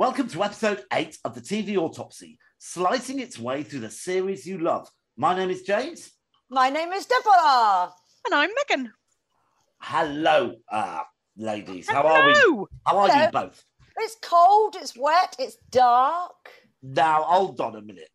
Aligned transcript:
Welcome 0.00 0.28
to 0.28 0.42
episode 0.42 0.82
eight 0.94 1.18
of 1.26 1.34
the 1.34 1.42
TV 1.42 1.76
Autopsy, 1.76 2.38
slicing 2.56 3.20
its 3.20 3.38
way 3.38 3.62
through 3.62 3.80
the 3.80 3.90
series 3.90 4.46
you 4.46 4.56
love. 4.56 4.88
My 5.18 5.36
name 5.36 5.50
is 5.50 5.60
James. 5.60 6.10
My 6.48 6.70
name 6.70 6.90
is 6.94 7.04
Deborah. 7.04 7.92
And 8.24 8.34
I'm 8.34 8.48
Megan. 8.56 8.94
Hello, 9.78 10.54
uh, 10.72 11.02
ladies. 11.36 11.86
How 11.86 12.00
are 12.04 12.26
we? 12.28 12.64
How 12.86 12.96
are 12.96 13.24
you 13.24 13.30
both? 13.30 13.62
It's 13.98 14.16
cold, 14.22 14.74
it's 14.80 14.96
wet, 14.96 15.36
it's 15.38 15.58
dark. 15.70 16.48
Now, 16.82 17.24
hold 17.24 17.60
on 17.60 17.76
a 17.76 17.82
minute. 17.82 18.08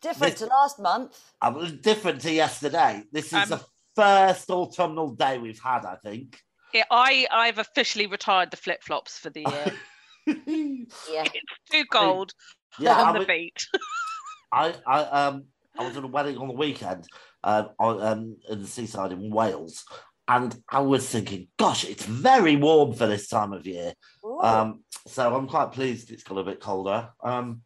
Different 0.00 0.34
This- 0.34 0.42
to 0.42 0.46
last 0.46 0.78
month. 0.78 1.20
I 1.40 1.48
was 1.48 1.72
different 1.72 2.20
to 2.20 2.32
yesterday. 2.32 3.02
This 3.10 3.26
is 3.26 3.32
Um, 3.32 3.48
the 3.48 3.66
first 3.96 4.48
autumnal 4.48 5.10
day 5.16 5.38
we've 5.38 5.60
had, 5.60 5.86
I 5.86 5.96
think. 5.96 6.40
Yeah, 6.72 6.84
I 6.88 7.26
I've 7.32 7.58
officially 7.58 8.06
retired 8.06 8.52
the 8.52 8.56
flip 8.56 8.84
flops 8.84 9.18
for 9.18 9.30
the 9.30 9.40
year. 9.40 9.76
Yeah. 10.26 11.24
it's 11.24 11.70
too 11.70 11.84
cold 11.90 12.32
yeah, 12.78 12.96
I, 12.96 13.08
on 13.08 13.12
the 13.14 13.18
was- 13.20 13.28
beach. 13.28 13.68
I, 14.52 14.74
I, 14.86 15.00
um, 15.00 15.44
I 15.78 15.86
was 15.86 15.96
at 15.96 16.04
a 16.04 16.06
wedding 16.06 16.36
on 16.36 16.48
the 16.48 16.54
weekend 16.54 17.06
um, 17.42 17.70
on, 17.78 18.02
um, 18.02 18.36
in 18.50 18.60
the 18.60 18.66
seaside 18.66 19.12
in 19.12 19.30
Wales, 19.30 19.84
and 20.28 20.54
I 20.68 20.80
was 20.80 21.08
thinking, 21.08 21.48
gosh, 21.58 21.84
it's 21.84 22.04
very 22.04 22.56
warm 22.56 22.92
for 22.92 23.06
this 23.06 23.28
time 23.28 23.52
of 23.52 23.66
year. 23.66 23.94
Ooh. 24.24 24.40
Um, 24.40 24.84
so 25.06 25.34
I'm 25.34 25.48
quite 25.48 25.72
pleased 25.72 26.10
it's 26.10 26.22
got 26.22 26.38
a 26.38 26.44
bit 26.44 26.60
colder. 26.60 27.08
Um, 27.22 27.62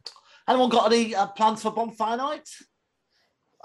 anyone 0.47 0.69
got 0.69 0.91
any 0.91 1.13
uh, 1.13 1.27
plans 1.27 1.61
for 1.61 1.71
bonfire 1.71 2.17
night? 2.17 2.49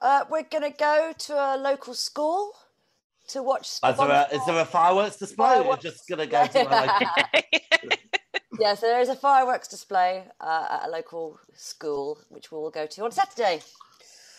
Uh, 0.00 0.24
we're 0.28 0.42
going 0.42 0.70
to 0.70 0.76
go 0.76 1.12
to 1.16 1.34
a 1.34 1.56
local 1.56 1.94
school 1.94 2.52
to 3.28 3.42
watch. 3.42 3.68
Is 3.68 3.80
there, 3.80 4.08
a, 4.08 4.34
is 4.34 4.44
there 4.46 4.60
a 4.60 4.64
fireworks 4.64 5.16
display? 5.16 5.60
Or 5.60 5.64
you're 5.64 5.76
just 5.76 6.08
going 6.08 6.18
to 6.18 6.26
go 6.26 6.44
to 6.44 6.58
a 6.68 7.42
local... 8.52 8.64
Yes, 8.64 8.80
there 8.80 9.00
is 9.00 9.08
a 9.08 9.16
fireworks 9.16 9.68
display 9.68 10.24
uh, 10.40 10.66
at 10.70 10.88
a 10.88 10.90
local 10.90 11.38
school, 11.54 12.18
which 12.28 12.50
we 12.50 12.58
will 12.58 12.70
go 12.70 12.86
to 12.86 13.04
on 13.04 13.12
Saturday. 13.12 13.60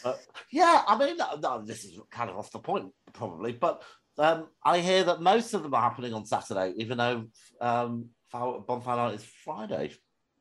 Uh, 0.05 0.15
yeah, 0.51 0.83
I 0.87 0.97
mean, 0.97 1.17
no, 1.17 1.35
no, 1.41 1.61
this 1.63 1.85
is 1.85 1.99
kind 2.11 2.29
of 2.29 2.37
off 2.37 2.51
the 2.51 2.59
point, 2.59 2.91
probably, 3.13 3.53
but 3.53 3.83
um, 4.17 4.47
I 4.63 4.79
hear 4.79 5.03
that 5.05 5.21
most 5.21 5.53
of 5.53 5.63
them 5.63 5.73
are 5.73 5.81
happening 5.81 6.13
on 6.13 6.25
Saturday, 6.25 6.73
even 6.77 6.97
though 6.97 7.25
um, 7.61 8.09
fire- 8.31 8.59
bonfire 8.59 8.97
night 8.97 9.15
is 9.15 9.23
Friday. 9.23 9.91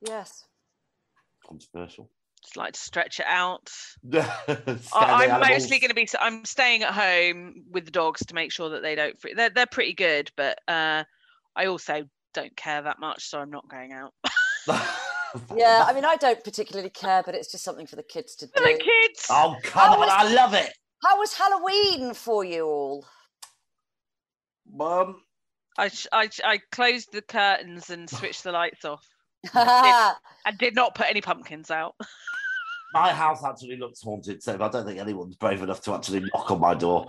Yes. 0.06 0.44
Controversial. 1.46 2.10
Just 2.42 2.56
like 2.56 2.72
to 2.72 2.80
stretch 2.80 3.20
it 3.20 3.26
out. 3.28 3.68
Scare 4.10 4.22
I, 4.22 4.76
the 4.82 4.96
I'm 4.96 5.30
animals. 5.30 5.48
mostly 5.48 5.78
going 5.78 5.90
to 5.90 5.94
be. 5.94 6.08
I'm 6.20 6.44
staying 6.44 6.82
at 6.82 6.92
home 6.92 7.62
with 7.70 7.84
the 7.84 7.92
dogs 7.92 8.26
to 8.26 8.34
make 8.34 8.50
sure 8.50 8.70
that 8.70 8.82
they 8.82 8.96
don't. 8.96 9.18
Free. 9.20 9.34
They're 9.34 9.50
they're 9.50 9.66
pretty 9.66 9.94
good, 9.94 10.28
but 10.36 10.58
uh, 10.66 11.04
I 11.54 11.66
also 11.66 12.02
don't 12.34 12.56
care 12.56 12.83
that 12.83 12.98
much, 12.98 13.28
so 13.28 13.38
I'm 13.38 13.50
not 13.50 13.69
going 13.69 13.92
out. 13.92 14.12
Yeah, 15.56 15.84
I 15.86 15.94
mean, 15.94 16.05
I 16.05 16.16
don't 16.16 16.44
particularly 16.44 16.91
care, 16.91 17.22
but 17.24 17.34
it's 17.34 17.50
just 17.50 17.64
something 17.64 17.86
for 17.86 17.97
the 17.97 18.02
kids 18.02 18.34
to 18.36 18.47
For 18.48 18.61
the 18.62 18.74
kids. 18.78 19.27
oh, 19.30 19.56
come 19.62 19.83
How 19.83 19.92
on, 19.94 20.00
was- 20.00 20.11
I 20.12 20.30
love 20.34 20.52
it. 20.52 20.70
How 21.02 21.19
was 21.19 21.33
Halloween 21.33 22.12
for 22.12 22.44
you 22.44 22.66
all? 22.66 23.06
Um, 24.78 25.22
I, 25.78 25.91
I 26.12 26.28
I 26.44 26.61
closed 26.70 27.12
the 27.12 27.22
curtains 27.22 27.89
and 27.89 28.11
switched 28.11 28.44
the 28.44 28.52
lights 28.52 28.84
off. 28.84 29.06
I 29.55 30.14
and 30.44 30.58
did 30.58 30.74
not 30.74 30.94
put 30.94 31.08
any 31.08 31.22
pumpkins 31.22 31.70
out. 31.70 31.95
My 32.95 33.13
house 33.13 33.45
actually 33.45 33.77
looks 33.77 34.03
haunted, 34.03 34.42
so 34.42 34.55
I 34.61 34.69
don't 34.69 34.86
think 34.86 34.98
anyone's 34.98 35.36
brave 35.36 35.63
enough 35.63 35.80
to 35.83 35.95
actually 35.95 36.20
knock 36.35 36.51
on 36.51 36.61
my 36.61 36.75
door. 36.75 37.07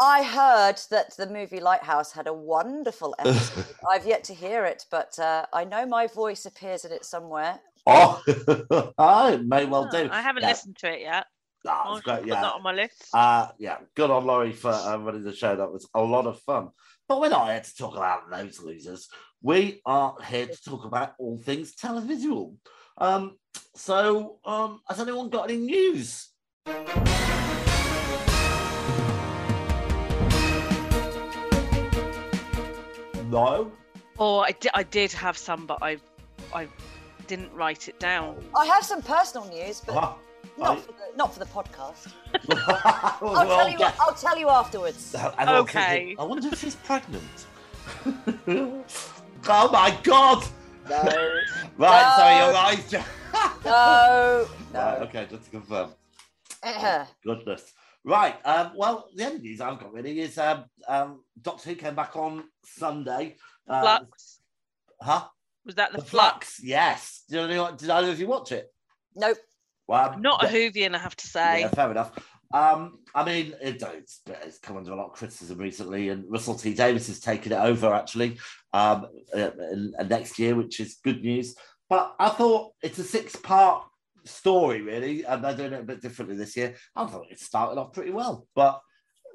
I 0.00 0.22
heard 0.22 0.80
that 0.90 1.16
the 1.16 1.26
movie 1.26 1.60
Lighthouse 1.60 2.12
had 2.12 2.26
a 2.26 2.32
wonderful 2.32 3.14
episode. 3.18 3.64
I've 3.90 4.06
yet 4.06 4.24
to 4.24 4.34
hear 4.34 4.64
it, 4.64 4.84
but 4.90 5.18
uh, 5.18 5.46
I 5.52 5.64
know 5.64 5.86
my 5.86 6.06
voice 6.06 6.46
appears 6.46 6.84
in 6.84 6.92
it 6.92 7.04
somewhere. 7.04 7.58
oh, 7.86 8.22
I 8.98 9.36
may 9.38 9.64
well 9.64 9.88
do. 9.90 10.08
I 10.10 10.22
haven't 10.22 10.42
Yeah. 10.42 10.48
listened 10.50 10.76
to 10.78 10.92
it 10.92 11.00
yet. 11.00 11.26
Ah, 11.66 11.82
I'll 11.86 11.96
it's 11.96 12.04
great, 12.04 12.24
yeah. 12.26 12.40
that 12.40 12.52
on 12.54 12.62
my 12.62 12.72
list. 12.72 13.08
Uh, 13.12 13.48
yeah, 13.58 13.78
good 13.96 14.10
on 14.10 14.24
Laurie 14.26 14.52
for 14.52 14.70
uh, 14.70 14.96
running 14.96 15.24
the 15.24 15.34
show. 15.34 15.56
That 15.56 15.72
was 15.72 15.88
a 15.94 16.00
lot 16.00 16.26
of 16.26 16.40
fun. 16.42 16.68
But 17.08 17.20
we're 17.20 17.30
not 17.30 17.48
here 17.50 17.60
to 17.60 17.74
talk 17.74 17.96
about 17.96 18.30
those 18.30 18.60
losers. 18.60 19.08
We 19.42 19.80
are 19.84 20.14
here 20.28 20.46
to 20.46 20.62
talk 20.62 20.84
about 20.84 21.14
all 21.18 21.38
things 21.38 21.74
televisual. 21.74 22.54
Um, 22.98 23.36
so, 23.74 24.36
um, 24.44 24.80
has 24.88 25.00
anyone 25.00 25.28
got 25.30 25.50
any 25.50 25.58
news? 25.58 26.28
No. 33.30 33.70
Oh, 34.18 34.38
I 34.40 34.52
did, 34.52 34.70
I 34.74 34.82
did 34.82 35.12
have 35.12 35.36
some, 35.36 35.66
but 35.66 35.78
I, 35.82 35.98
I 36.54 36.66
didn't 37.26 37.52
write 37.52 37.88
it 37.88 38.00
down. 38.00 38.36
I 38.56 38.66
have 38.66 38.84
some 38.84 39.02
personal 39.02 39.46
news, 39.48 39.82
but 39.84 39.96
Ah, 39.96 40.16
not 40.56 40.68
right. 40.70 40.80
for 40.80 40.92
the, 40.92 41.16
not 41.16 41.32
for 41.32 41.38
the 41.40 41.44
podcast. 41.46 42.12
We'll 43.20 43.36
I'll 43.36 43.46
tell 43.46 43.68
you. 43.68 43.78
get- 43.78 43.94
I'll 44.00 44.14
tell 44.14 44.38
you 44.38 44.48
afterwards. 44.48 45.14
And 45.14 45.50
I'm 45.50 45.62
Okay. 45.62 45.88
thinking, 45.98 46.20
I 46.20 46.24
wonder 46.24 46.48
if 46.48 46.60
she's 46.60 46.76
pregnant. 46.76 47.24
oh 48.48 49.70
my 49.72 49.96
god! 50.02 50.44
No, 50.88 50.96
Right, 51.76 52.14
so 52.16 52.24
No. 52.24 52.46
your 52.46 52.56
eyes. 52.56 52.90
just- 52.90 53.08
no, 53.64 54.48
Right, 54.72 54.98
no. 55.00 55.04
okay, 55.06 55.26
just 55.30 55.44
to 55.44 55.50
confirm. 55.50 55.90
Eh, 56.62 57.04
Goodness. 57.24 57.72
Right. 58.04 58.36
Um, 58.44 58.72
well, 58.76 59.08
the 59.14 59.26
only 59.26 59.40
news 59.40 59.60
I've 59.60 59.78
got 59.78 59.92
really 59.92 60.20
is 60.20 60.38
um, 60.38 60.64
um, 60.88 61.24
Doctor 61.42 61.70
Who 61.70 61.76
came 61.76 61.94
back 61.94 62.16
on 62.16 62.44
Sunday. 62.64 63.36
Uh, 63.68 63.80
Flux. 63.82 64.40
Huh? 65.00 65.24
Was 65.66 65.74
that 65.74 65.92
the, 65.92 65.98
The 65.98 66.04
flux? 66.04 66.56
Flux. 66.56 66.60
Yes. 66.64 67.24
Did 67.28 67.50
anyone, 67.50 67.76
did 67.76 67.90
either 67.90 68.10
of 68.10 68.18
you 68.18 68.26
watch 68.28 68.52
it? 68.52 68.72
nope. 69.14 69.36
Well, 69.86 70.10
um, 70.14 70.22
Not 70.22 70.44
a 70.44 70.46
yeah, 70.46 70.68
Whovian, 70.70 70.94
I 70.94 70.98
have 70.98 71.16
to 71.16 71.26
say. 71.26 71.60
Yeah, 71.60 71.68
fair 71.68 71.90
enough. 71.90 72.12
Um, 72.52 73.00
I 73.14 73.24
mean, 73.24 73.54
it, 73.60 73.82
it's, 73.82 74.22
it's 74.26 74.58
come 74.58 74.78
under 74.78 74.92
a 74.92 74.96
lot 74.96 75.08
of 75.08 75.12
criticism 75.12 75.58
recently, 75.58 76.08
and 76.08 76.24
Russell 76.28 76.54
T 76.54 76.74
Davies 76.74 77.08
has 77.08 77.20
taken 77.20 77.52
it 77.52 77.58
over 77.58 77.92
actually 77.92 78.38
um, 78.72 79.06
uh, 79.34 79.50
uh, 79.98 80.02
next 80.04 80.38
year, 80.38 80.54
which 80.54 80.80
is 80.80 80.98
good 81.04 81.22
news. 81.22 81.54
But 81.90 82.14
I 82.18 82.30
thought 82.30 82.72
it's 82.82 82.98
a 82.98 83.04
six-part 83.04 83.84
story, 84.24 84.82
really, 84.82 85.24
and 85.24 85.44
they're 85.44 85.56
doing 85.56 85.72
it 85.72 85.80
a 85.80 85.84
bit 85.84 86.02
differently 86.02 86.36
this 86.36 86.56
year. 86.56 86.74
I 86.96 87.06
thought 87.06 87.30
it 87.30 87.40
started 87.40 87.78
off 87.78 87.92
pretty 87.92 88.12
well, 88.12 88.46
but 88.54 88.80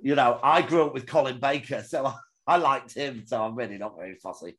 you 0.01 0.15
know, 0.15 0.39
I 0.43 0.61
grew 0.61 0.85
up 0.85 0.93
with 0.93 1.07
Colin 1.07 1.39
Baker, 1.39 1.83
so 1.87 2.05
I, 2.05 2.15
I 2.47 2.57
liked 2.57 2.93
him, 2.93 3.23
so 3.25 3.41
I'm 3.41 3.55
really 3.55 3.77
not 3.77 3.97
very 3.97 4.15
fussy. 4.15 4.57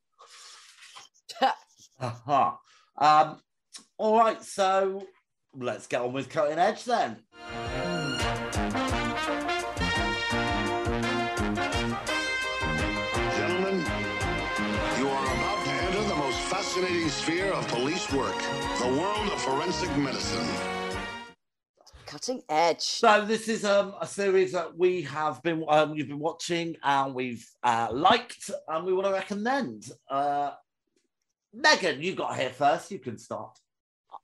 Uh-huh. 2.01 2.51
Um, 2.99 3.41
all 3.99 4.19
right, 4.19 4.43
so 4.43 5.07
let's 5.55 5.87
get 5.87 6.03
on 6.03 6.13
with 6.13 6.29
cutting 6.29 6.59
edge 6.59 6.85
then. 6.85 7.19
Sphere 17.25 17.53
of 17.53 17.67
police 17.69 18.13
work 18.13 18.39
the 18.81 18.87
world 19.01 19.33
of 19.33 19.41
forensic 19.41 19.89
medicine. 19.97 20.47
Cutting 22.05 22.43
edge. 22.51 22.83
So 22.83 23.25
this 23.25 23.49
is 23.49 23.65
um, 23.65 23.95
a 23.99 24.07
series 24.07 24.53
that 24.53 24.77
we 24.77 25.01
have 25.03 25.43
been 25.43 25.65
um, 25.67 25.95
you've 25.95 26.09
been 26.09 26.19
watching 26.19 26.77
and 26.83 27.15
we've 27.15 27.49
uh, 27.63 27.89
liked 27.91 28.51
and 28.69 28.85
we 28.85 28.93
want 28.93 29.07
to 29.07 29.13
recommend. 29.13 29.87
Uh, 30.11 30.51
Megan, 31.55 32.03
you 32.03 32.15
got 32.15 32.37
here 32.39 32.51
first. 32.51 32.91
You 32.91 32.99
can 32.99 33.17
start. 33.17 33.59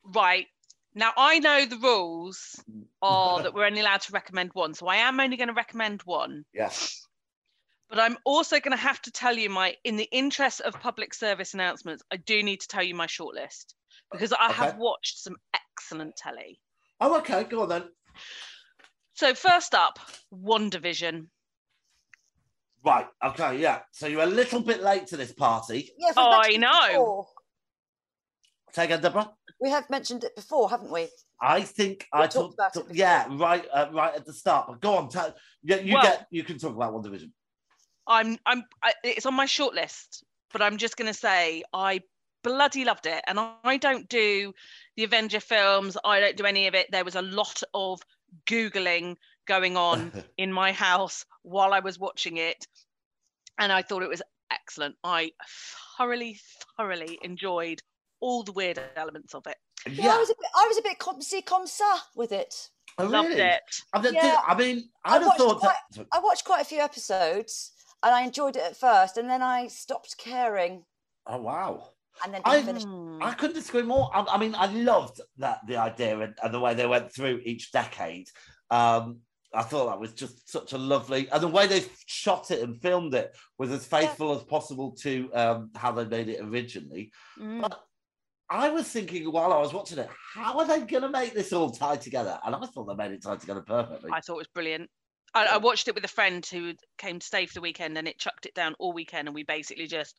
Right. 0.04 0.48
Now 0.94 1.12
I 1.16 1.38
know 1.38 1.64
the 1.64 1.78
rules 1.78 2.62
are 3.00 3.42
that 3.42 3.54
we're 3.54 3.64
only 3.64 3.80
allowed 3.80 4.02
to 4.02 4.12
recommend 4.12 4.50
one. 4.52 4.74
So 4.74 4.88
I 4.88 4.96
am 4.96 5.18
only 5.20 5.38
going 5.38 5.48
to 5.48 5.54
recommend 5.54 6.02
one. 6.02 6.44
Yes. 6.52 7.06
But 7.90 7.98
I'm 7.98 8.16
also 8.24 8.60
going 8.60 8.70
to 8.76 8.82
have 8.82 9.02
to 9.02 9.10
tell 9.10 9.36
you 9.36 9.50
my, 9.50 9.74
in 9.84 9.96
the 9.96 10.08
interest 10.12 10.60
of 10.60 10.74
public 10.80 11.12
service 11.12 11.54
announcements, 11.54 12.04
I 12.12 12.16
do 12.18 12.40
need 12.42 12.60
to 12.60 12.68
tell 12.68 12.84
you 12.84 12.94
my 12.94 13.06
shortlist 13.08 13.74
because 14.12 14.32
I 14.32 14.52
have 14.52 14.76
watched 14.78 15.18
some 15.18 15.36
excellent 15.52 16.14
telly. 16.16 16.60
Oh, 17.00 17.18
okay. 17.18 17.42
Go 17.44 17.62
on 17.62 17.68
then. 17.68 17.82
So 19.14 19.34
first 19.34 19.74
up, 19.74 19.98
WandaVision. 20.32 21.26
Right. 22.84 23.06
Okay. 23.24 23.58
Yeah. 23.58 23.80
So 23.90 24.06
you're 24.06 24.22
a 24.22 24.26
little 24.26 24.60
bit 24.60 24.82
late 24.82 25.08
to 25.08 25.16
this 25.16 25.32
party. 25.32 25.90
Yes, 25.98 26.14
Oh, 26.16 26.40
I 26.44 26.56
know. 26.56 26.88
before. 26.88 27.26
Say 28.72 28.84
again, 28.84 29.00
Deborah. 29.02 29.32
We 29.60 29.70
have 29.70 29.90
mentioned 29.90 30.22
it 30.24 30.34
before, 30.36 30.70
haven't 30.70 30.92
we? 30.92 31.08
I 31.42 31.62
think 31.62 32.06
We 32.14 32.20
I 32.20 32.26
talked 32.28 32.32
talked. 32.32 32.54
about 32.54 32.76
it 32.76 32.88
before. 32.88 32.96
yeah. 32.96 33.26
Right. 33.30 33.66
Uh, 33.72 33.88
right 33.92 34.14
at 34.14 34.24
the 34.24 34.32
start. 34.32 34.68
But 34.68 34.80
go 34.80 34.94
on. 34.96 35.08
Tell, 35.08 35.34
yeah. 35.64 35.76
You 35.80 35.94
Well- 35.94 36.02
get. 36.04 36.26
You 36.30 36.44
can 36.44 36.56
talk 36.58 36.74
about 36.76 36.94
WandaVision. 36.94 37.32
I'm, 38.10 38.38
I'm, 38.44 38.64
I, 38.82 38.92
it's 39.04 39.24
on 39.24 39.34
my 39.34 39.46
shortlist, 39.46 40.24
but 40.52 40.60
I'm 40.60 40.76
just 40.76 40.96
going 40.96 41.10
to 41.10 41.18
say 41.18 41.62
I 41.72 42.02
bloody 42.42 42.84
loved 42.84 43.06
it. 43.06 43.22
And 43.26 43.38
I, 43.38 43.52
I 43.64 43.76
don't 43.76 44.08
do 44.08 44.52
the 44.96 45.04
Avenger 45.04 45.40
films. 45.40 45.96
I 46.04 46.18
don't 46.20 46.36
do 46.36 46.44
any 46.44 46.66
of 46.66 46.74
it. 46.74 46.88
There 46.90 47.04
was 47.04 47.14
a 47.14 47.22
lot 47.22 47.62
of 47.72 48.02
googling 48.46 49.16
going 49.46 49.76
on 49.76 50.12
in 50.38 50.52
my 50.52 50.72
house 50.72 51.24
while 51.42 51.72
I 51.72 51.78
was 51.78 51.98
watching 51.98 52.36
it, 52.36 52.66
and 53.58 53.72
I 53.72 53.82
thought 53.82 54.02
it 54.02 54.08
was 54.08 54.22
excellent. 54.52 54.96
I 55.04 55.30
thoroughly, 55.96 56.40
thoroughly 56.76 57.18
enjoyed 57.22 57.80
all 58.20 58.42
the 58.42 58.52
weird 58.52 58.80
elements 58.96 59.34
of 59.34 59.46
it. 59.46 59.56
Yeah, 59.88 60.14
I 60.14 60.18
was 60.18 60.28
a 60.28 60.34
bit, 60.34 60.50
I 60.56 60.66
was 60.68 60.78
a 60.78 60.82
bit 60.82 60.98
comme 60.98 61.22
ci 61.22 61.42
comme 61.42 61.66
with 62.16 62.32
it. 62.32 62.54
Oh, 62.98 63.06
Loved 63.06 63.28
really? 63.30 63.40
it. 63.40 63.60
I, 63.94 64.02
mean, 64.02 64.14
Yeah. 64.14 64.40
I 64.46 64.54
mean, 64.54 64.90
I 65.04 65.14
I'd 65.14 65.22
have 65.22 65.26
watched 65.26 65.38
thought 65.38 65.62
that. 65.62 66.06
I 66.12 66.18
watched 66.18 66.44
quite 66.44 66.60
a 66.60 66.64
few 66.64 66.80
episodes 66.80 67.72
and 68.02 68.14
I 68.14 68.22
enjoyed 68.22 68.56
it 68.56 68.62
at 68.62 68.76
first, 68.76 69.16
and 69.16 69.28
then 69.28 69.42
I 69.42 69.66
stopped 69.68 70.16
caring, 70.18 70.84
Oh 71.26 71.40
wow. 71.40 71.90
and 72.24 72.32
then 72.34 72.42
I- 72.44 72.56
didn't 72.56 72.66
finish. 72.66 72.84
Hmm. 72.84 73.22
I 73.22 73.32
couldn't 73.32 73.56
disagree 73.56 73.82
more. 73.82 74.10
I, 74.14 74.24
I 74.30 74.38
mean, 74.38 74.54
I 74.54 74.66
loved 74.66 75.20
that 75.38 75.60
the 75.66 75.76
idea 75.76 76.18
and, 76.20 76.34
and 76.42 76.54
the 76.54 76.60
way 76.60 76.74
they 76.74 76.86
went 76.86 77.12
through 77.12 77.40
each 77.44 77.72
decade. 77.72 78.28
Um, 78.70 79.20
I 79.52 79.62
thought 79.62 79.86
that 79.86 79.98
was 79.98 80.14
just 80.14 80.48
such 80.50 80.72
a 80.74 80.78
lovely, 80.78 81.28
and 81.30 81.42
the 81.42 81.48
way 81.48 81.66
they 81.66 81.82
shot 82.06 82.50
it 82.52 82.62
and 82.62 82.80
filmed 82.80 83.14
it 83.14 83.36
was 83.58 83.70
as 83.72 83.84
faithful 83.84 84.32
as 84.34 84.44
possible 84.44 84.92
to 85.02 85.28
um, 85.34 85.70
how 85.74 85.90
they 85.90 86.04
made 86.04 86.28
it 86.28 86.40
originally. 86.40 87.10
Mm. 87.38 87.62
But 87.62 87.80
I 88.48 88.68
was 88.70 88.86
thinking 88.86 89.24
while 89.30 89.52
I 89.52 89.58
was 89.58 89.72
watching 89.72 89.98
it, 89.98 90.08
how 90.34 90.58
are 90.58 90.66
they 90.66 90.80
going 90.80 91.02
to 91.02 91.08
make 91.08 91.34
this 91.34 91.52
all 91.52 91.70
tie 91.70 91.96
together? 91.96 92.38
And 92.44 92.54
I 92.54 92.60
thought 92.66 92.84
they 92.86 92.94
made 92.94 93.10
it 93.12 93.22
tie 93.22 93.36
together 93.36 93.62
perfectly. 93.62 94.10
I 94.12 94.20
thought 94.20 94.34
it 94.34 94.38
was 94.38 94.48
brilliant. 94.54 94.88
I, 95.34 95.46
I 95.46 95.56
watched 95.58 95.88
it 95.88 95.94
with 95.94 96.04
a 96.04 96.08
friend 96.08 96.44
who 96.44 96.74
came 96.98 97.18
to 97.18 97.26
stay 97.26 97.46
for 97.46 97.54
the 97.54 97.60
weekend, 97.60 97.96
and 97.98 98.08
it 98.08 98.18
chucked 98.18 98.46
it 98.46 98.54
down 98.54 98.74
all 98.78 98.92
weekend, 98.92 99.28
and 99.28 99.34
we 99.34 99.44
basically 99.44 99.86
just 99.86 100.18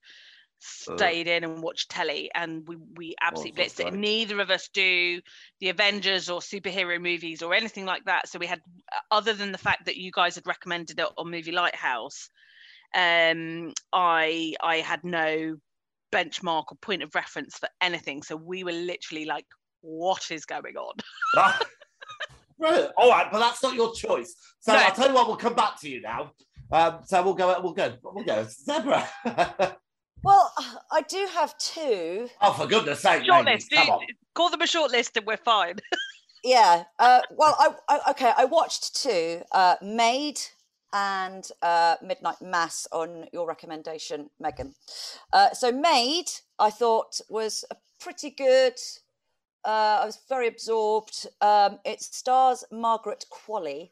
Uh. 0.88 0.96
stayed 0.98 1.28
in 1.28 1.44
and 1.44 1.64
watched 1.64 1.90
telly, 1.90 2.30
and 2.36 2.68
we 2.68 2.76
we 2.76 3.16
absolutely 3.22 3.64
blitzed 3.64 3.80
it. 3.80 3.94
Neither 3.94 4.40
of 4.40 4.52
us 4.52 4.70
do 4.70 5.22
the 5.60 5.70
Avengers 5.70 6.30
or 6.30 6.40
superhero 6.40 7.02
movies 7.02 7.42
or 7.42 7.54
anything 7.54 7.86
like 7.86 8.06
that. 8.06 8.30
So 8.30 8.38
we 8.40 8.46
had, 8.48 8.62
other 9.10 9.34
than 9.34 9.52
the 9.52 9.58
fact 9.58 9.86
that 9.86 9.98
you 9.98 10.12
guys 10.12 10.36
had 10.36 10.46
recommended 10.48 11.00
it 11.00 11.08
on 11.18 11.32
Movie 11.32 11.52
Lighthouse, 11.52 12.30
um, 12.94 13.74
I 13.92 14.54
I 14.62 14.78
had 14.78 15.04
no 15.04 15.58
benchmark 16.14 16.66
or 16.72 16.78
point 16.82 17.04
of 17.04 17.16
reference 17.16 17.58
for 17.58 17.70
anything. 17.82 18.22
So 18.22 18.36
we 18.36 18.64
were 18.64 18.72
literally 18.72 19.26
like, 19.26 19.48
"What 19.82 20.30
is 20.32 20.46
going 20.46 20.78
on?" 20.78 20.96
right. 22.62 22.90
All 22.98 23.10
right, 23.10 23.28
but 23.32 23.40
that's 23.40 23.62
not 23.64 23.76
your 23.76 23.94
choice. 23.94 24.36
So 24.60 24.74
No. 24.74 24.80
I'll 24.80 24.92
tell 24.92 25.08
you 25.10 25.14
what, 25.16 25.28
we'll 25.28 25.38
come 25.38 25.56
back 25.56 25.80
to 25.82 25.90
you 25.90 26.02
now. 26.02 26.32
Um, 26.72 27.00
so 27.06 27.22
we'll 27.24 27.34
go, 27.34 27.60
we'll 27.62 27.74
go, 27.74 27.94
we'll 28.04 28.24
go. 28.24 28.46
Zebra. 28.50 29.08
Well, 30.24 30.54
I 30.92 31.02
do 31.02 31.28
have 31.34 31.58
two. 31.58 32.30
oh, 32.42 32.54
for 32.54 32.68
goodness 32.68 33.00
sake. 33.00 33.26
Short 33.26 33.44
ladies, 33.44 33.68
list. 33.72 33.88
Come 33.88 33.96
on. 33.96 34.06
Call 34.36 34.50
them 34.52 34.62
a 34.62 34.68
short 34.68 34.92
list, 34.92 35.18
and 35.18 35.26
we're 35.26 35.38
fine. 35.38 35.78
Yeah. 36.44 36.86
Uh, 36.98 37.22
well, 37.32 37.56
I, 37.60 37.70
I 37.88 38.12
okay. 38.12 38.32
I 38.36 38.46
watched 38.46 38.96
two. 38.96 39.42
Uh, 39.52 39.76
Maid 39.84 40.40
and 40.92 41.48
uh, 41.62 41.98
Midnight 42.02 42.42
Mass 42.42 42.88
on 42.92 43.26
your 43.32 43.48
recommendation, 43.48 44.30
Megan. 44.40 44.74
Uh, 45.32 45.52
so 45.54 45.72
Maid, 45.72 46.32
I 46.58 46.72
thought 46.72 47.22
was 47.30 47.64
a 47.70 47.76
pretty 48.00 48.32
good. 48.32 48.74
Uh, 49.64 50.00
I 50.02 50.06
was 50.06 50.20
very 50.28 50.48
absorbed. 50.48 51.28
Um, 51.40 51.80
it 51.86 52.02
stars 52.02 52.64
Margaret 52.72 53.26
Qualley, 53.30 53.92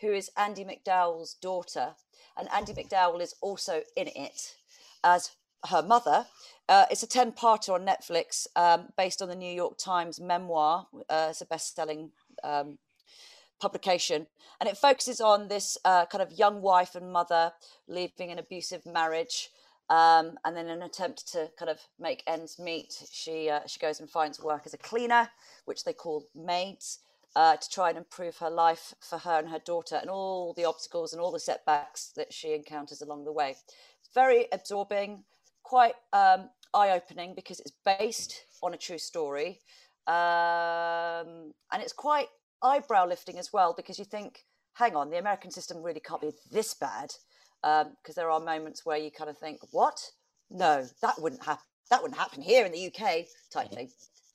who 0.00 0.12
is 0.12 0.30
Andie 0.36 0.64
MacDowell's 0.64 1.34
daughter, 1.34 1.94
and 2.36 2.48
Andie 2.50 2.74
MacDowell 2.74 3.20
is 3.20 3.34
also 3.40 3.82
in 3.96 4.08
it 4.08 4.54
as 5.02 5.32
her 5.66 5.82
mother. 5.82 6.26
Uh, 6.68 6.84
it's 6.90 7.02
a 7.02 7.06
10 7.06 7.32
parter 7.32 7.74
on 7.74 7.84
Netflix 7.84 8.46
um, 8.54 8.88
based 8.96 9.20
on 9.20 9.28
the 9.28 9.34
New 9.34 9.52
York 9.52 9.76
Times 9.78 10.20
memoir. 10.20 10.86
Uh, 11.08 11.28
it's 11.30 11.40
a 11.40 11.46
best 11.46 11.74
selling 11.74 12.10
um, 12.44 12.78
publication. 13.60 14.26
And 14.60 14.68
it 14.68 14.76
focuses 14.76 15.20
on 15.20 15.48
this 15.48 15.78
uh, 15.84 16.06
kind 16.06 16.22
of 16.22 16.38
young 16.38 16.62
wife 16.62 16.94
and 16.94 17.12
mother 17.12 17.52
leaving 17.86 18.30
an 18.30 18.38
abusive 18.38 18.86
marriage. 18.86 19.50
Um, 19.90 20.38
and 20.44 20.56
then, 20.56 20.66
in 20.66 20.72
an 20.72 20.82
attempt 20.82 21.32
to 21.32 21.50
kind 21.58 21.70
of 21.70 21.80
make 21.98 22.22
ends 22.26 22.58
meet, 22.58 22.94
she 23.10 23.48
uh, 23.48 23.60
she 23.66 23.80
goes 23.80 24.00
and 24.00 24.10
finds 24.10 24.40
work 24.40 24.62
as 24.66 24.74
a 24.74 24.78
cleaner, 24.78 25.30
which 25.64 25.84
they 25.84 25.94
call 25.94 26.26
maids, 26.34 26.98
uh, 27.34 27.56
to 27.56 27.70
try 27.70 27.88
and 27.88 27.98
improve 27.98 28.36
her 28.38 28.50
life 28.50 28.94
for 29.00 29.18
her 29.18 29.38
and 29.38 29.48
her 29.48 29.60
daughter, 29.64 29.96
and 29.96 30.10
all 30.10 30.52
the 30.54 30.64
obstacles 30.66 31.12
and 31.12 31.22
all 31.22 31.32
the 31.32 31.40
setbacks 31.40 32.12
that 32.16 32.32
she 32.32 32.52
encounters 32.52 33.00
along 33.00 33.24
the 33.24 33.32
way. 33.32 33.56
Very 34.14 34.46
absorbing, 34.52 35.24
quite 35.62 35.94
um, 36.12 36.50
eye 36.74 36.90
opening 36.90 37.34
because 37.34 37.60
it's 37.60 37.72
based 37.84 38.44
on 38.62 38.74
a 38.74 38.78
true 38.78 38.98
story. 38.98 39.60
Um, 40.06 41.52
and 41.70 41.82
it's 41.82 41.92
quite 41.92 42.28
eyebrow 42.62 43.06
lifting 43.06 43.38
as 43.38 43.52
well 43.52 43.74
because 43.76 43.98
you 43.98 44.04
think, 44.04 44.44
hang 44.74 44.96
on, 44.96 45.10
the 45.10 45.18
American 45.18 45.50
system 45.50 45.82
really 45.82 46.00
can't 46.00 46.20
be 46.20 46.32
this 46.50 46.74
bad. 46.74 47.12
Because 47.62 48.14
there 48.14 48.30
are 48.30 48.40
moments 48.40 48.84
where 48.84 48.96
you 48.96 49.10
kind 49.10 49.30
of 49.30 49.38
think, 49.38 49.60
what? 49.72 50.00
No, 50.50 50.86
that 51.02 51.20
wouldn't 51.20 51.44
happen. 51.44 51.64
That 51.90 52.02
wouldn't 52.02 52.18
happen 52.18 52.42
here 52.42 52.66
in 52.66 52.72
the 52.72 52.86
UK, 52.86 53.26
type 53.50 53.70
thing. 53.72 53.90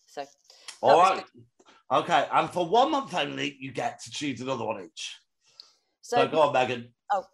So, 0.07 0.25
all 0.81 0.99
right, 0.99 1.11
was 1.11 1.19
right. 1.91 2.03
Okay. 2.03 2.27
And 2.31 2.49
for 2.49 2.67
one 2.67 2.91
month 2.91 3.13
only, 3.13 3.55
you 3.59 3.71
get 3.71 4.01
to 4.03 4.11
choose 4.11 4.41
another 4.41 4.65
one 4.65 4.83
each. 4.83 5.15
So, 6.01 6.17
so 6.17 6.27
go 6.27 6.41
on, 6.41 6.53
Megan. 6.53 6.89
Oh. 7.11 7.25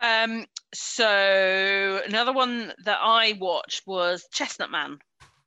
Um, 0.00 0.46
so 0.74 2.00
another 2.06 2.32
one 2.32 2.72
that 2.84 2.98
I 3.00 3.36
watched 3.40 3.86
was 3.86 4.26
Chestnut 4.32 4.70
Man, 4.70 4.98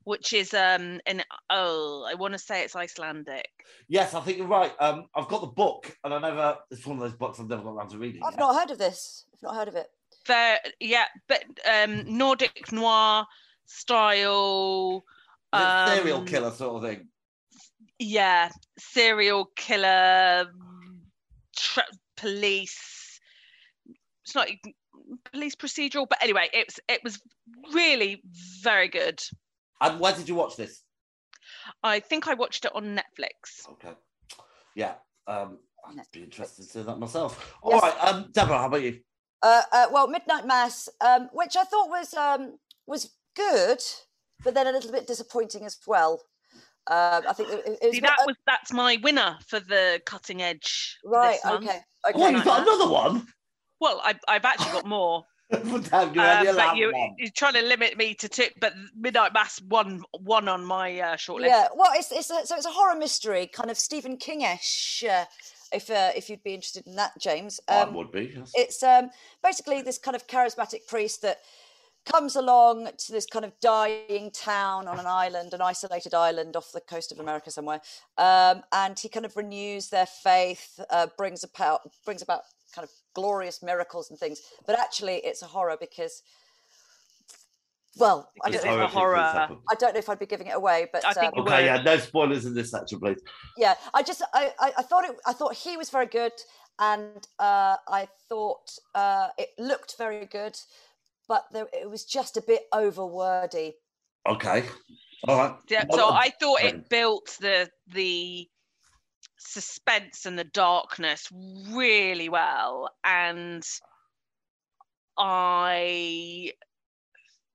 which 0.04 0.32
is 0.32 0.54
um 0.54 1.00
in 1.06 1.22
oh 1.50 2.06
I 2.08 2.14
want 2.14 2.32
to 2.34 2.38
say 2.38 2.62
it's 2.62 2.76
Icelandic. 2.76 3.48
Yes, 3.88 4.14
I 4.14 4.20
think 4.20 4.38
you're 4.38 4.46
right. 4.46 4.72
Um, 4.80 5.06
I've 5.14 5.28
got 5.28 5.40
the 5.40 5.46
book, 5.48 5.96
and 6.04 6.14
I 6.14 6.18
never. 6.18 6.58
It's 6.70 6.86
one 6.86 6.98
of 6.98 7.02
those 7.02 7.18
books 7.18 7.40
I've 7.40 7.48
never 7.48 7.62
got 7.62 7.70
around 7.72 7.90
to 7.90 7.98
reading. 7.98 8.22
I've 8.24 8.32
yet. 8.32 8.40
not 8.40 8.54
heard 8.54 8.70
of 8.70 8.78
this. 8.78 9.26
I've 9.34 9.42
not 9.42 9.54
heard 9.54 9.68
of 9.68 9.76
it. 9.76 9.88
There, 10.26 10.58
yeah, 10.80 11.04
but 11.28 11.44
um 11.70 12.04
Nordic 12.16 12.72
noir 12.72 13.26
style. 13.66 15.04
Is 15.54 15.60
it 15.60 15.96
serial 15.96 16.18
um, 16.18 16.26
killer 16.26 16.50
sort 16.50 16.76
of 16.76 16.90
thing. 16.90 17.08
Yeah, 17.98 18.50
serial 18.78 19.50
killer, 19.56 20.46
tra- 21.56 21.84
police. 22.16 23.20
It's 24.24 24.34
not 24.34 24.48
police 25.30 25.54
procedural, 25.54 26.06
but 26.08 26.22
anyway, 26.22 26.48
it 26.52 26.66
was 26.66 26.80
it 26.88 27.00
was 27.04 27.20
really 27.74 28.22
very 28.62 28.88
good. 28.88 29.22
And 29.82 29.98
where 30.00 30.14
did 30.14 30.28
you 30.28 30.34
watch 30.36 30.56
this? 30.56 30.82
I 31.82 32.00
think 32.00 32.28
I 32.28 32.34
watched 32.34 32.64
it 32.64 32.74
on 32.74 32.96
Netflix. 32.96 33.68
Okay. 33.72 33.92
Yeah. 34.76 34.94
Um, 35.26 35.58
I'd 35.86 35.96
No. 35.96 36.02
be 36.12 36.22
interested 36.22 36.66
to 36.68 36.72
do 36.78 36.82
that 36.84 36.98
myself. 36.98 37.56
All 37.62 37.72
Yes. 37.72 37.82
right. 37.82 38.04
Um, 38.04 38.30
Deborah, 38.32 38.58
how 38.58 38.66
about 38.66 38.82
you? 38.82 39.00
Uh, 39.42 39.62
uh, 39.72 39.86
well, 39.90 40.06
Midnight 40.06 40.46
Mass, 40.46 40.88
um, 41.00 41.28
which 41.32 41.56
I 41.56 41.64
thought 41.64 41.88
was 41.88 42.14
um, 42.14 42.58
was 42.86 43.10
good, 43.34 43.80
but 44.44 44.54
then 44.54 44.68
a 44.68 44.72
little 44.72 44.92
bit 44.92 45.08
disappointing 45.08 45.64
as 45.66 45.76
well. 45.84 46.22
Um, 46.86 47.22
I 47.28 47.32
think 47.32 47.48
it, 47.50 47.78
it 47.82 47.86
was 47.86 47.94
See, 47.94 48.00
that 48.00 48.18
was 48.24 48.36
that's 48.46 48.72
my 48.72 48.98
winner 49.02 49.38
for 49.48 49.58
the 49.58 50.00
cutting 50.06 50.42
edge. 50.42 50.96
right. 51.04 51.32
this 51.32 51.44
month. 51.44 51.66
Okay. 51.66 51.80
Oh, 52.04 52.10
Okay. 52.10 52.30
you've 52.32 52.44
got 52.44 52.62
another 52.62 52.88
one. 52.90 53.26
Well, 53.80 54.00
I, 54.04 54.14
I've 54.28 54.44
actually 54.44 54.72
got 54.72 54.86
more, 54.86 55.24
Damn, 55.52 56.14
you 56.14 56.20
uh, 56.20 56.36
only 56.38 56.48
allowed 56.48 56.68
but 56.70 56.76
you, 56.76 56.92
one. 56.92 57.14
you're 57.18 57.30
trying 57.30 57.54
to 57.54 57.62
limit 57.62 57.96
me 57.96 58.14
to 58.14 58.28
two. 58.28 58.46
But 58.60 58.72
Midnight 58.96 59.32
Mass 59.34 59.60
won 59.62 60.02
one 60.20 60.48
on 60.48 60.64
my 60.64 60.98
uh, 60.98 61.16
shortlist. 61.16 61.46
Yeah. 61.46 61.66
Well, 61.74 61.90
it's, 61.94 62.10
it's 62.10 62.30
a, 62.30 62.46
so 62.46 62.56
it's 62.56 62.66
a 62.66 62.70
horror 62.70 62.96
mystery, 62.98 63.46
kind 63.46 63.70
of 63.70 63.78
Stephen 63.78 64.16
Kingish. 64.16 65.04
Uh, 65.04 65.26
if 65.72 65.90
uh, 65.90 66.10
if 66.14 66.28
you'd 66.28 66.42
be 66.42 66.54
interested 66.54 66.86
in 66.86 66.96
that, 66.96 67.12
James. 67.18 67.60
I 67.68 67.82
Um, 67.82 67.94
would 67.94 68.12
be. 68.12 68.32
Yes. 68.36 68.52
it's 68.54 68.82
um, 68.82 69.10
basically 69.42 69.82
this 69.82 69.98
kind 69.98 70.14
of 70.14 70.26
charismatic 70.26 70.86
priest 70.86 71.22
that 71.22 71.38
comes 72.04 72.34
along 72.34 72.88
to 72.98 73.12
this 73.12 73.26
kind 73.26 73.44
of 73.44 73.52
dying 73.60 74.30
town 74.32 74.88
on 74.88 74.98
an 74.98 75.06
island, 75.06 75.54
an 75.54 75.60
isolated 75.60 76.12
island 76.14 76.56
off 76.56 76.72
the 76.72 76.80
coast 76.80 77.12
of 77.12 77.20
America 77.20 77.50
somewhere, 77.50 77.80
um, 78.18 78.62
and 78.72 78.98
he 78.98 79.08
kind 79.08 79.24
of 79.24 79.36
renews 79.36 79.88
their 79.88 80.06
faith, 80.06 80.80
uh, 80.90 81.06
brings 81.16 81.44
about 81.44 81.80
brings 82.04 82.22
about 82.22 82.42
kind 82.74 82.84
of 82.84 82.90
glorious 83.14 83.62
miracles 83.62 84.10
and 84.10 84.18
things. 84.18 84.40
But 84.66 84.78
actually, 84.78 85.16
it's 85.16 85.42
a 85.42 85.46
horror 85.46 85.76
because, 85.78 86.22
well, 87.96 88.30
I 88.42 88.50
don't, 88.50 88.56
it's 88.56 88.64
know, 88.64 88.82
a 88.82 88.88
horror. 88.88 89.18
I 89.70 89.74
don't 89.78 89.92
know 89.94 89.98
if 89.98 90.08
I'd 90.08 90.18
be 90.18 90.26
giving 90.26 90.46
it 90.46 90.56
away, 90.56 90.88
but 90.92 91.04
I 91.04 91.12
think 91.12 91.36
um, 91.36 91.46
Okay, 91.46 91.66
yeah, 91.66 91.82
no 91.82 91.96
spoilers 91.98 92.46
in 92.46 92.54
this 92.54 92.70
section, 92.70 93.00
please. 93.00 93.20
yeah 93.58 93.74
i 93.92 94.02
just 94.02 94.22
I, 94.32 94.52
I 94.58 94.72
i 94.78 94.82
thought 94.82 95.04
it 95.04 95.16
i 95.26 95.32
thought 95.34 95.54
he 95.54 95.76
was 95.76 95.90
very 95.90 96.06
good 96.06 96.32
and 96.78 97.26
uh 97.38 97.76
i 97.88 98.08
thought 98.28 98.70
uh 98.94 99.28
it 99.36 99.50
looked 99.58 99.96
very 99.98 100.24
good 100.24 100.56
but 101.28 101.44
there, 101.52 101.68
it 101.72 101.88
was 101.88 102.04
just 102.04 102.36
a 102.38 102.42
bit 102.42 102.62
over 102.72 103.04
wordy 103.04 103.74
Okay, 104.28 104.64
all 105.26 105.36
right. 105.36 105.56
Yeah, 105.68 105.84
so 105.90 106.08
uh, 106.08 106.12
I 106.12 106.30
thought 106.40 106.62
it 106.62 106.88
built 106.88 107.36
the 107.40 107.68
the 107.88 108.48
suspense 109.46 110.26
and 110.26 110.38
the 110.38 110.44
darkness 110.44 111.28
really 111.70 112.28
well, 112.28 112.90
and 113.04 113.64
I 115.18 116.52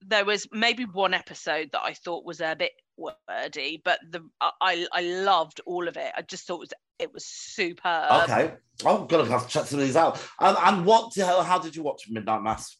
there 0.01 0.25
was 0.25 0.48
maybe 0.51 0.86
one 0.86 1.13
episode 1.13 1.70
that 1.72 1.82
I 1.84 1.94
thought 1.94 2.24
was 2.24 2.39
a 2.39 2.56
bit 2.56 2.74
wordy, 2.98 3.82
but 3.84 4.00
the 4.10 4.22
I 4.41 4.51
I 4.62 4.88
I 4.94 5.01
loved 5.01 5.62
all 5.65 5.88
of 5.88 5.98
it. 5.98 6.12
I 6.15 6.22
just 6.22 6.46
thought 6.46 6.58
it 6.58 6.60
was 6.60 6.74
it 7.00 7.13
was 7.13 7.25
superb. 7.25 8.29
Okay. 8.29 8.53
Oh, 8.86 9.01
I'm 9.01 9.08
gonna 9.08 9.25
have 9.25 9.48
to 9.48 9.50
check 9.50 9.65
some 9.65 9.79
of 9.79 9.86
these 9.86 9.96
out. 9.96 10.22
Um, 10.39 10.56
and 10.63 10.86
what? 10.86 11.13
How, 11.17 11.41
how 11.41 11.60
did 11.60 11.75
you 11.75 11.84
watch 11.84 12.03
Midnight 12.10 12.44
Mass? 12.44 12.77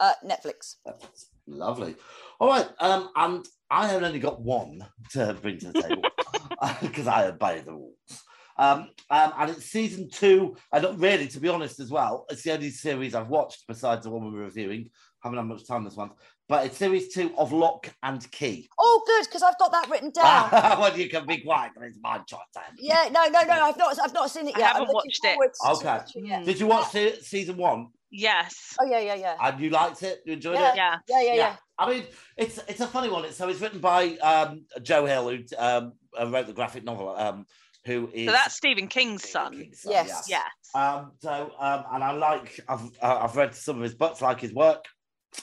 uh 0.00 0.12
netflix 0.24 0.76
That's 0.84 1.26
lovely. 1.46 1.96
All 2.40 2.48
right. 2.48 2.68
Um, 2.80 3.10
and 3.16 3.46
I 3.70 3.88
have 3.88 4.02
only 4.02 4.18
got 4.18 4.40
one 4.40 4.86
to 5.12 5.34
bring 5.40 5.58
to 5.58 5.72
the 5.72 5.82
table 5.82 6.02
because 6.82 7.06
I 7.06 7.26
obey 7.26 7.60
the 7.60 7.72
rules. 7.72 8.22
Um, 8.58 8.88
um, 9.10 9.32
and 9.38 9.50
it's 9.50 9.66
season 9.66 10.08
two. 10.10 10.56
And 10.72 10.82
not 10.82 10.98
really, 10.98 11.28
to 11.28 11.40
be 11.40 11.48
honest, 11.48 11.80
as 11.80 11.90
well, 11.90 12.26
it's 12.30 12.42
the 12.42 12.52
only 12.52 12.70
series 12.70 13.14
I've 13.14 13.28
watched 13.28 13.64
besides 13.66 14.04
the 14.04 14.10
one 14.10 14.32
we're 14.32 14.40
reviewing. 14.44 14.90
Haven't 15.22 15.38
had 15.38 15.46
much 15.46 15.66
time 15.66 15.84
this 15.84 15.96
month, 15.96 16.12
but 16.48 16.66
it's 16.66 16.76
series 16.76 17.14
two 17.14 17.32
of 17.38 17.52
Locke 17.52 17.88
and 18.02 18.28
Key. 18.32 18.68
Oh, 18.78 19.02
good, 19.06 19.24
because 19.26 19.42
I've 19.42 19.56
got 19.58 19.70
that 19.70 19.88
written 19.88 20.10
down. 20.10 20.50
well, 20.52 20.98
you 20.98 21.08
can 21.08 21.26
be 21.26 21.38
quiet, 21.38 21.72
it's 21.80 21.96
my 22.02 22.18
choice. 22.18 22.40
Then. 22.54 22.64
yeah, 22.76 23.08
no, 23.12 23.26
no, 23.28 23.42
no, 23.42 23.66
I've 23.66 23.76
not, 23.78 23.96
I've 24.02 24.12
not 24.12 24.30
seen 24.32 24.48
it 24.48 24.56
I 24.56 24.62
haven't 24.62 24.82
I'm 24.82 24.88
watched 24.92 25.20
it. 25.24 25.38
Okay. 25.38 25.84
watching 25.86 26.26
it. 26.26 26.44
Did 26.44 26.58
you 26.58 26.66
watch 26.66 26.90
se- 26.90 27.20
season 27.20 27.56
one? 27.56 27.86
Yes. 28.10 28.74
Oh 28.80 28.84
yeah, 28.84 28.98
yeah, 28.98 29.14
yeah, 29.14 29.36
And 29.40 29.60
you 29.60 29.70
liked 29.70 30.02
it? 30.02 30.22
You 30.26 30.32
enjoyed 30.34 30.56
Yeah. 30.56 30.72
it? 30.72 30.76
Yeah. 30.76 30.96
yeah, 31.08 31.22
yeah, 31.22 31.34
yeah. 31.34 31.56
I 31.78 31.88
mean, 31.88 32.04
it's 32.36 32.58
it's 32.68 32.80
a 32.80 32.86
funny 32.86 33.08
one. 33.08 33.24
It's, 33.24 33.36
so 33.36 33.48
it's 33.48 33.60
written 33.60 33.78
by 33.80 34.16
um, 34.18 34.64
Joe 34.82 35.06
Hill, 35.06 35.30
who 35.30 35.38
um, 35.56 35.92
uh, 36.20 36.26
wrote 36.28 36.46
the 36.48 36.52
graphic 36.52 36.84
novel. 36.84 37.10
Um, 37.16 37.46
who 37.84 38.08
is 38.12 38.26
So 38.26 38.32
that's 38.32 38.54
Stephen 38.54 38.86
King's 38.86 39.22
Stephen 39.22 39.32
son. 39.32 39.58
King's 39.58 39.80
son, 39.80 39.92
Yes. 39.92 40.26
Yes. 40.28 40.42
Um, 40.74 41.12
so 41.20 41.52
um, 41.58 41.84
and 41.92 42.04
I 42.04 42.12
like 42.12 42.60
I've 42.68 42.84
uh, 43.00 43.18
I've 43.22 43.36
read 43.36 43.54
some 43.54 43.76
of 43.76 43.82
his 43.82 43.94
books, 43.94 44.22
like 44.22 44.40
his 44.40 44.52
work. 44.52 44.84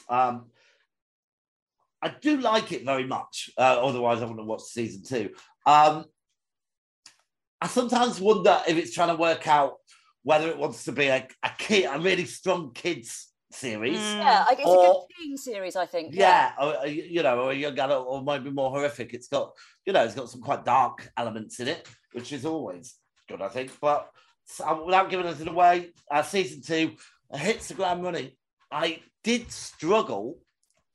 Um, 0.08 0.46
I 2.02 2.14
do 2.22 2.40
like 2.40 2.72
it 2.72 2.86
very 2.86 3.06
much. 3.06 3.50
Uh, 3.58 3.86
otherwise, 3.86 4.22
I 4.22 4.26
wouldn't 4.26 4.48
watch 4.48 4.62
season 4.62 5.04
two. 5.04 5.32
Um, 5.66 6.06
I 7.62 7.68
sometimes 7.68 8.22
wonder 8.22 8.62
if 8.68 8.78
it's 8.78 8.94
trying 8.94 9.10
to 9.10 9.16
work 9.16 9.48
out 9.48 9.76
whether 10.24 10.48
it 10.48 10.58
wants 10.58 10.86
to 10.86 10.92
be 10.92 11.08
a, 11.08 11.28
a 11.44 11.52
kid, 11.58 11.86
a 11.92 12.00
really 12.00 12.26
strong 12.26 12.72
kids 12.74 13.29
series. 13.52 13.98
Mm. 13.98 14.18
Yeah, 14.20 14.46
I- 14.48 14.54
it's 14.54 14.62
a 14.62 14.64
good 14.66 15.02
teen 15.18 15.38
series, 15.38 15.76
I 15.76 15.86
think. 15.86 16.14
Yeah, 16.14 16.54
or, 16.60 16.78
uh, 16.80 16.84
you 16.86 17.24
know, 17.24 17.40
or 17.42 17.52
a 17.52 17.56
young 17.56 17.78
adult, 17.80 18.08
or 18.08 18.22
maybe 18.24 18.52
more 18.52 18.70
horrific. 18.72 19.14
It's 19.14 19.28
got, 19.28 19.54
you 19.86 19.94
know, 19.94 20.04
it's 20.04 20.16
got 20.16 20.30
some 20.30 20.42
quite 20.42 20.66
dark 20.66 21.10
elements 21.18 21.60
in 21.60 21.68
it, 21.68 21.88
which 22.14 22.32
is 22.32 22.46
always 22.46 22.96
good, 23.28 23.42
I 23.42 23.48
think. 23.50 23.72
But 23.80 24.10
uh, 24.64 24.80
without 24.86 25.10
giving 25.10 25.26
anything 25.26 25.48
away, 25.48 25.92
uh, 26.12 26.22
season 26.24 26.62
two 26.62 26.96
hits 27.34 27.68
the 27.68 27.74
ground 27.76 28.04
running. 28.04 28.32
I 28.72 29.00
did 29.24 29.52
struggle 29.52 30.40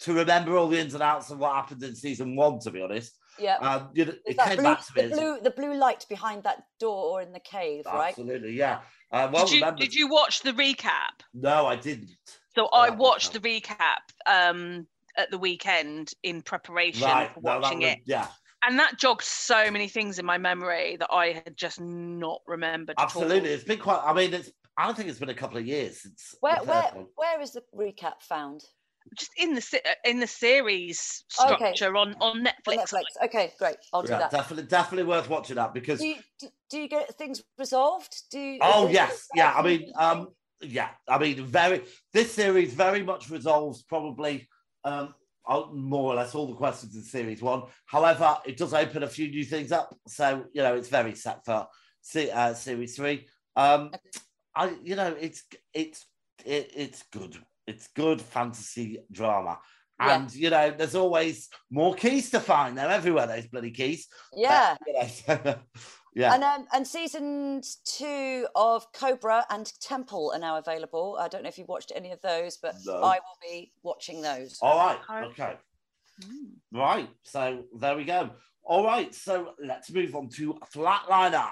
to 0.00 0.12
remember 0.12 0.56
all 0.56 0.68
the 0.68 0.78
ins 0.78 0.94
and 0.94 1.02
outs 1.02 1.30
of 1.30 1.38
what 1.38 1.54
happened 1.54 1.82
in 1.82 1.94
season 1.94 2.36
one, 2.36 2.58
to 2.60 2.70
be 2.70 2.82
honest. 2.82 3.12
yeah. 3.38 3.56
Um, 3.56 3.90
you 3.94 4.04
know, 4.04 4.14
it 4.26 4.38
came 4.38 4.56
blue, 4.56 4.64
back 4.64 4.86
to 4.86 4.92
me. 5.02 5.08
the 5.08 5.16
blue, 5.16 5.40
the 5.40 5.50
blue 5.50 5.74
light 5.74 6.04
behind 6.08 6.44
that 6.44 6.62
door 6.78 7.20
in 7.22 7.32
the 7.32 7.40
cave, 7.40 7.84
right? 7.86 8.08
Absolutely, 8.10 8.52
yeah. 8.52 8.80
Uh, 9.10 9.28
well 9.32 9.44
did 9.44 9.54
you 9.54 9.60
remembered. 9.60 9.80
did 9.80 9.94
you 9.94 10.08
watch 10.08 10.42
the 10.42 10.52
recap? 10.52 11.22
No, 11.32 11.66
I 11.66 11.76
didn't. 11.76 12.10
So 12.56 12.66
I 12.72 12.90
watched 12.90 13.32
the 13.32 13.40
recap 13.40 14.02
um 14.26 14.86
at 15.16 15.30
the 15.30 15.38
weekend 15.38 16.12
in 16.22 16.42
preparation 16.42 17.02
Right, 17.04 17.32
for 17.32 17.40
no, 17.40 17.60
watching 17.60 17.80
would- 17.80 17.88
it. 17.88 17.98
Yeah, 18.04 18.26
And 18.66 18.78
that 18.80 18.98
jogged 18.98 19.22
so 19.22 19.70
many 19.70 19.88
things 19.88 20.18
in 20.18 20.26
my 20.26 20.38
memory 20.38 20.96
that 20.96 21.08
I 21.12 21.32
had 21.32 21.56
just 21.56 21.80
not 21.80 22.40
remembered. 22.46 22.96
absolutely. 22.98 23.50
It's 23.50 23.64
been 23.64 23.78
quite. 23.78 24.00
I 24.04 24.12
mean, 24.12 24.34
it's. 24.34 24.50
I 24.76 24.86
don't 24.86 24.96
think 24.96 25.08
it's 25.08 25.20
been 25.20 25.28
a 25.28 25.34
couple 25.34 25.56
of 25.58 25.66
years 25.66 26.02
since. 26.02 26.34
Where, 26.40 26.58
the 26.60 26.64
where, 26.66 26.90
one. 26.94 27.06
where 27.14 27.40
is 27.40 27.52
the 27.52 27.62
recap 27.76 28.20
found? 28.22 28.64
Just 29.16 29.30
in 29.36 29.54
the 29.54 29.82
in 30.04 30.18
the 30.18 30.26
series 30.26 31.24
structure 31.28 31.96
on 31.96 32.14
on 32.20 32.38
On 32.38 32.44
Netflix. 32.44 32.92
Netflix. 32.92 33.04
Okay, 33.26 33.52
great. 33.58 33.76
I'll 33.92 34.02
do 34.02 34.12
Yeah, 34.12 34.18
that. 34.20 34.30
definitely, 34.32 34.66
definitely 34.66 35.04
worth 35.08 35.28
watching 35.28 35.56
that 35.56 35.74
because. 35.74 36.00
Do 36.00 36.06
you, 36.08 36.16
do, 36.40 36.48
do 36.70 36.78
you 36.80 36.88
get 36.88 37.16
things 37.16 37.44
resolved? 37.58 38.22
Do 38.32 38.40
you? 38.40 38.58
oh 38.62 38.88
yes, 38.88 39.28
yeah. 39.34 39.52
I 39.54 39.62
mean, 39.62 39.92
um, 39.96 40.28
yeah. 40.60 40.90
I 41.08 41.18
mean, 41.18 41.44
very. 41.46 41.82
This 42.12 42.32
series 42.32 42.74
very 42.74 43.02
much 43.02 43.30
resolves 43.30 43.82
probably 43.82 44.48
um 44.84 45.14
more 45.72 46.12
or 46.12 46.16
less 46.16 46.34
all 46.34 46.46
the 46.46 46.54
questions 46.54 46.96
in 46.96 47.02
series 47.02 47.42
one. 47.42 47.64
However, 47.86 48.38
it 48.46 48.56
does 48.56 48.72
open 48.72 49.02
a 49.02 49.08
few 49.08 49.28
new 49.28 49.44
things 49.44 49.72
up, 49.72 49.94
so 50.06 50.44
you 50.52 50.62
know 50.62 50.74
it's 50.74 50.88
very 50.88 51.14
set 51.14 51.44
for 51.44 51.66
uh, 52.32 52.54
series 52.54 52.96
three. 52.96 53.26
Um, 53.56 53.90
I, 54.54 54.74
you 54.82 54.96
know, 54.96 55.14
it's 55.20 55.44
it's 55.72 56.06
it, 56.44 56.70
it's 56.74 57.02
good. 57.12 57.36
It's 57.66 57.88
good 57.88 58.20
fantasy 58.20 58.98
drama. 59.10 59.58
Yeah. 60.00 60.16
And 60.16 60.34
you 60.34 60.50
know, 60.50 60.70
there's 60.76 60.94
always 60.94 61.48
more 61.70 61.94
keys 61.94 62.30
to 62.30 62.40
find. 62.40 62.76
They're 62.76 62.90
everywhere. 62.90 63.26
Those 63.26 63.46
bloody 63.46 63.70
keys. 63.70 64.08
yeah. 64.34 64.76
You 64.86 64.94
know, 65.28 65.54
yeah. 66.14 66.34
And 66.34 66.44
um, 66.44 66.66
and 66.72 66.86
seasons 66.86 67.78
two 67.84 68.46
of 68.54 68.92
Cobra 68.92 69.44
and 69.50 69.72
Temple 69.80 70.32
are 70.34 70.38
now 70.38 70.58
available. 70.58 71.16
I 71.20 71.28
don't 71.28 71.42
know 71.42 71.48
if 71.48 71.58
you've 71.58 71.68
watched 71.68 71.92
any 71.94 72.12
of 72.12 72.20
those, 72.20 72.56
but 72.56 72.76
No. 72.84 73.02
I 73.02 73.14
will 73.16 73.38
be 73.42 73.72
watching 73.82 74.22
those. 74.22 74.58
All 74.62 74.76
right. 74.78 74.98
Oh. 75.08 75.28
Okay. 75.30 75.56
Mm. 76.22 76.52
Right. 76.72 77.08
So 77.22 77.64
there 77.78 77.96
we 77.96 78.04
go. 78.04 78.30
All 78.62 78.84
right. 78.84 79.14
So 79.14 79.54
let's 79.58 79.90
move 79.90 80.14
on 80.14 80.28
to 80.30 80.54
Flatliner. 80.72 81.50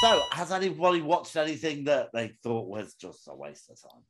So, 0.00 0.22
has 0.32 0.50
anybody 0.50 1.02
watched 1.02 1.36
anything 1.36 1.84
that 1.84 2.08
they 2.14 2.28
thought 2.42 2.66
was 2.66 2.94
just 2.94 3.28
a 3.28 3.34
waste 3.34 3.68
of 3.68 3.78
time? 3.82 4.00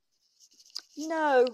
No. 0.96 1.44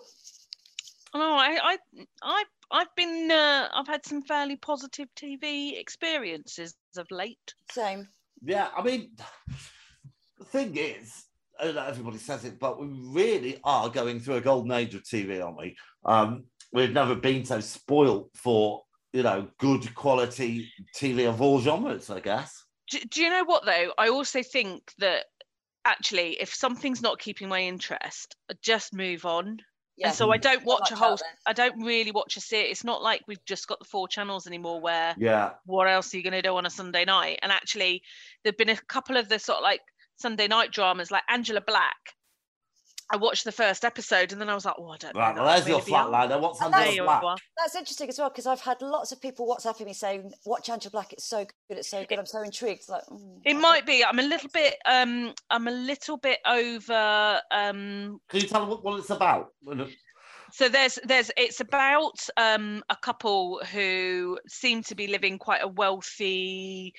Oh, 1.14 1.36
I, 1.36 1.58
I, 1.62 1.78
I, 2.22 2.44
I've 2.70 2.94
been, 2.96 3.30
uh, 3.30 3.68
I've 3.72 3.86
had 3.86 4.04
some 4.04 4.22
fairly 4.22 4.56
positive 4.56 5.08
TV 5.16 5.78
experiences 5.78 6.74
of 6.96 7.06
late. 7.10 7.54
Same. 7.70 8.08
Yeah, 8.42 8.68
I 8.76 8.82
mean, 8.82 9.10
the 10.38 10.44
thing 10.44 10.76
is, 10.76 11.24
I 11.58 11.72
know 11.72 11.86
everybody 11.86 12.18
says 12.18 12.44
it, 12.44 12.58
but 12.58 12.80
we 12.80 12.86
really 12.88 13.60
are 13.64 13.88
going 13.88 14.20
through 14.20 14.36
a 14.36 14.40
golden 14.40 14.72
age 14.72 14.94
of 14.94 15.02
TV, 15.02 15.42
aren't 15.42 15.58
we? 15.58 15.76
Um, 16.04 16.44
we've 16.72 16.92
never 16.92 17.14
been 17.14 17.44
so 17.44 17.60
spoilt 17.60 18.30
for, 18.34 18.82
you 19.12 19.22
know, 19.22 19.48
good 19.58 19.94
quality 19.94 20.70
TV 20.94 21.28
of 21.28 21.40
all 21.40 21.60
genres, 21.60 22.10
I 22.10 22.20
guess. 22.20 22.64
Do, 22.90 23.00
do 23.00 23.22
you 23.22 23.30
know 23.30 23.44
what 23.44 23.64
though? 23.64 23.92
I 23.98 24.08
also 24.08 24.42
think 24.42 24.92
that 24.98 25.24
actually, 25.84 26.40
if 26.40 26.54
something's 26.54 27.02
not 27.02 27.18
keeping 27.18 27.48
my 27.48 27.62
interest, 27.62 28.36
I 28.50 28.54
just 28.62 28.92
move 28.92 29.24
on. 29.24 29.58
Yeah. 29.96 30.08
And 30.08 30.16
so 30.16 30.30
I 30.30 30.36
don't 30.36 30.64
watch 30.64 30.90
a 30.90 30.96
whole. 30.96 31.18
I 31.46 31.54
don't 31.54 31.82
really 31.82 32.12
watch 32.12 32.36
a 32.36 32.40
series. 32.40 32.70
It's 32.70 32.84
not 32.84 33.02
like 33.02 33.22
we've 33.26 33.44
just 33.46 33.66
got 33.66 33.78
the 33.78 33.86
four 33.86 34.08
channels 34.08 34.46
anymore. 34.46 34.80
Where 34.80 35.14
Yeah, 35.16 35.52
what 35.64 35.88
else 35.88 36.12
are 36.12 36.18
you 36.18 36.22
going 36.22 36.34
to 36.34 36.42
do 36.42 36.54
on 36.56 36.66
a 36.66 36.70
Sunday 36.70 37.04
night? 37.04 37.38
And 37.42 37.50
actually, 37.50 38.02
there've 38.42 38.56
been 38.56 38.68
a 38.68 38.76
couple 38.76 39.16
of 39.16 39.28
the 39.28 39.38
sort 39.38 39.58
of 39.58 39.62
like 39.62 39.80
Sunday 40.16 40.48
night 40.48 40.70
dramas, 40.70 41.10
like 41.10 41.22
Angela 41.30 41.62
Black. 41.66 41.96
I 43.12 43.16
watched 43.18 43.44
the 43.44 43.52
first 43.52 43.84
episode 43.84 44.32
and 44.32 44.40
then 44.40 44.48
I 44.48 44.54
was 44.54 44.64
like, 44.64 44.74
oh, 44.78 44.88
I 44.90 44.96
don't 44.96 45.14
know. 45.14 45.20
right. 45.20 45.34
Well, 45.34 45.44
there's 45.46 45.68
your 45.68 45.78
really 45.78 45.90
beyond. 45.90 46.12
flatliner. 46.12 46.40
What's 46.40 46.60
And 46.60 46.74
under 46.74 46.88
the 46.88 46.94
you 46.96 47.02
black? 47.04 47.22
are. 47.22 47.36
That's 47.56 47.76
interesting 47.76 48.08
as 48.08 48.18
well 48.18 48.30
because 48.30 48.46
I've 48.46 48.60
had 48.60 48.82
lots 48.82 49.12
of 49.12 49.20
people 49.22 49.46
WhatsApping 49.46 49.86
me 49.86 49.92
saying, 49.92 50.32
"Watch 50.44 50.68
Angela 50.68 50.90
Black. 50.90 51.12
It's 51.12 51.28
so 51.28 51.44
good. 51.68 51.78
It's 51.78 51.88
so 51.88 52.04
good. 52.04 52.18
I'm 52.18 52.26
so 52.26 52.42
intrigued." 52.42 52.80
It's 52.80 52.88
like, 52.88 53.04
mm, 53.06 53.40
It 53.44 53.54
might 53.54 53.86
be. 53.86 54.04
I'm 54.04 54.18
a 54.18 54.22
little 54.22 54.50
bit. 54.52 54.74
Um, 54.86 55.32
I'm 55.50 55.68
a 55.68 55.70
little 55.72 56.16
bit 56.16 56.38
over. 56.46 57.40
Um, 57.52 58.20
Can 58.28 58.40
you 58.40 58.48
tell 58.48 58.60
them 58.62 58.70
what, 58.70 58.82
what 58.84 58.98
it's 58.98 59.10
about? 59.10 59.52
so 60.52 60.68
there's 60.68 60.98
there's 61.04 61.30
it's 61.36 61.60
about 61.60 62.18
um 62.36 62.82
a 62.88 62.96
couple 62.96 63.60
who 63.72 64.38
seem 64.48 64.82
to 64.84 64.94
be 64.94 65.06
living 65.08 65.38
quite 65.38 65.60
a 65.62 65.66
wealthy 65.68 66.94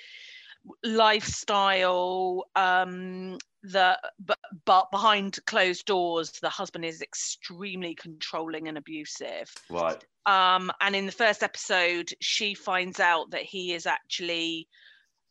lifestyle 0.83 2.43
um 2.55 3.37
that 3.71 3.99
but 4.19 4.37
but 4.65 4.89
behind 4.91 5.37
closed 5.45 5.85
doors 5.85 6.31
the 6.41 6.49
husband 6.49 6.85
is 6.85 7.01
extremely 7.01 7.95
controlling 7.95 8.67
and 8.67 8.77
abusive 8.77 9.53
Right. 9.69 10.03
um 10.25 10.71
and 10.81 10.95
in 10.95 11.05
the 11.05 11.11
first 11.11 11.43
episode 11.43 12.09
she 12.21 12.53
finds 12.53 12.99
out 12.99 13.31
that 13.31 13.43
he 13.43 13.73
is 13.73 13.85
actually 13.85 14.67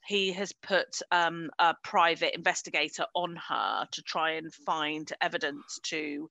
he 0.07 0.33
has 0.33 0.52
put 0.52 1.00
um, 1.11 1.50
a 1.59 1.75
private 1.83 2.35
investigator 2.37 3.05
on 3.14 3.37
her 3.49 3.87
to 3.90 4.02
try 4.02 4.33
and 4.33 4.55
find 4.55 5.12
evidence 5.21 5.81
to 5.83 6.31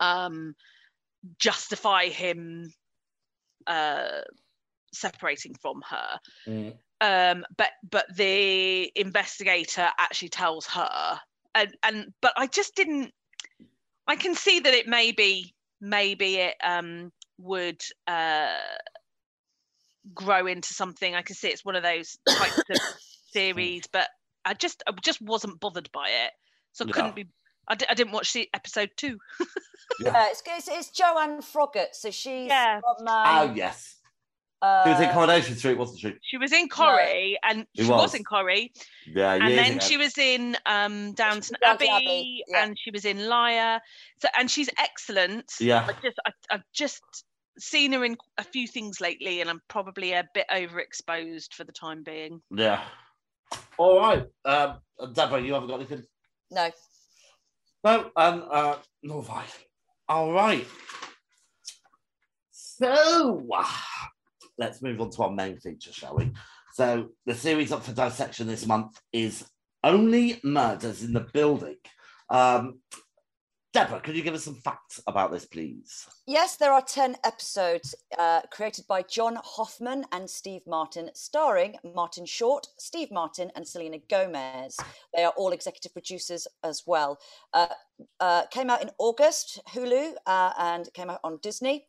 um, 0.00 0.54
justify 1.38 2.06
him 2.06 2.72
uh, 3.66 4.22
separating 4.92 5.54
from 5.54 5.82
her. 5.88 6.18
Mm. 6.48 6.74
Um, 7.02 7.44
but 7.56 7.70
but 7.90 8.06
the 8.14 8.92
investigator 8.94 9.88
actually 9.98 10.28
tells 10.28 10.66
her, 10.66 11.18
and 11.52 11.76
and 11.82 12.14
but 12.20 12.32
I 12.36 12.46
just 12.46 12.76
didn't. 12.76 13.12
I 14.06 14.14
can 14.14 14.36
see 14.36 14.60
that 14.60 14.72
it 14.72 14.86
maybe 14.86 15.52
maybe 15.80 16.36
it 16.36 16.54
um, 16.62 17.10
would 17.38 17.82
uh, 18.06 18.56
grow 20.14 20.46
into 20.46 20.72
something. 20.72 21.16
I 21.16 21.22
can 21.22 21.34
see 21.34 21.48
it's 21.48 21.64
one 21.64 21.74
of 21.74 21.82
those 21.82 22.16
types 22.38 22.62
of 22.70 22.78
series, 23.32 23.82
but 23.92 24.08
I 24.44 24.54
just 24.54 24.84
I 24.86 24.92
just 25.02 25.20
wasn't 25.20 25.58
bothered 25.58 25.90
by 25.90 26.08
it, 26.08 26.30
so 26.70 26.84
I 26.84 26.88
No. 26.88 26.92
couldn't 26.92 27.16
be. 27.16 27.26
I, 27.68 27.74
didn't 27.76 28.12
watch 28.12 28.32
the 28.32 28.48
episode 28.54 28.90
two. 28.96 29.18
Yeah, 30.00 30.30
it's, 30.30 30.42
it's, 30.46 30.68
it's 30.68 30.90
Joanne 30.90 31.42
Froggatt. 31.42 31.94
So 31.94 32.10
she's 32.10 32.48
Yeah. 32.48 32.80
from. 32.80 33.06
Oh 33.08 33.44
Um, 33.50 33.56
yes. 33.56 34.01
Uh, 34.62 34.84
She 34.84 34.90
was 34.90 35.00
in 35.00 35.08
Coronation 35.10 35.56
Street, 35.56 35.76
wasn't 35.76 35.98
she? 36.00 36.14
She 36.22 36.38
was 36.38 36.52
in 36.52 36.68
Corrie, 36.68 37.36
and 37.42 37.66
She 37.76 37.82
she 37.82 37.90
was. 37.90 38.00
was. 38.02 38.14
in 38.14 38.22
Corrie, 38.22 38.72
Yeah, 39.06 39.34
yeah. 39.34 39.44
and 39.44 39.58
then 39.58 39.72
ago. 39.72 39.86
she 39.86 39.96
was 39.96 40.16
in 40.16 40.56
um, 40.66 41.12
Downton 41.14 41.56
Downton 41.60 41.88
Abbey, 41.88 41.88
Abbey, 41.90 42.44
yeah. 42.46 42.62
and 42.64 42.78
she 42.78 42.90
was 42.92 43.04
in 43.04 43.26
Liar. 43.28 43.80
So, 44.20 44.28
and 44.38 44.48
she's 44.48 44.70
excellent. 44.78 45.50
Yeah. 45.60 45.84
I 45.88 45.92
just, 46.00 46.18
I, 46.24 46.30
I've 46.52 46.62
just 46.72 47.02
seen 47.58 47.92
her 47.92 48.04
in 48.04 48.16
a 48.38 48.44
few 48.44 48.68
things 48.68 49.00
lately, 49.00 49.40
and 49.40 49.50
I'm 49.50 49.60
probably 49.68 50.12
a 50.12 50.24
bit 50.32 50.46
overexposed 50.48 51.52
for 51.54 51.64
the 51.64 51.72
time 51.72 52.04
being. 52.04 52.40
Yeah. 52.50 52.84
All 53.78 53.98
right. 53.98 54.24
Um, 54.44 54.78
Deborah, 55.12 55.40
you 55.42 55.54
haven't 55.54 55.68
got 55.68 55.76
anything? 55.80 56.04
no. 56.52 56.70
No, 57.84 58.12
um, 58.14 58.44
uh, 58.48 58.76
no, 59.02 59.22
fine. 59.22 59.44
All 60.08 60.30
right. 60.32 60.64
So, 62.52 63.44
let's 64.58 64.82
move 64.82 65.00
on 65.00 65.10
to 65.10 65.22
our 65.22 65.30
main 65.30 65.58
feature, 65.58 65.92
shall 65.92 66.16
we? 66.16 66.32
So, 66.74 67.08
the 67.26 67.34
series 67.34 67.72
up 67.72 67.82
for 67.84 67.92
dissection 67.92 68.46
this 68.46 68.66
month 68.66 68.98
is 69.12 69.44
Only 69.84 70.40
Murders 70.42 71.02
in 71.02 71.12
the 71.12 71.20
Building. 71.32 71.76
Um, 72.30 72.80
Deborah, 73.72 74.00
could 74.00 74.14
you 74.14 74.22
give 74.22 74.34
us 74.34 74.44
some 74.44 74.54
facts 74.54 75.00
about 75.06 75.32
this, 75.32 75.46
please? 75.46 76.06
Yes, 76.26 76.56
there 76.56 76.72
are 76.72 76.82
10 76.82 77.16
episodes 77.24 77.94
uh, 78.18 78.42
created 78.50 78.86
by 78.86 79.00
John 79.00 79.38
Hoffman 79.42 80.04
and 80.12 80.28
Steve 80.28 80.60
Martin, 80.66 81.08
starring 81.14 81.76
Martin 81.82 82.26
Short, 82.26 82.66
Steve 82.76 83.10
Martin, 83.10 83.50
and 83.56 83.66
Selena 83.66 83.96
Gomez. 84.10 84.76
They 85.14 85.24
are 85.24 85.32
all 85.38 85.52
executive 85.52 85.94
producers 85.94 86.46
as 86.62 86.82
well. 86.86 87.18
Uh, 87.54 87.68
uh, 88.20 88.44
came 88.50 88.68
out 88.68 88.82
in 88.82 88.90
August, 88.98 89.60
Hulu, 89.70 90.16
uh, 90.26 90.52
and 90.58 90.92
came 90.92 91.08
out 91.08 91.20
on 91.24 91.38
Disney. 91.42 91.86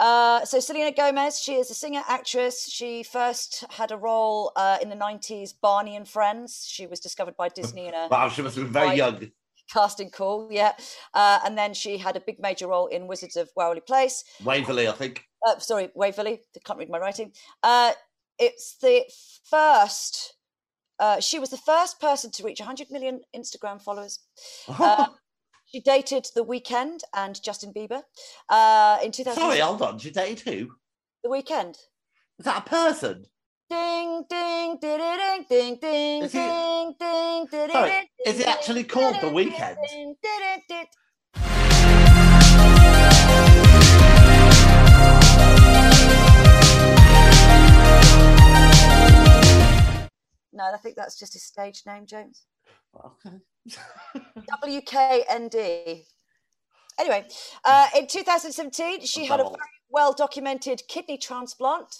Uh, 0.00 0.44
so, 0.44 0.58
Selena 0.58 0.90
Gomez, 0.90 1.40
she 1.40 1.54
is 1.54 1.70
a 1.70 1.74
singer 1.74 2.02
actress. 2.08 2.68
She 2.68 3.04
first 3.04 3.64
had 3.70 3.92
a 3.92 3.96
role 3.96 4.50
uh, 4.56 4.78
in 4.82 4.88
the 4.88 4.96
90s, 4.96 5.54
Barney 5.62 5.94
and 5.94 6.08
Friends. 6.08 6.66
She 6.68 6.88
was 6.88 6.98
discovered 6.98 7.36
by 7.36 7.50
Disney 7.50 7.86
in 7.86 7.94
a 7.94 8.08
Wow, 8.10 8.28
she 8.30 8.42
must 8.42 8.56
have 8.56 8.64
been 8.64 8.72
very 8.72 8.96
young. 8.96 9.30
Casting 9.72 10.10
call, 10.10 10.48
yeah. 10.50 10.72
Uh, 11.14 11.40
and 11.44 11.56
then 11.56 11.74
she 11.74 11.98
had 11.98 12.16
a 12.16 12.20
big 12.20 12.38
major 12.40 12.68
role 12.68 12.86
in 12.86 13.06
Wizards 13.06 13.36
of 13.36 13.48
Waverly 13.56 13.80
Place 13.80 14.24
Waverly, 14.44 14.88
I 14.88 14.92
think. 14.92 15.24
uh, 15.46 15.58
sorry, 15.58 15.90
Waverly. 15.94 16.40
I 16.54 16.58
can't 16.64 16.78
read 16.78 16.90
my 16.90 16.98
writing. 16.98 17.32
Uh, 17.62 17.92
it's 18.38 18.76
the 18.82 19.04
first. 19.50 20.34
Uh, 20.98 21.18
she 21.20 21.38
was 21.38 21.50
the 21.50 21.56
first 21.56 22.00
person 22.00 22.30
to 22.32 22.42
reach 22.44 22.60
100 22.60 22.90
million 22.90 23.20
Instagram 23.34 23.82
followers. 23.82 24.20
Uh, 24.68 25.06
she 25.66 25.80
dated 25.80 26.26
The 26.34 26.44
Weeknd 26.44 27.00
and 27.14 27.42
Justin 27.42 27.72
Bieber 27.72 28.02
uh, 28.48 28.98
in 29.02 29.10
2000. 29.10 29.40
Sorry, 29.40 29.58
hold 29.58 29.82
on. 29.82 29.98
She 29.98 30.10
dated 30.10 30.40
who? 30.40 30.70
The 31.24 31.30
Weeknd. 31.30 31.76
Is 32.38 32.44
that 32.44 32.66
a 32.66 32.68
person? 32.68 33.26
Ding 33.70 34.24
ding 34.28 34.78
ding 34.80 34.98
ding 35.00 35.46
ding 35.48 35.78
ding 35.80 36.22
Is 36.22 36.32
ding 36.32 36.94
ding 36.98 37.46
ding. 37.50 37.70
Sorry, 37.70 38.10
is 38.26 38.40
it 38.40 38.46
actually 38.46 38.84
called 38.84 39.16
The 39.20 39.30
Weekend? 39.30 39.78
No, 50.52 50.70
I 50.72 50.76
think 50.76 50.94
that's 50.94 51.18
just 51.18 51.32
his 51.32 51.42
stage 51.42 51.82
name, 51.86 52.06
James. 52.06 52.44
Okay. 52.94 53.38
WKND. 54.62 56.04
Anyway, 56.98 57.26
uh, 57.64 57.88
in 57.96 58.06
2017, 58.06 59.04
she 59.04 59.24
had 59.24 59.40
a 59.40 59.44
very 59.44 59.54
well 59.94 60.12
documented 60.12 60.82
kidney 60.88 61.16
transplant 61.16 61.90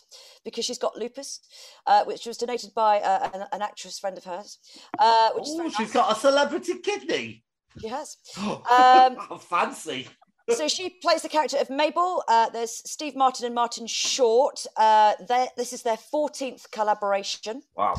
because 0.45 0.65
she's 0.67 0.79
got 0.79 0.97
lupus, 0.99 1.41
uh, 1.87 2.05
which 2.05 2.27
was 2.27 2.37
donated 2.37 2.75
by 2.75 2.99
uh, 3.01 3.31
an, 3.33 3.45
an 3.53 3.63
actress 3.63 3.99
friend 3.99 4.19
of 4.19 4.25
hers. 4.25 4.59
Uh, 4.99 5.31
which 5.35 5.45
Oh, 5.49 5.57
very 5.57 5.71
she's 5.71 5.79
nice. 5.79 5.93
got 5.93 6.17
a 6.17 6.21
celebrity 6.21 6.75
kidney. 6.81 7.45
She 7.81 7.89
has. 7.89 8.17
Um, 8.39 9.39
fancy. 9.41 10.09
so 10.51 10.69
she 10.69 10.91
plays 10.91 11.23
the 11.23 11.29
character 11.29 11.57
of 11.59 11.71
Mabel. 11.71 12.23
Uh, 12.29 12.51
there's 12.51 12.83
Steve 12.91 13.17
Martin 13.17 13.47
and 13.47 13.55
Martin 13.55 13.87
Short. 13.87 14.67
Uh, 14.77 15.15
this 15.57 15.73
is 15.73 15.83
their 15.83 15.97
14th 16.13 16.71
collaboration. 16.71 17.63
Wow. 17.77 17.95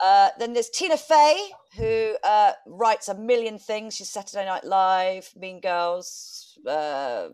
Uh, 0.00 0.28
then 0.38 0.52
there's 0.52 0.70
Tina 0.70 0.96
Fey, 0.96 1.36
who 1.76 2.14
uh, 2.22 2.52
writes 2.66 3.08
a 3.08 3.14
million 3.14 3.58
things. 3.58 3.96
She's 3.96 4.08
Saturday 4.08 4.44
Night 4.46 4.62
Live, 4.64 5.32
Mean 5.36 5.60
Girls, 5.60 6.56
uh, 6.68 7.28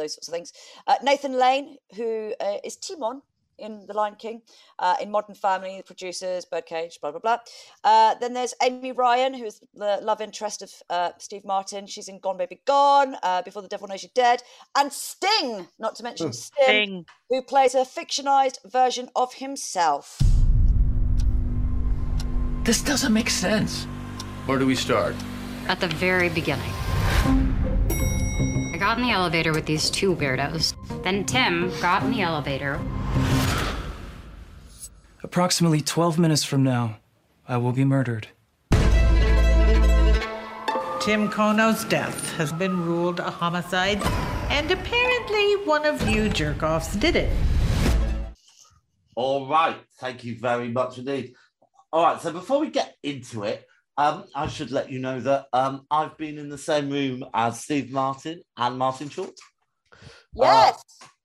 those 0.00 0.14
sorts 0.14 0.28
of 0.28 0.34
things. 0.34 0.52
Uh, 0.86 0.96
Nathan 1.02 1.38
Lane, 1.38 1.76
who 1.96 2.34
uh, 2.40 2.56
is 2.64 2.76
Timon 2.76 3.22
in 3.60 3.84
The 3.86 3.92
Lion 3.92 4.14
King, 4.14 4.42
uh, 4.78 4.96
in 5.00 5.10
Modern 5.10 5.34
Family, 5.34 5.76
the 5.76 5.82
producers, 5.82 6.44
Birdcage, 6.44 6.98
blah, 7.00 7.10
blah, 7.10 7.20
blah. 7.20 7.38
Uh, 7.84 8.14
then 8.14 8.32
there's 8.32 8.54
Amy 8.62 8.92
Ryan, 8.92 9.34
who 9.34 9.44
is 9.44 9.60
the 9.74 9.98
love 10.02 10.20
interest 10.20 10.62
of 10.62 10.72
uh, 10.88 11.10
Steve 11.18 11.44
Martin. 11.44 11.86
She's 11.86 12.08
in 12.08 12.18
Gone 12.18 12.38
Baby 12.38 12.60
Gone, 12.66 13.16
uh, 13.22 13.42
Before 13.42 13.62
the 13.62 13.68
Devil 13.68 13.88
Knows 13.88 14.02
You're 14.02 14.10
Dead. 14.14 14.42
And 14.76 14.92
Sting, 14.92 15.68
not 15.78 15.94
to 15.96 16.02
mention 16.02 16.32
Sting, 16.32 16.66
Thing. 16.66 17.06
who 17.28 17.42
plays 17.42 17.74
a 17.74 17.84
fictionized 17.84 18.58
version 18.64 19.10
of 19.14 19.34
himself. 19.34 20.18
This 22.64 22.82
doesn't 22.82 23.12
make 23.12 23.30
sense. 23.30 23.84
Where 24.46 24.58
do 24.58 24.66
we 24.66 24.74
start? 24.74 25.14
At 25.68 25.80
the 25.80 25.88
very 25.88 26.28
beginning. 26.28 26.72
I 28.80 28.82
got 28.82 28.96
in 28.96 29.04
the 29.04 29.10
elevator 29.10 29.52
with 29.52 29.66
these 29.66 29.90
two 29.90 30.16
weirdos. 30.16 30.72
Then 31.02 31.26
Tim 31.26 31.70
got 31.82 32.02
in 32.02 32.12
the 32.12 32.22
elevator. 32.22 32.80
Approximately 35.22 35.82
12 35.82 36.18
minutes 36.18 36.44
from 36.44 36.62
now, 36.62 36.96
I 37.46 37.58
will 37.58 37.72
be 37.72 37.84
murdered. 37.84 38.28
Tim 40.98 41.28
Kono's 41.28 41.84
death 41.84 42.32
has 42.36 42.54
been 42.54 42.86
ruled 42.86 43.20
a 43.20 43.30
homicide, 43.30 44.00
and 44.48 44.70
apparently 44.70 45.56
one 45.66 45.84
of 45.84 46.08
you 46.08 46.30
jerk 46.30 46.62
offs 46.62 46.96
did 46.96 47.16
it. 47.16 47.30
All 49.14 49.46
right. 49.46 49.76
Thank 49.98 50.24
you 50.24 50.38
very 50.38 50.70
much 50.70 50.96
indeed. 50.96 51.34
All 51.92 52.02
right. 52.02 52.18
So 52.18 52.32
before 52.32 52.60
we 52.60 52.70
get 52.70 52.96
into 53.02 53.42
it, 53.42 53.66
um, 54.00 54.24
I 54.34 54.46
should 54.46 54.70
let 54.70 54.90
you 54.90 54.98
know 54.98 55.20
that 55.20 55.46
um, 55.52 55.86
I've 55.90 56.16
been 56.16 56.38
in 56.38 56.48
the 56.48 56.56
same 56.58 56.88
room 56.88 57.22
as 57.34 57.60
Steve 57.60 57.90
Martin 57.90 58.40
and 58.56 58.78
Martin 58.78 59.10
Short. 59.10 59.34
Yes, 60.34 60.82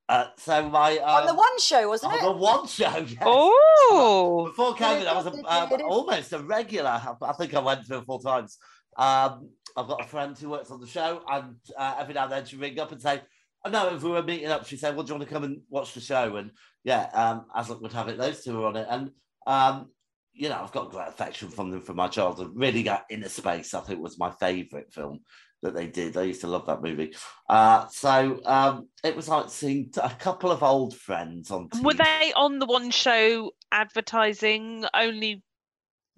Uh, 0.10 0.26
so 0.38 0.70
my 0.70 0.98
uh, 0.98 1.22
on 1.22 1.26
the 1.28 1.34
one 1.34 1.60
show, 1.60 1.88
wasn't 1.88 2.12
on 2.12 2.20
it? 2.20 2.24
On 2.24 2.36
the 2.36 2.42
one 2.42 2.68
show. 2.68 2.98
Yes. 2.98 3.16
Oh, 3.22 4.46
Before 4.48 4.76
COVID, 4.76 5.08
I 5.08 5.14
was 5.16 5.26
a, 5.28 5.32
um, 5.32 5.82
almost 5.90 6.34
a 6.34 6.40
regular. 6.40 6.90
I 6.90 7.14
I 7.22 7.34
think 7.34 7.54
I 7.54 7.60
went 7.60 7.86
three 7.86 7.98
or 7.98 8.04
four 8.04 8.22
times. 8.22 8.58
Um, 8.98 9.50
I've 9.78 9.88
got 9.88 10.04
a 10.04 10.08
friend 10.08 10.38
who 10.38 10.50
works 10.50 10.70
on 10.70 10.82
the 10.82 10.88
show, 10.88 11.22
and 11.32 11.56
uh, 11.78 11.96
every 12.00 12.14
now 12.14 12.24
and 12.24 12.32
then 12.34 12.46
she'd 12.46 12.60
ring 12.60 12.80
up 12.80 12.92
and 12.92 13.02
say, 13.02 13.22
oh, 13.64 13.70
"No, 13.70 13.96
if 13.96 14.04
we 14.04 14.12
were 14.12 14.22
meeting 14.24 14.48
up, 14.50 14.66
she'd 14.66 14.80
say, 14.80 14.92
well, 14.92 15.04
do 15.04 15.14
you 15.14 15.18
want 15.18 15.28
to 15.30 15.34
come 15.34 15.44
and 15.44 15.62
watch 15.70 15.94
the 15.94 16.02
show?" 16.02 16.36
And 16.36 16.52
yeah, 16.84 17.10
um, 17.14 17.46
as 17.56 17.70
luck 17.70 17.82
would 17.82 17.94
have 17.94 18.10
it, 18.10 18.18
those 18.18 18.44
two 18.44 18.58
were 18.58 18.68
on 18.68 18.76
it, 18.76 18.88
and 18.90 19.12
um, 19.48 19.90
you 20.36 20.50
know, 20.50 20.60
I've 20.62 20.72
got 20.72 20.92
great 20.92 21.08
affection 21.08 21.50
from 21.50 21.72
them 21.72 21.82
from 21.82 21.96
my 21.96 22.08
childhood. 22.08 22.52
Really 22.56 22.84
got 22.84 23.10
Innerspace. 23.10 23.74
I 23.74 23.80
think 23.80 24.02
was 24.02 24.20
my 24.20 24.32
favourite 24.32 24.92
film 24.94 25.22
that 25.62 25.74
they 25.74 25.88
did. 25.88 26.18
I 26.18 26.24
used 26.24 26.42
to 26.42 26.48
love 26.48 26.66
that 26.68 26.82
movie. 26.82 27.16
Uh, 27.50 27.88
so 27.88 28.42
um, 28.46 28.90
it 29.04 29.16
was 29.16 29.30
like 29.30 29.50
seeing 29.50 29.92
a 30.02 30.10
couple 30.10 30.52
of 30.52 30.62
old 30.62 30.96
friends 30.96 31.52
on. 31.52 31.70
TV. 31.70 31.84
were 31.84 31.94
they 31.94 32.34
on 32.36 32.60
the 32.60 32.66
one 32.66 32.92
show 32.92 33.52
advertising 33.72 34.86
only? 34.94 35.42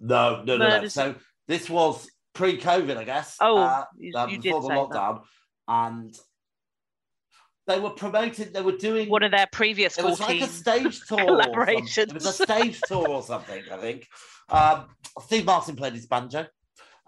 No, 0.00 0.42
no, 0.44 0.56
no, 0.56 0.80
no. 0.82 0.88
So 0.88 1.14
this 1.46 1.70
was 1.70 2.08
pre-COVID, 2.34 2.96
I 2.96 3.04
guess. 3.04 3.36
Oh, 3.40 3.58
uh, 3.58 3.84
you- 3.96 4.16
uh, 4.16 4.26
you 4.26 4.38
did 4.38 4.42
before 4.42 4.62
the 4.62 4.68
say 4.68 4.74
that. 4.74 4.90
lockdown, 4.90 5.22
and 5.68 6.18
they 7.68 7.78
were 7.78 7.90
promoting. 7.90 8.50
They 8.52 8.62
were 8.62 8.76
doing. 8.76 9.08
One 9.08 9.22
of 9.22 9.30
their 9.30 9.46
previous 9.52 9.98
it 9.98 10.04
was 10.04 10.18
like 10.20 10.40
a 10.40 10.46
stage 10.48 11.00
tour. 11.06 11.20
or 11.20 11.42
something. 11.42 11.52
collaborations. 11.54 11.98
It 12.08 12.14
was 12.14 12.26
a 12.26 12.32
stage 12.44 12.80
tour 12.88 13.06
or 13.08 13.22
something. 13.22 13.62
I 13.70 13.76
think. 13.76 14.08
Um, 14.48 14.86
Steve 15.22 15.44
Martin 15.44 15.76
played 15.76 15.92
his 15.92 16.06
banjo. 16.06 16.46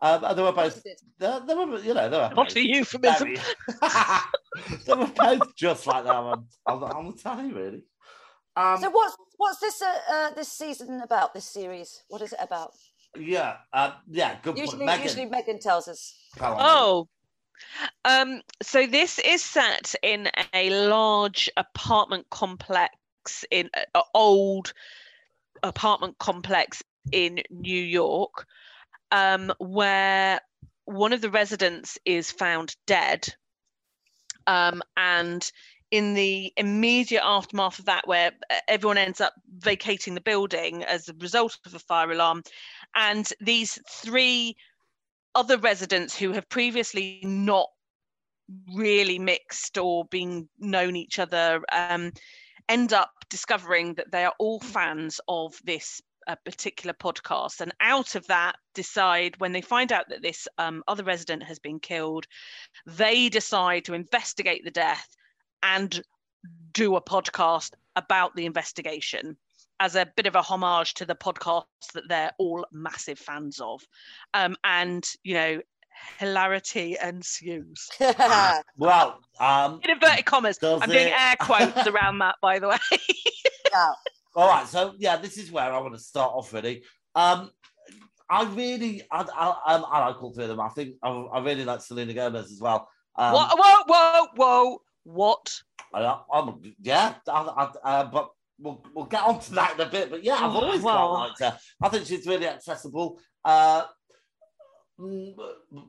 Um, 0.02 0.24
and 0.24 0.38
they 0.38 0.42
were 0.42 0.52
both. 0.52 0.82
They, 0.82 1.38
they 1.46 1.54
were, 1.54 1.78
you 1.78 1.94
know, 1.94 2.08
they 2.08 2.16
were. 2.16 2.30
What 2.34 2.48
both 2.48 2.56
a 2.56 2.60
euphemism. 2.66 3.34
they 4.86 4.94
were 4.94 5.06
both 5.06 5.54
just 5.56 5.86
like 5.86 6.04
that 6.04 6.14
on, 6.14 6.46
on, 6.66 6.80
the- 6.80 6.86
on 6.86 7.06
the 7.10 7.12
telly, 7.14 7.52
really. 7.52 7.82
Um, 8.56 8.78
So 8.80 8.90
what's 8.90 9.16
what's 9.36 9.60
this 9.60 9.80
uh, 9.82 9.98
uh, 10.10 10.30
this 10.34 10.48
season 10.52 11.00
about? 11.02 11.32
This 11.34 11.44
series? 11.46 12.02
What 12.08 12.20
is 12.22 12.32
it 12.32 12.38
about? 12.40 12.72
yeah, 13.18 13.56
uh, 13.72 13.92
yeah, 14.08 14.36
good 14.42 14.56
Usually, 14.56 14.78
point. 14.78 14.86
Megan, 14.86 15.02
usually 15.04 15.26
Megan 15.26 15.58
tells 15.58 15.88
us. 15.88 16.14
go 16.38 16.44
on, 16.46 16.50
Megan. 16.52 16.66
Oh, 16.68 17.08
um, 18.04 18.42
so 18.62 18.86
this 18.86 19.18
is 19.18 19.42
set 19.42 19.94
in 20.02 20.28
a 20.54 20.70
large 20.70 21.50
apartment 21.56 22.28
complex 22.30 23.44
in 23.50 23.70
an 23.74 24.02
old 24.14 24.72
apartment 25.62 26.18
complex 26.18 26.82
in 27.12 27.40
New 27.50 27.82
York, 27.82 28.46
um, 29.10 29.52
where 29.58 30.40
one 30.84 31.12
of 31.12 31.20
the 31.20 31.30
residents 31.30 31.98
is 32.04 32.30
found 32.30 32.76
dead, 32.86 33.28
um, 34.46 34.82
and 34.96 35.50
in 35.90 36.14
the 36.14 36.52
immediate 36.56 37.22
aftermath 37.24 37.78
of 37.78 37.84
that, 37.86 38.06
where 38.06 38.32
uh, 38.50 38.54
everyone 38.68 38.98
ends 38.98 39.20
up 39.20 39.34
vacating 39.58 40.14
the 40.14 40.20
building 40.20 40.84
as 40.84 41.08
a 41.08 41.14
result 41.14 41.58
of 41.66 41.74
a 41.74 41.78
fire 41.78 42.12
alarm, 42.12 42.42
and 42.94 43.32
these 43.40 43.78
three 43.88 44.56
other 45.34 45.58
residents 45.58 46.16
who 46.16 46.32
have 46.32 46.48
previously 46.48 47.20
not 47.22 47.68
really 48.74 49.18
mixed 49.18 49.78
or 49.78 50.04
been 50.06 50.48
known 50.58 50.96
each 50.96 51.18
other 51.18 51.62
um, 51.72 52.12
end 52.68 52.92
up 52.92 53.10
discovering 53.28 53.94
that 53.94 54.10
they 54.10 54.24
are 54.24 54.34
all 54.38 54.60
fans 54.60 55.20
of 55.28 55.54
this 55.64 56.00
uh, 56.26 56.36
particular 56.44 56.94
podcast. 56.94 57.60
And 57.60 57.72
out 57.80 58.14
of 58.14 58.26
that 58.26 58.56
decide 58.74 59.34
when 59.38 59.52
they 59.52 59.60
find 59.60 59.92
out 59.92 60.08
that 60.08 60.22
this 60.22 60.46
um, 60.58 60.82
other 60.86 61.04
resident 61.04 61.42
has 61.44 61.58
been 61.58 61.80
killed 61.80 62.26
they 62.86 63.28
decide 63.28 63.84
to 63.84 63.94
investigate 63.94 64.64
the 64.64 64.70
death 64.70 65.08
and 65.62 66.02
do 66.72 66.96
a 66.96 67.02
podcast 67.02 67.70
about 67.96 68.34
the 68.36 68.46
investigation 68.46 69.36
as 69.80 69.96
a 69.96 70.06
bit 70.14 70.26
of 70.26 70.36
a 70.36 70.42
homage 70.42 70.94
to 70.94 71.06
the 71.06 71.14
podcast 71.14 71.64
that 71.94 72.08
they're 72.08 72.32
all 72.38 72.64
massive 72.70 73.18
fans 73.18 73.58
of 73.60 73.82
um, 74.34 74.54
and 74.62 75.04
you 75.24 75.34
know 75.34 75.60
hilarity 76.18 76.96
ensues. 77.02 77.88
well, 78.76 79.20
um, 79.38 79.80
in 79.82 79.90
inverted 79.90 80.24
commas, 80.24 80.58
I'm 80.62 80.88
doing 80.88 81.08
it... 81.08 81.20
air 81.20 81.34
quotes 81.40 81.86
around 81.86 82.18
that, 82.18 82.36
by 82.40 82.58
the 82.58 82.68
way. 82.68 82.78
yeah. 83.72 83.92
All 84.36 84.48
right, 84.48 84.66
so 84.66 84.94
yeah, 84.98 85.16
this 85.16 85.36
is 85.38 85.50
where 85.50 85.72
I 85.72 85.78
want 85.78 85.94
to 85.94 86.00
start 86.00 86.32
off. 86.34 86.52
Really, 86.52 86.84
um, 87.14 87.50
I 88.28 88.44
really, 88.44 89.02
I, 89.10 89.22
I, 89.22 89.74
um, 89.74 89.84
I 89.90 90.06
like 90.06 90.22
all 90.22 90.32
three 90.32 90.44
of 90.44 90.50
them. 90.50 90.60
I 90.60 90.68
think 90.68 90.94
I, 91.02 91.08
I 91.08 91.40
really 91.40 91.64
like 91.64 91.80
Selena 91.80 92.14
Gomez 92.14 92.52
as 92.52 92.60
well. 92.60 92.88
Um, 93.16 93.34
whoa, 93.34 93.48
whoa, 93.56 93.82
whoa, 93.86 94.26
whoa! 94.36 94.82
What? 95.04 95.52
I, 95.92 96.20
am 96.32 96.60
yeah, 96.80 97.14
I, 97.26 97.72
uh, 97.82 98.04
but 98.04 98.30
we'll, 98.60 98.84
we'll 98.94 99.06
get 99.06 99.22
on 99.22 99.40
to 99.40 99.52
that 99.54 99.74
in 99.74 99.80
a 99.80 99.90
bit. 99.90 100.10
But 100.10 100.24
yeah, 100.24 100.34
I've 100.34 100.54
always 100.54 100.82
well, 100.82 101.08
quite 101.08 101.26
liked 101.26 101.40
her. 101.40 101.58
I 101.82 101.88
think 101.88 102.06
she's 102.06 102.26
really 102.26 102.46
accessible. 102.46 103.20
Uh, 103.44 103.84
Mm, 105.00 105.34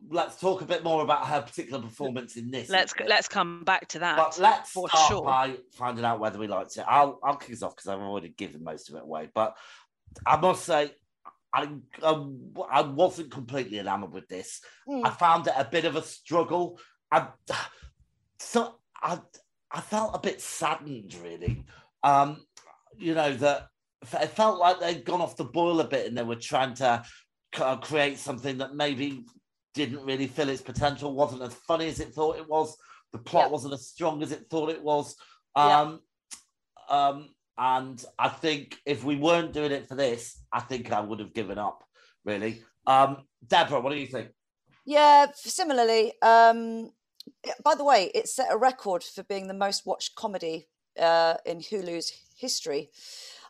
let's 0.10 0.40
talk 0.40 0.62
a 0.62 0.66
bit 0.66 0.86
more 0.86 1.04
about 1.04 1.28
her 1.28 1.42
particular 1.42 1.82
performance 1.82 2.38
in 2.38 2.50
this. 2.50 2.70
Let's 2.70 2.94
let's 3.06 3.28
come 3.28 3.64
back 3.66 3.90
to 3.90 4.00
that. 4.00 4.16
But 4.16 4.40
let's 4.40 4.72
for 4.72 4.88
start 4.88 5.10
sure. 5.10 5.24
by 5.24 5.58
finding 5.74 6.06
out 6.06 6.22
whether 6.22 6.40
we 6.40 6.48
liked 6.48 6.78
it. 6.78 6.86
I'll 6.88 7.20
I'll 7.22 7.36
kick 7.36 7.52
us 7.52 7.62
off 7.62 7.76
because 7.76 7.90
I've 7.90 8.00
already 8.00 8.30
given 8.30 8.64
most 8.64 8.90
of 8.90 8.96
it 8.96 9.04
away. 9.04 9.30
But 9.34 9.58
I 10.26 10.38
must 10.38 10.64
say, 10.64 10.92
I 11.54 11.68
um, 12.02 12.54
I 12.72 12.84
wasn't 12.84 13.32
completely 13.32 13.80
enamored 13.80 14.14
with 14.14 14.30
this. 14.30 14.62
Mm. 14.88 15.06
I 15.06 15.10
found 15.10 15.48
it 15.48 15.54
a 15.58 15.66
bit 15.66 15.84
of 15.84 15.98
a 15.98 16.04
struggle. 16.04 16.80
I 17.12 17.28
so 18.40 18.76
I 18.96 19.20
I 19.70 19.82
felt 19.82 20.16
a 20.16 20.20
bit 20.20 20.40
saddened, 20.40 21.16
really. 21.16 21.66
Um, 22.02 22.46
you 22.98 23.14
know 23.14 23.34
that 23.36 23.68
it 24.02 24.30
felt 24.30 24.60
like 24.60 24.80
they'd 24.80 25.06
gone 25.06 25.22
off 25.22 25.38
the 25.38 25.44
boil 25.44 25.80
a 25.80 25.88
bit 25.88 26.08
and 26.08 26.18
they 26.18 26.24
were 26.24 26.36
trying 26.36 26.74
to 26.76 27.04
create 27.82 28.18
something 28.18 28.58
that 28.58 28.76
maybe 28.76 29.26
didn't 29.74 30.06
really 30.06 30.28
fill 30.28 30.50
its 30.50 30.62
potential, 30.62 31.14
wasn't 31.14 31.42
as 31.42 31.54
funny 31.54 31.88
as 31.88 32.00
it 32.00 32.14
thought 32.14 32.38
it 32.38 32.48
was. 32.48 32.76
The 33.14 33.20
plot 33.20 33.46
yeah. 33.46 33.52
wasn't 33.52 33.74
as 33.74 33.88
strong 33.88 34.24
as 34.24 34.32
it 34.32 34.46
thought 34.50 34.70
it 34.70 34.84
was. 34.84 35.16
Um, 35.56 36.00
yeah. 36.90 37.08
um, 37.08 37.30
and 37.58 38.04
I 38.18 38.30
think 38.30 38.78
if 38.86 39.04
we 39.04 39.16
weren't 39.16 39.54
doing 39.54 39.72
it 39.72 39.88
for 39.88 39.96
this, 39.96 40.42
I 40.52 40.62
think 40.62 40.92
I 40.92 41.02
would 41.02 41.20
have 41.20 41.34
given 41.34 41.58
up, 41.58 41.84
really. 42.26 42.64
Um, 42.88 43.18
Deborah, 43.46 43.82
what 43.82 43.92
do 43.92 44.00
you 44.00 44.08
think? 44.08 44.30
Yeah, 44.86 45.28
similarly. 45.36 46.14
Um, 46.22 46.92
by 47.64 47.76
the 47.76 47.84
way, 47.84 48.12
it 48.16 48.28
set 48.28 48.52
a 48.52 48.58
record 48.58 49.04
for 49.04 49.24
being 49.24 49.48
the 49.48 49.54
most 49.54 49.86
watched 49.86 50.16
comedy 50.16 50.68
uh, 51.00 51.36
in 51.46 51.60
Hulu's 51.60 52.12
history. 52.42 52.90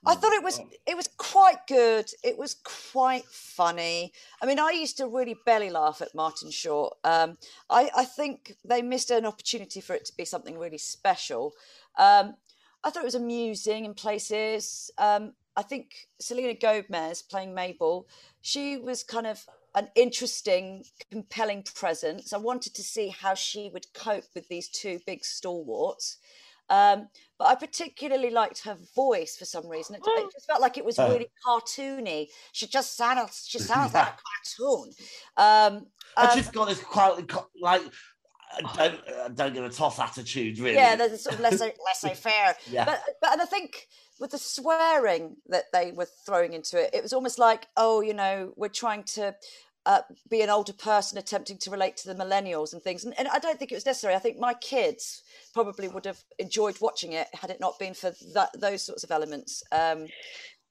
I 0.04 0.16
thought 0.16 0.34
it 0.34 0.44
was 0.44 0.60
oh. 0.60 0.70
it 0.88 0.98
was 0.98 1.08
quite 1.18 1.68
good. 1.68 2.10
It 2.24 2.38
was 2.38 2.56
quite 2.92 3.26
funny. 3.26 4.14
I 4.42 4.46
mean, 4.48 4.60
I 4.60 4.72
used 4.72 4.98
to 4.98 5.08
really 5.08 5.36
belly 5.46 5.70
laugh 5.70 6.02
at 6.02 6.16
Martin 6.16 6.50
Short. 6.50 6.98
Um, 7.04 7.38
I, 7.70 7.90
I 7.96 8.06
think 8.06 8.56
they 8.66 8.82
missed 8.82 9.12
an 9.12 9.26
opportunity 9.26 9.80
for 9.80 9.94
it 9.94 10.06
to 10.06 10.18
be 10.18 10.26
something 10.26 10.58
really 10.58 10.80
special. 10.80 11.54
Um, 11.98 12.36
I 12.84 12.90
thought 12.90 13.04
it 13.04 13.14
was 13.14 13.16
amusing 13.16 13.86
in 13.86 13.94
places. 13.94 14.90
Um, 14.98 15.34
I 15.56 15.62
think 15.62 16.08
Selena 16.20 16.56
Gomez 16.56 17.22
playing 17.22 17.54
Mabel, 17.54 18.08
she 18.42 18.78
was 18.78 19.04
kind 19.04 19.28
of 19.28 19.46
an 19.76 19.90
interesting, 19.96 20.84
compelling 21.12 21.64
presence. 21.76 22.34
I 22.34 22.38
wanted 22.38 22.74
to 22.76 22.84
see 22.84 23.10
how 23.10 23.36
she 23.36 23.70
would 23.72 23.94
cope 23.94 24.26
with 24.34 24.48
these 24.48 24.68
two 24.68 25.00
big 25.06 25.24
stalwarts. 25.24 26.18
Um, 26.72 27.10
but 27.38 27.48
I 27.50 27.56
particularly 27.56 28.30
liked 28.30 28.64
her 28.64 28.78
voice 28.96 29.36
for 29.36 29.44
some 29.44 29.68
reason. 29.68 29.96
It, 29.96 30.02
it 30.06 30.32
just 30.32 30.48
felt 30.48 30.62
like 30.62 30.78
it 30.78 30.86
was 30.86 30.98
uh. 30.98 31.10
really 31.12 31.28
cartoony. 31.46 32.28
She 32.54 32.66
just 32.66 32.96
sounds 32.96 33.46
she 33.48 33.60
sounds 33.72 33.94
like 33.94 34.08
a 34.08 34.18
cartoon. 34.58 34.94
Um, 35.36 35.88
um, 36.16 36.30
she's 36.34 36.50
got 36.50 36.70
this 36.70 36.80
quite 36.80 37.30
like 37.62 37.82
don't 38.76 39.00
uh, 39.08 39.28
don't 39.30 39.54
give 39.54 39.66
a 39.66 39.70
toss 39.70 40.00
attitude, 40.00 40.60
really. 40.60 40.76
Yeah, 40.76 40.96
there's 40.96 41.14
a 41.14 41.18
sort 41.18 41.36
of 41.36 41.42
laissez 41.42 41.74
laissez 41.86 42.16
faire. 42.16 42.56
yeah. 42.70 42.86
But 42.86 43.02
but 43.22 43.34
and 43.34 43.42
I 43.42 43.46
think 43.46 43.88
with 44.20 44.32
the 44.32 44.38
swearing 44.38 45.38
that 45.48 45.66
they 45.74 45.92
were 45.92 46.08
throwing 46.26 46.54
into 46.54 46.82
it, 46.82 46.94
it 46.94 47.04
was 47.04 47.12
almost 47.12 47.40
like, 47.40 47.68
oh, 47.76 48.02
you 48.02 48.14
know, 48.14 48.54
we're 48.56 48.70
trying 48.70 49.04
to 49.04 49.36
uh, 49.86 50.02
be 50.30 50.42
an 50.42 50.50
older 50.50 50.74
person 50.74 51.18
attempting 51.18 51.58
to 51.58 51.72
relate 51.72 51.98
to 51.98 52.08
the 52.08 52.16
millennials 52.16 52.74
and 52.74 52.82
things. 52.82 53.04
And, 53.04 53.18
and, 53.18 53.28
I 53.28 53.40
don't 53.40 53.58
think 53.58 53.72
it 53.72 53.76
was 53.76 53.86
necessary. 53.86 54.14
I 54.14 54.20
think 54.20 54.38
my 54.38 54.54
kids 54.54 55.24
probably 55.54 55.88
would 55.88 56.06
have 56.06 56.20
enjoyed 56.38 56.80
watching 56.80 57.14
it 57.14 57.28
had 57.34 57.50
it 57.50 57.60
not 57.60 57.80
been 57.80 57.94
for 57.94 58.14
that, 58.34 58.50
those 58.60 58.84
sorts 58.84 59.04
of 59.04 59.12
elements. 59.12 59.64
Um, 59.72 60.08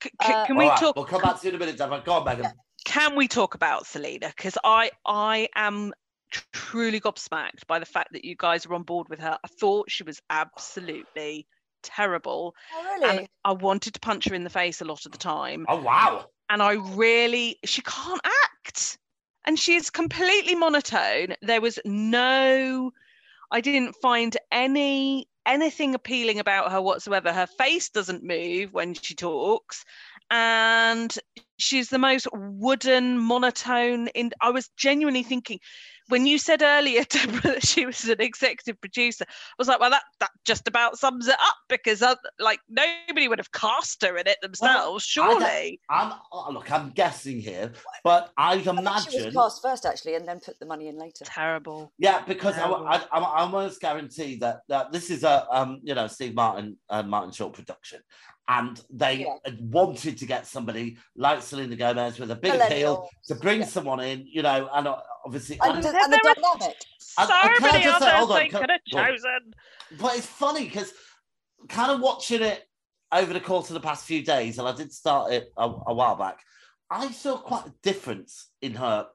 c- 0.02 0.10
uh, 0.20 0.46
can 0.46 0.56
we 0.56 0.68
right, 0.68 0.78
talk? 0.78 0.96
We'll 0.96 1.06
come 1.06 1.22
back 1.22 1.40
to 1.40 1.46
you 1.46 1.50
in 1.50 1.56
a 1.56 1.58
minute, 1.58 1.76
Deborah. 1.76 2.02
Go 2.04 2.12
on, 2.12 2.24
Megan. 2.24 2.52
Can 2.84 3.16
we 3.16 3.28
talk 3.28 3.54
about 3.54 3.86
Selena? 3.86 4.28
Because 4.28 4.56
I 4.64 4.90
I 5.04 5.48
am 5.54 5.92
truly 6.52 7.00
gobsmacked 7.00 7.66
by 7.66 7.78
the 7.78 7.86
fact 7.86 8.12
that 8.12 8.24
you 8.24 8.36
guys 8.38 8.64
are 8.64 8.74
on 8.74 8.84
board 8.84 9.08
with 9.08 9.18
her. 9.18 9.36
I 9.42 9.48
thought 9.48 9.90
she 9.90 10.02
was 10.02 10.22
absolutely 10.30 11.46
terrible. 11.82 12.54
Oh, 12.74 12.84
really? 12.84 13.18
And 13.18 13.28
I 13.44 13.52
wanted 13.52 13.94
to 13.94 14.00
punch 14.00 14.28
her 14.28 14.34
in 14.34 14.44
the 14.44 14.50
face 14.50 14.80
a 14.80 14.84
lot 14.84 15.04
of 15.06 15.12
the 15.12 15.18
time. 15.18 15.66
Oh 15.68 15.80
wow. 15.80 16.26
And 16.48 16.62
I 16.62 16.72
really 16.72 17.58
she 17.64 17.82
can't 17.82 18.20
act 18.66 18.98
and 19.46 19.58
she's 19.58 19.90
completely 19.90 20.54
monotone. 20.54 21.34
There 21.42 21.60
was 21.60 21.78
no, 21.84 22.92
I 23.50 23.60
didn't 23.60 23.94
find 23.94 24.36
any 24.52 25.28
anything 25.46 25.94
appealing 25.94 26.38
about 26.38 26.70
her 26.70 26.80
whatsoever. 26.80 27.32
Her 27.32 27.46
face 27.46 27.88
doesn't 27.88 28.22
move 28.22 28.72
when 28.72 28.94
she 28.94 29.14
talks, 29.14 29.84
and 30.30 31.12
she's 31.58 31.88
the 31.88 31.98
most 31.98 32.28
wooden 32.32 33.18
monotone. 33.18 34.08
In 34.08 34.30
I 34.40 34.50
was 34.50 34.68
genuinely 34.76 35.22
thinking, 35.22 35.58
when 36.10 36.26
you 36.26 36.38
said 36.38 36.62
earlier, 36.62 37.04
Deborah, 37.08 37.40
that 37.54 37.66
she 37.66 37.86
was 37.86 38.04
an 38.08 38.20
executive 38.20 38.80
producer, 38.80 39.24
I 39.28 39.54
was 39.58 39.68
like, 39.68 39.80
well, 39.80 39.90
that 39.90 40.02
that 40.20 40.30
just 40.44 40.68
about 40.68 40.98
sums 40.98 41.28
it 41.28 41.36
up 41.40 41.56
because 41.68 42.02
uh, 42.02 42.16
like 42.38 42.60
nobody 42.68 43.28
would 43.28 43.38
have 43.38 43.52
cast 43.52 44.02
her 44.04 44.16
in 44.16 44.26
it 44.26 44.38
themselves, 44.42 44.60
well, 44.70 44.98
surely. 44.98 45.80
I'm, 45.88 46.12
oh, 46.32 46.50
look, 46.52 46.70
I'm 46.70 46.90
guessing 46.90 47.40
here, 47.40 47.72
but 48.04 48.30
I 48.36 48.54
imagine 48.54 48.86
I 48.86 49.00
she 49.00 49.24
was 49.24 49.34
cast 49.34 49.62
first 49.62 49.86
actually, 49.86 50.16
and 50.16 50.26
then 50.26 50.40
put 50.40 50.58
the 50.58 50.66
money 50.66 50.88
in 50.88 50.98
later. 50.98 51.24
Terrible. 51.24 51.92
Yeah, 51.98 52.22
because 52.26 52.56
Terrible. 52.56 52.86
I, 52.86 52.96
I, 52.96 53.18
I, 53.18 53.20
I 53.20 53.40
almost 53.40 53.80
guarantee 53.80 54.36
that, 54.36 54.60
that 54.68 54.92
this 54.92 55.10
is 55.10 55.24
a 55.24 55.46
um, 55.50 55.80
you 55.82 55.94
know 55.94 56.06
Steve 56.06 56.34
Martin 56.34 56.76
uh, 56.88 57.02
Martin 57.02 57.32
Short 57.32 57.52
production, 57.52 58.00
and 58.50 58.82
they 58.90 59.20
yeah. 59.20 59.52
wanted 59.60 60.18
to 60.18 60.26
get 60.26 60.44
somebody 60.44 60.98
like 61.14 61.40
Selena 61.40 61.76
Gomez 61.76 62.18
with 62.18 62.32
a 62.32 62.34
big 62.34 62.54
appeal 62.54 63.08
to 63.28 63.36
bring 63.36 63.60
yeah. 63.60 63.66
someone 63.66 64.00
in, 64.00 64.26
you 64.26 64.42
know, 64.42 64.68
and 64.74 64.88
obviously, 65.24 65.56
and, 65.62 65.76
and, 65.76 65.86
and 65.86 66.12
the 66.12 66.20
dynamic. 66.34 66.76
So 66.98 67.22
I, 67.22 67.56
I 67.56 67.60
many 67.60 67.86
others 67.86 68.28
say, 68.28 68.38
they 68.38 68.48
could 68.48 68.70
have 68.70 68.84
chosen. 68.88 69.54
But 70.00 70.16
it's 70.16 70.26
funny 70.26 70.64
because 70.64 70.92
kind 71.68 71.92
of 71.92 72.00
watching 72.00 72.42
it 72.42 72.64
over 73.12 73.32
the 73.32 73.40
course 73.40 73.70
of 73.70 73.74
the 73.74 73.80
past 73.80 74.04
few 74.04 74.24
days, 74.24 74.58
and 74.58 74.66
I 74.66 74.74
did 74.74 74.92
start 74.92 75.32
it 75.32 75.52
a, 75.56 75.70
a 75.86 75.94
while 75.94 76.16
back. 76.16 76.40
I 76.90 77.12
saw 77.12 77.36
quite 77.36 77.66
a 77.66 77.74
difference 77.84 78.48
in 78.60 78.74
her. 78.74 79.06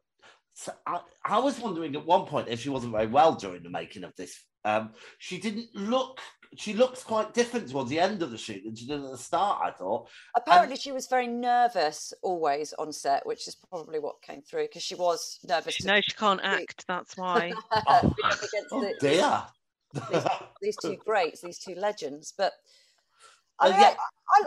So 0.54 0.72
I, 0.88 1.02
I 1.26 1.40
was 1.40 1.60
wondering 1.60 1.94
at 1.98 2.06
one 2.06 2.26
point 2.26 2.48
if 2.48 2.62
she 2.62 2.70
wasn't 2.70 2.94
very 2.94 3.08
well 3.08 3.36
during 3.36 3.64
the 3.64 3.70
making 3.70 4.06
of 4.06 4.16
this. 4.16 4.42
Um, 4.64 4.94
she 5.20 5.40
didn't 5.40 5.68
look 5.76 6.20
she 6.56 6.74
looks 6.74 7.04
quite 7.04 7.34
different 7.34 7.70
towards 7.70 7.90
the 7.90 8.00
end 8.00 8.22
of 8.22 8.32
the 8.32 8.38
shoot 8.38 8.64
than 8.64 8.76
she 8.76 8.86
did 8.86 9.04
at 9.04 9.12
the 9.12 9.18
start. 9.18 9.62
I 9.64 9.72
thought. 9.72 10.08
Apparently, 10.36 10.74
and, 10.74 10.82
she 10.82 10.92
was 10.92 11.08
very 11.08 11.28
nervous 11.28 12.14
always 12.22 12.74
on 12.74 12.92
set, 12.92 13.26
which 13.26 13.48
is 13.48 13.56
probably 13.56 14.00
what 14.00 14.22
came 14.22 14.42
through 14.42 14.64
because 14.64 14.84
she 14.84 14.96
was 14.96 15.40
nervous. 15.48 15.84
No, 15.84 16.00
she 16.02 16.14
can't 16.14 16.42
act. 16.44 16.86
That's 16.88 17.18
why. 17.18 17.54
oh, 17.72 18.14
oh 18.72 18.82
the, 18.82 18.96
dear. 19.00 19.44
These, 20.12 20.24
these, 20.62 20.78
two 20.82 20.98
greats, 20.98 21.42
these 21.42 21.60
two 21.60 21.76
legends, 21.76 22.34
but. 22.38 22.54
I, 23.58 23.70
mean, 23.70 23.80
yeah. 23.80 23.96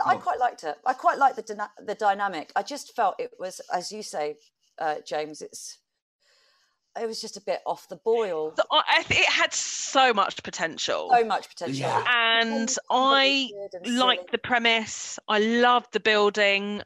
I, 0.05 0.11
I, 0.11 0.13
I, 0.13 0.15
quite 0.17 0.37
liked 0.39 0.63
it. 0.63 0.75
I 0.85 0.93
quite 0.93 1.17
liked 1.17 1.35
the 1.35 1.67
the 1.83 1.95
dynamic. 1.95 2.51
I 2.55 2.61
just 2.61 2.95
felt 2.95 3.15
it 3.17 3.31
was, 3.39 3.59
as 3.73 3.91
you 3.91 4.03
say, 4.03 4.35
uh, 4.77 4.97
James. 5.03 5.41
It's 5.41 5.79
it 6.99 7.05
was 7.07 7.21
just 7.21 7.37
a 7.37 7.41
bit 7.41 7.61
off 7.65 7.87
the 7.89 7.95
boil. 7.97 8.53
So 8.55 8.63
I, 8.71 8.81
I 8.87 9.05
it 9.09 9.29
had 9.29 9.53
so 9.53 10.13
much 10.13 10.41
potential. 10.43 11.09
So 11.13 11.23
much 11.25 11.49
potential. 11.49 11.75
Yeah. 11.79 12.03
and 12.41 12.75
I 12.89 13.49
weird 13.53 13.73
and 13.73 13.85
silly. 13.85 13.97
liked 13.97 14.31
the 14.31 14.37
premise. 14.37 15.19
I 15.27 15.39
loved 15.39 15.93
the 15.93 15.99
building. 15.99 16.81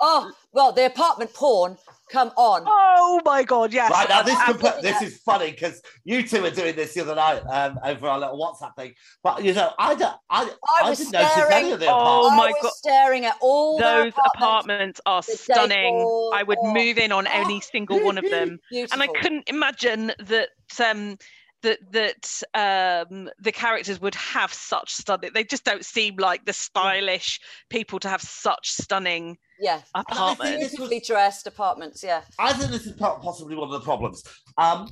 Oh 0.00 0.32
well, 0.52 0.72
the 0.72 0.86
apartment 0.86 1.32
porn. 1.34 1.76
Come 2.10 2.30
on. 2.36 2.64
Oh 2.66 3.20
my 3.24 3.42
god, 3.42 3.72
yes. 3.72 3.90
Right 3.90 4.08
now, 4.08 4.22
this 4.22 4.36
Ab- 4.38 4.82
this 4.82 5.00
is 5.02 5.18
funny 5.18 5.50
because 5.50 5.80
you 6.04 6.26
two 6.26 6.42
were 6.42 6.50
doing 6.50 6.76
this 6.76 6.94
the 6.94 7.00
other 7.02 7.14
night 7.14 7.40
um, 7.48 7.78
over 7.82 8.06
our 8.06 8.18
little 8.18 8.38
WhatsApp 8.38 8.74
thing. 8.76 8.94
But 9.22 9.42
you 9.44 9.54
know, 9.54 9.72
I 9.78 9.94
don't, 9.94 10.14
I, 10.28 10.44
I 10.44 10.86
I, 10.86 10.90
was 10.90 10.98
didn't 10.98 11.12
notice 11.12 11.32
staring- 11.32 11.52
any 11.52 11.72
of 11.72 11.80
the 11.80 11.86
Oh 11.88 12.26
apartments. 12.26 12.36
my 12.36 12.44
I 12.44 12.48
was 12.50 12.62
God. 12.62 12.72
staring 12.72 13.24
at 13.24 13.36
all 13.40 13.78
those 13.78 14.12
apartments. 14.12 14.34
apartments 14.36 15.00
are 15.06 15.22
stunning. 15.22 15.98
decor, 15.98 16.34
I 16.34 16.42
would 16.42 16.58
oh. 16.60 16.74
move 16.74 16.98
in 16.98 17.12
on 17.12 17.26
any 17.26 17.60
single 17.72 18.02
one 18.04 18.18
of 18.18 18.28
them. 18.28 18.58
Beautiful. 18.70 19.00
and 19.00 19.10
I 19.10 19.20
couldn't 19.20 19.48
imagine 19.48 20.12
that 20.18 20.48
um 20.84 21.16
that 21.62 21.78
that 21.92 22.42
um 22.54 23.30
the 23.40 23.52
characters 23.52 24.00
would 24.00 24.16
have 24.16 24.52
such 24.52 24.92
stunning 24.94 25.30
they 25.32 25.44
just 25.44 25.64
don't 25.64 25.84
seem 25.84 26.16
like 26.16 26.44
the 26.44 26.52
stylish 26.52 27.38
people 27.70 28.00
to 28.00 28.08
have 28.08 28.20
such 28.20 28.70
stunning 28.72 29.38
Yeah. 29.62 29.80
And 29.94 30.04
I 30.08 30.12
think 30.12 30.18
apartments. 30.18 30.50
this 30.50 30.60
was- 30.62 30.70
Beautifully 30.90 31.00
dressed 31.00 31.46
apartments. 31.46 32.02
Yeah. 32.02 32.22
I 32.38 32.52
think 32.52 32.70
this 32.72 32.86
is 32.86 32.92
possibly 32.98 33.56
one 33.56 33.68
of 33.72 33.72
the 33.72 33.84
problems. 33.84 34.22
Um, 34.58 34.88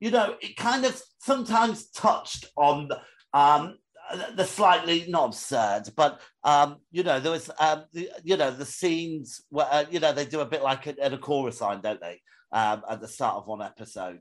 you 0.00 0.10
know, 0.10 0.36
it 0.40 0.56
kind 0.56 0.84
of 0.84 1.00
sometimes 1.20 1.90
touched 1.90 2.46
on 2.56 2.88
um, 3.34 3.76
the 4.34 4.44
slightly 4.44 5.04
not 5.08 5.26
absurd, 5.26 5.90
but 5.96 6.20
um, 6.44 6.76
you 6.90 7.02
know, 7.02 7.20
there 7.20 7.32
was 7.32 7.50
um, 7.60 7.84
the, 7.92 8.08
you 8.24 8.36
know 8.36 8.50
the 8.50 8.64
scenes 8.64 9.42
where 9.50 9.66
uh, 9.70 9.84
you 9.90 10.00
know 10.00 10.12
they 10.12 10.24
do 10.24 10.40
a 10.40 10.46
bit 10.46 10.62
like 10.62 10.86
a, 10.86 10.94
a 11.00 11.18
chorus 11.18 11.60
line, 11.60 11.80
don't 11.82 12.00
they? 12.00 12.20
Um, 12.52 12.82
at 12.88 13.00
the 13.02 13.08
start 13.08 13.36
of 13.36 13.46
one 13.46 13.60
episode. 13.60 14.20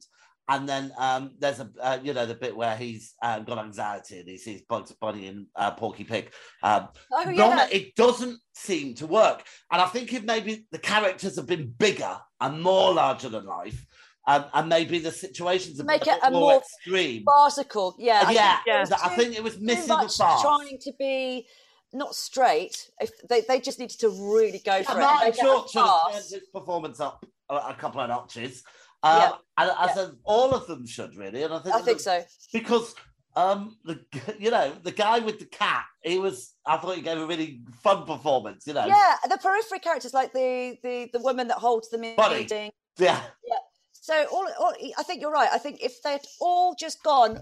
And 0.50 0.68
then 0.68 0.92
um, 0.98 1.32
there's 1.40 1.60
a 1.60 1.70
uh, 1.82 2.00
you 2.02 2.14
know 2.14 2.26
the 2.26 2.34
bit 2.36 2.56
where 2.56 2.78
he's 2.78 3.14
uh, 3.22 3.40
got 3.40 3.58
anxiety 3.58 4.20
and 4.20 4.30
he 4.30 4.38
sees 4.38 4.62
Bugs 4.62 4.94
Bunny 4.94 5.28
and 5.28 5.48
uh, 5.56 5.72
Porky 5.72 6.04
Pig. 6.06 6.32
Um, 6.64 6.88
Oh 7.12 7.30
yeah. 7.30 7.66
of- 7.66 7.72
it 7.72 7.96
doesn't 7.96 8.40
seem 8.54 8.94
to 8.96 9.08
work. 9.08 9.44
And 9.72 9.82
I 9.82 9.88
think 9.88 10.14
if 10.14 10.24
maybe 10.24 10.66
the 10.72 10.80
characters 10.80 11.36
have 11.36 11.48
been 11.48 11.68
bigger 11.78 12.18
and 12.40 12.62
more 12.62 12.94
larger 12.94 13.28
than 13.30 13.46
life, 13.46 13.86
um, 14.26 14.46
and 14.54 14.70
maybe 14.70 15.00
the 15.00 15.12
situations 15.12 15.78
have 15.78 15.88
Make 15.88 16.06
been 16.06 16.16
it 16.16 16.20
a 16.24 16.32
more 16.32 16.40
more 16.42 16.58
extreme. 16.60 17.24
Farcical. 17.26 17.96
Yeah. 17.98 18.24
I 18.26 18.32
yeah, 18.32 18.54
think 18.56 18.66
there 18.68 18.80
was 18.80 18.92
I 18.92 19.10
think 19.16 19.36
it 19.36 19.44
was 19.44 19.56
too 19.56 19.64
missing 19.64 19.88
the 19.88 20.10
farce. 20.10 20.42
trying 20.42 20.78
to 20.80 20.94
be 21.00 21.48
not 21.94 22.16
straight. 22.16 22.90
If 23.00 23.12
they, 23.30 23.42
they 23.42 23.60
just 23.60 23.80
needed 23.80 24.00
to 24.00 24.10
really 24.10 24.62
go 24.66 24.76
Yeah, 24.78 24.84
for 24.84 25.00
Martin 25.00 25.28
it. 25.30 25.36
A 25.38 25.42
Short 25.42 25.70
should 25.70 25.82
have 25.82 26.12
turned 26.12 26.24
his 26.26 26.48
performance 26.54 27.00
up 27.00 27.26
a, 27.50 27.56
a 27.56 27.76
couple 27.78 28.02
of 28.02 28.10
notches. 28.10 28.64
Um, 29.04 29.34
and 29.58 29.72
I 29.72 29.94
said 29.94 30.12
all 30.24 30.54
of 30.54 30.68
them 30.68 30.86
should 30.86 31.16
really, 31.16 31.44
and 31.44 31.54
I 31.54 31.60
think 31.60 31.76
I 31.76 31.82
think 31.82 32.00
so. 32.00 32.24
because 32.52 32.96
um 33.36 33.78
the 33.86 34.00
you 34.40 34.50
know 34.52 34.74
the 34.84 34.92
guy 34.92 35.20
with 35.20 35.40
the 35.40 35.46
cat 35.46 35.86
he 36.04 36.18
was 36.18 36.56
I 36.66 36.78
thought 36.78 36.96
he 36.96 37.02
gave 37.02 37.20
a 37.20 37.26
really 37.26 37.62
fun 37.84 38.06
performance 38.06 38.66
you 38.66 38.74
know 38.74 38.86
Yeah, 38.86 39.16
the 39.30 39.38
periphery 39.38 39.80
characters 39.80 40.14
like 40.14 40.34
the 40.34 40.78
the 40.84 41.10
the 41.14 41.20
woman 41.20 41.48
that 41.50 41.58
holds 41.58 41.90
the 41.90 42.00
meeting. 42.00 42.72
yeah 42.98 43.22
yeah. 43.48 43.56
So 43.92 44.26
all, 44.32 44.48
all 44.60 44.74
I 44.98 45.04
think 45.04 45.22
you're 45.22 45.32
right. 45.32 45.50
I 45.52 45.58
think 45.58 45.84
if 45.84 46.02
they'd 46.02 46.22
all 46.40 46.74
just 46.76 47.04
gone 47.04 47.42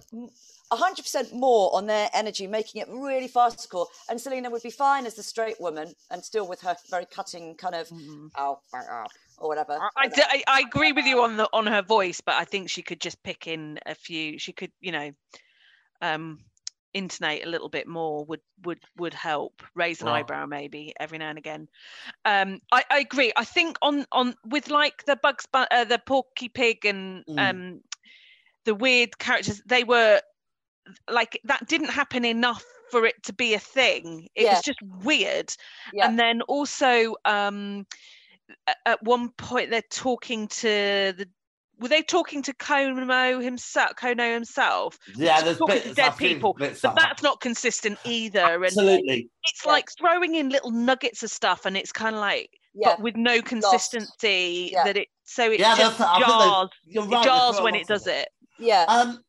hundred 0.71 1.03
percent 1.03 1.31
more 1.33 1.73
on 1.75 1.85
their 1.85 2.09
energy, 2.13 2.47
making 2.47 2.81
it 2.81 2.87
really 2.89 3.27
farcical, 3.27 3.87
and 4.09 4.19
Selena 4.19 4.49
would 4.49 4.63
be 4.63 4.71
fine 4.71 5.05
as 5.05 5.13
the 5.13 5.23
straight 5.23 5.61
woman 5.61 5.93
and 6.11 6.23
still 6.25 6.47
with 6.47 6.61
her 6.61 6.75
very 6.89 7.05
cutting 7.05 7.55
kind 7.55 7.75
of 7.75 7.89
ow, 8.37 8.59
ow, 8.73 8.81
ow, 8.91 9.05
or 9.37 9.47
whatever. 9.49 9.73
I, 9.73 9.89
I 9.97 10.07
d- 10.07 10.21
I- 10.23 10.43
I 10.47 10.59
agree 10.61 10.91
with 10.91 11.05
you 11.05 11.21
on 11.21 11.37
the 11.37 11.47
on 11.53 11.67
her 11.67 11.81
voice, 11.81 12.21
but 12.21 12.35
I 12.35 12.45
think 12.45 12.69
she 12.69 12.81
could 12.81 13.01
just 13.01 13.21
pick 13.23 13.47
in 13.47 13.79
a 13.85 13.95
few. 13.95 14.39
She 14.39 14.53
could, 14.53 14.71
you 14.81 14.91
know, 14.91 15.11
um, 16.01 16.39
intonate 16.93 17.45
a 17.45 17.49
little 17.49 17.67
bit 17.69 17.87
more 17.87 18.23
would 18.25 18.41
would 18.63 18.79
would 18.97 19.13
help. 19.13 19.61
Raise 19.75 20.01
an 20.01 20.07
Right. 20.07 20.19
eyebrow 20.19 20.45
maybe 20.45 20.93
every 20.99 21.17
now 21.17 21.29
and 21.29 21.37
again. 21.37 21.67
Um, 22.23 22.59
I, 22.71 22.83
I 22.89 22.99
agree. 22.99 23.33
I 23.35 23.43
think 23.45 23.77
on 23.81 24.05
on 24.11 24.35
with 24.45 24.69
like 24.69 25.03
the 25.05 25.17
Bugs, 25.17 25.45
Bu- 25.45 25.67
uh, 25.71 25.83
the 25.83 25.99
Porky 26.05 26.49
Pig 26.49 26.85
and 26.85 27.25
Mm. 27.25 27.49
um, 27.49 27.81
the 28.63 28.75
weird 28.75 29.17
characters, 29.19 29.61
they 29.65 29.83
were 29.83 30.21
like 31.09 31.39
that 31.43 31.67
didn't 31.67 31.89
happen 31.89 32.23
enough 32.25 32.63
for 32.91 33.05
it 33.05 33.21
to 33.23 33.33
be 33.33 33.53
a 33.55 33.59
thing. 33.59 34.29
It 34.35 34.43
Yeah. 34.43 34.53
was 34.53 34.61
just 34.61 34.79
weird 35.03 35.53
Yeah. 35.93 36.07
and 36.07 36.17
then 36.19 36.41
also 36.43 37.15
um 37.25 37.85
a- 37.91 38.14
at 38.85 39.01
one 39.03 39.29
point 39.29 39.69
they're 39.69 39.81
talking 39.89 40.47
to 40.47 40.67
the 41.17 41.27
were 41.79 41.87
they 41.89 42.01
talking 42.01 42.41
to 42.41 42.53
Kono 42.53 43.41
himself 43.43 43.91
Kono 43.99 44.33
himself 44.33 44.97
yeah 45.15 45.41
there's 45.41 45.57
talking 45.57 45.75
bits 45.75 45.89
to 45.89 45.93
dead 45.95 46.17
people 46.17 46.53
bits 46.53 46.81
but 46.81 46.95
like 46.95 47.03
that's 47.05 47.23
not 47.23 47.41
consistent 47.41 47.97
either 48.05 48.39
and 48.39 48.65
absolutely 48.65 49.29
it's 49.43 49.65
Yeah. 49.65 49.71
like 49.71 49.89
throwing 49.99 50.35
in 50.35 50.49
little 50.49 50.71
nuggets 50.71 51.21
of 51.23 51.29
stuff 51.31 51.65
and 51.65 51.75
it's 51.75 51.91
kind 51.91 52.15
of 52.15 52.21
like 52.21 52.49
Yeah, 52.73 52.89
but 52.91 53.01
with 53.01 53.15
no 53.15 53.41
consistency 53.41 54.69
Yeah. 54.71 54.83
that 54.85 54.97
it 54.97 55.07
so 55.23 55.51
it 55.51 55.59
yeah 55.59 55.75
just 55.75 55.97
that's 55.97 56.01
I 56.01 56.19
jars 56.19 56.69
you're 56.85 57.03
it 57.03 57.09
right, 57.09 57.23
they 57.23 57.29
jars 57.29 57.61
when 57.61 57.75
it 57.75 57.87
does 57.87 58.07
it 58.07 58.27
yeah. 58.57 58.85
Um, 58.87 59.21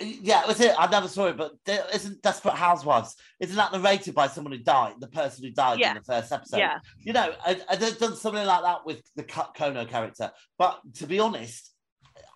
yeah, 0.00 0.42
that's 0.46 0.60
it. 0.60 0.74
I 0.78 0.86
never 0.88 1.08
saw 1.08 1.26
it, 1.26 1.36
but 1.36 1.52
there 1.64 1.84
isn't 1.94 2.22
Desperate 2.22 2.54
Housewives. 2.54 3.16
Isn't 3.40 3.56
that 3.56 3.72
narrated 3.72 4.14
by 4.14 4.28
someone 4.28 4.52
who 4.52 4.58
died? 4.58 4.94
The 5.00 5.08
person 5.08 5.44
who 5.44 5.50
died 5.50 5.78
Yeah. 5.78 5.90
in 5.90 5.96
the 5.96 6.02
first 6.04 6.32
episode. 6.32 6.58
yeah 6.58 6.78
You 7.00 7.12
know, 7.12 7.34
and 7.46 7.62
they've 7.80 7.98
done 7.98 8.16
something 8.16 8.44
like 8.46 8.62
that 8.62 8.86
with 8.86 9.02
the 9.16 9.24
Kono 9.24 9.88
character. 9.88 10.30
But 10.58 10.80
to 10.96 11.06
be 11.06 11.18
honest, 11.20 11.72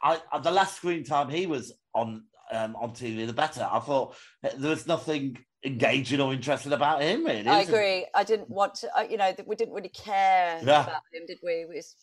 I, 0.03 0.21
I 0.33 0.39
the 0.39 0.51
less 0.51 0.75
screen 0.75 1.05
time 1.05 1.29
he 1.29 1.47
was 1.47 1.73
on 1.95 2.25
um, 2.53 2.77
on 2.77 2.91
TV, 2.91 3.27
the 3.27 3.33
better. 3.33 3.69
I 3.71 3.81
thought 3.81 4.15
there 4.43 4.71
was 4.71 4.87
nothing 4.87 5.39
engaging 5.65 6.21
or 6.21 6.33
interesting 6.33 6.73
about 6.73 7.01
him. 7.03 7.25
Really, 7.25 7.47
I 7.47 7.61
It 7.61 7.69
agree. 7.69 8.07
I 8.15 8.25
didn't 8.25 8.51
want 8.51 8.75
to, 8.77 8.89
I- 8.97 9.05
you 9.05 9.17
know, 9.17 9.33
we 9.47 9.55
didn't 9.55 9.75
really 9.75 9.89
care 9.91 10.59
Yeah. 10.65 10.83
about 10.83 11.03
him, 11.13 11.23
did 11.29 11.39
we? 11.43 11.65
we 11.69 11.77
was, 11.77 11.95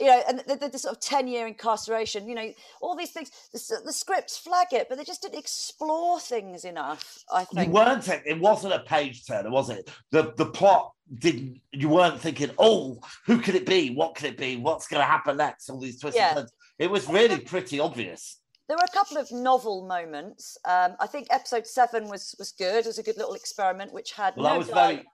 you 0.00 0.06
know, 0.08 0.20
and 0.28 0.40
the, 0.40 0.56
the, 0.56 0.68
the 0.70 0.78
sort 0.80 0.96
of 0.96 1.00
10 1.00 1.28
year 1.28 1.46
incarceration, 1.46 2.26
you 2.28 2.34
know, 2.34 2.50
all 2.82 2.96
these 2.96 3.12
things, 3.12 3.30
the, 3.52 3.82
the 3.84 3.92
scripts 3.92 4.36
flag 4.36 4.66
it, 4.72 4.88
but 4.88 4.98
they 4.98 5.04
just 5.04 5.22
didn't 5.22 5.38
explore 5.38 6.18
things 6.18 6.64
enough, 6.64 7.18
I 7.32 7.40
You 7.42 7.46
think. 7.54 7.72
weren't. 7.72 8.08
It 8.08 8.40
wasn't 8.40 8.74
a 8.74 8.80
page 8.80 9.24
turner, 9.26 9.50
was 9.50 9.70
it? 9.70 9.88
The 10.10 10.32
the 10.36 10.46
plot 10.46 10.92
didn't. 11.18 11.60
You 11.70 11.88
weren't 11.90 12.20
thinking, 12.20 12.50
oh, 12.58 12.98
who 13.26 13.38
could 13.40 13.54
it 13.54 13.64
be? 13.66 13.90
What 13.94 14.16
could 14.16 14.26
it 14.26 14.36
be? 14.36 14.56
What's 14.56 14.88
going 14.88 15.00
to 15.02 15.06
happen 15.06 15.36
next? 15.36 15.70
All 15.70 15.78
these 15.78 16.00
twists. 16.00 16.18
and 16.18 16.30
Yeah. 16.30 16.34
turns. 16.40 16.52
It 16.80 16.90
was 16.90 17.08
really 17.08 17.38
pretty 17.38 17.78
obvious. 17.78 18.40
There 18.68 18.76
were 18.76 18.84
a 18.88 18.92
couple 18.96 19.18
of 19.18 19.30
novel 19.30 19.86
moments. 19.86 20.56
Um, 20.64 20.96
I 21.00 21.06
think 21.06 21.26
episode 21.30 21.66
seven 21.66 22.08
was 22.08 22.34
was 22.38 22.52
good. 22.52 22.84
It 22.84 22.86
was 22.86 22.98
a 22.98 23.02
good 23.02 23.16
little 23.18 23.34
experiment, 23.34 23.92
which 23.92 24.12
had 24.12 24.34
Well, 24.36 24.44
that 24.44 24.52
no, 24.52 24.58
was 24.58 24.66
dia- 24.68 24.74
very. 24.74 25.04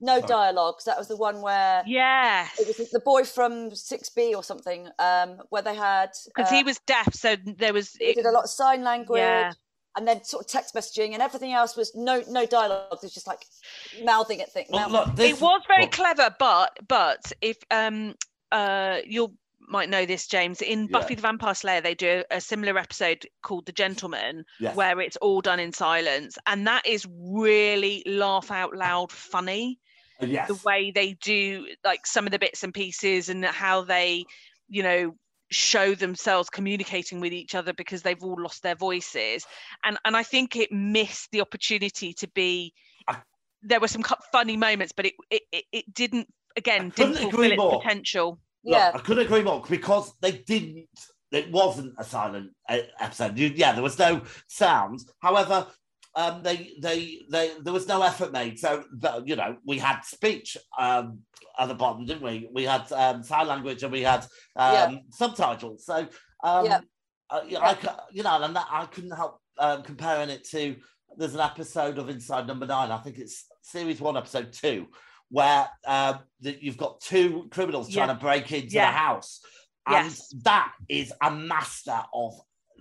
no 0.00 0.16
sorry. 0.20 0.28
dialogues. 0.28 0.84
That 0.84 0.96
was 0.98 1.08
the 1.08 1.16
one 1.16 1.40
where 1.42 1.82
yeah, 1.86 2.46
it 2.58 2.66
was 2.78 2.90
the 2.90 3.00
boy 3.00 3.24
from 3.24 3.70
6B 3.70 4.34
or 4.36 4.44
something, 4.44 4.88
um, 5.00 5.38
where 5.50 5.62
they 5.62 5.74
had. 5.74 6.10
because 6.34 6.52
uh, 6.52 6.54
he 6.54 6.62
was 6.62 6.78
deaf 6.86 7.12
so 7.14 7.36
there 7.58 7.72
was 7.72 7.94
he 7.94 8.06
it, 8.10 8.16
did 8.16 8.26
a 8.26 8.30
lot 8.30 8.44
of 8.44 8.50
sign 8.50 8.84
language. 8.84 9.18
Yeah. 9.18 9.52
And 9.96 10.06
then 10.06 10.22
sort 10.22 10.44
of 10.44 10.48
text 10.48 10.72
messaging 10.72 11.14
and 11.14 11.20
everything 11.20 11.52
else 11.52 11.76
was 11.76 11.90
no 11.96 12.22
no 12.28 12.46
dialogue. 12.46 12.92
It 12.92 13.02
was 13.02 13.12
just 13.12 13.26
like 13.26 13.44
mouthing 14.04 14.40
at 14.40 14.52
things. 14.52 14.68
Well, 14.70 14.88
look, 14.88 15.16
this, 15.16 15.32
it 15.36 15.40
was 15.42 15.62
very 15.66 15.82
well, 15.82 15.90
clever 15.90 16.36
but 16.38 16.78
but 16.86 17.32
if 17.40 17.56
um 17.72 18.14
uh 18.52 18.98
you'll 19.04 19.34
might 19.70 19.88
know 19.88 20.04
this 20.04 20.26
james 20.26 20.60
in 20.60 20.82
Yeah. 20.82 20.98
buffy 20.98 21.14
the 21.14 21.22
vampire 21.22 21.54
slayer 21.54 21.80
they 21.80 21.94
do 21.94 22.24
a 22.30 22.40
similar 22.40 22.78
episode 22.78 23.26
called 23.42 23.66
the 23.66 23.72
gentleman 23.72 24.44
yes. 24.58 24.74
where 24.76 25.00
it's 25.00 25.16
all 25.18 25.40
done 25.40 25.60
in 25.60 25.72
silence 25.72 26.36
and 26.46 26.66
that 26.66 26.86
is 26.86 27.06
really 27.10 28.02
laugh 28.06 28.50
out 28.50 28.74
loud 28.74 29.12
funny 29.12 29.78
yes. 30.20 30.48
the 30.48 30.60
way 30.64 30.90
they 30.90 31.14
do 31.14 31.66
like 31.84 32.06
some 32.06 32.26
of 32.26 32.32
the 32.32 32.38
bits 32.38 32.62
and 32.62 32.74
pieces 32.74 33.28
and 33.28 33.44
how 33.44 33.82
they 33.82 34.24
you 34.68 34.82
know 34.82 35.14
show 35.52 35.94
themselves 35.94 36.48
communicating 36.48 37.20
with 37.20 37.32
each 37.32 37.54
other 37.54 37.72
because 37.72 38.02
they've 38.02 38.22
all 38.22 38.40
lost 38.40 38.62
their 38.62 38.76
voices 38.76 39.44
and 39.84 39.98
and 40.04 40.16
i 40.16 40.22
think 40.22 40.54
it 40.54 40.70
missed 40.70 41.28
the 41.32 41.40
opportunity 41.40 42.12
to 42.12 42.28
be 42.28 42.72
there 43.62 43.80
were 43.80 43.88
some 43.88 44.02
funny 44.32 44.56
moments 44.56 44.92
but 44.92 45.06
it 45.06 45.14
it, 45.30 45.64
it, 45.72 45.94
didn't 45.94 46.26
again 46.56 46.92
didn't 46.96 47.16
fulfill 47.16 47.42
its 47.42 47.56
more. 47.56 47.80
potential 47.80 48.38
Look, 48.64 48.76
yeah. 48.78 48.92
I 48.94 48.98
couldn't 48.98 49.24
agree 49.26 49.42
more 49.42 49.62
because 49.68 50.12
they 50.20 50.32
didn't. 50.32 50.88
It 51.32 51.50
wasn't 51.52 51.94
a 51.98 52.04
silent 52.04 52.50
episode. 52.68 53.38
Yeah, 53.38 53.72
there 53.72 53.82
was 53.82 53.98
no 53.98 54.22
sounds. 54.48 55.10
However, 55.20 55.66
um, 56.16 56.42
they, 56.42 56.72
they, 56.82 57.20
they, 57.30 57.52
there 57.62 57.72
was 57.72 57.86
no 57.86 58.02
effort 58.02 58.32
made. 58.32 58.58
So 58.58 58.84
you 59.24 59.36
know, 59.36 59.56
we 59.64 59.78
had 59.78 60.00
speech 60.02 60.56
um, 60.78 61.20
at 61.58 61.68
the 61.68 61.74
bottom, 61.74 62.04
didn't 62.04 62.22
we? 62.22 62.48
We 62.52 62.64
had 62.64 62.90
um, 62.92 63.22
sign 63.22 63.46
language 63.46 63.82
and 63.82 63.92
we 63.92 64.02
had 64.02 64.24
um, 64.56 64.74
Yeah. 64.74 64.94
subtitles. 65.10 65.84
So 65.86 66.08
um, 66.42 66.64
Yeah. 66.66 66.80
uh, 67.30 67.42
yeah, 67.46 67.60
I, 67.60 67.76
you 68.10 68.24
know, 68.24 68.42
and 68.42 68.56
that, 68.56 68.66
I 68.70 68.86
couldn't 68.86 69.12
help 69.12 69.38
um, 69.58 69.82
comparing 69.82 70.30
it 70.30 70.44
to. 70.50 70.76
There's 71.16 71.34
an 71.34 71.40
episode 71.40 71.98
of 71.98 72.08
Inside 72.08 72.46
Number 72.46 72.66
Nine. 72.66 72.90
I 72.90 72.98
think 72.98 73.18
it's 73.18 73.46
series 73.62 74.00
one, 74.00 74.16
episode 74.16 74.52
two, 74.52 74.86
where 75.30 75.68
uh, 75.86 76.14
that 76.40 76.62
you've 76.62 76.76
got 76.76 77.00
two 77.00 77.48
criminals 77.50 77.88
trying 77.92 78.08
to 78.08 78.14
break 78.14 78.50
into 78.52 78.74
Yeah. 78.74 78.90
the 78.90 78.96
house. 78.98 79.40
and 79.86 80.06
Yes. 80.06 80.34
that 80.44 80.72
is 80.88 81.12
a 81.22 81.30
master 81.30 82.00
of 82.12 82.34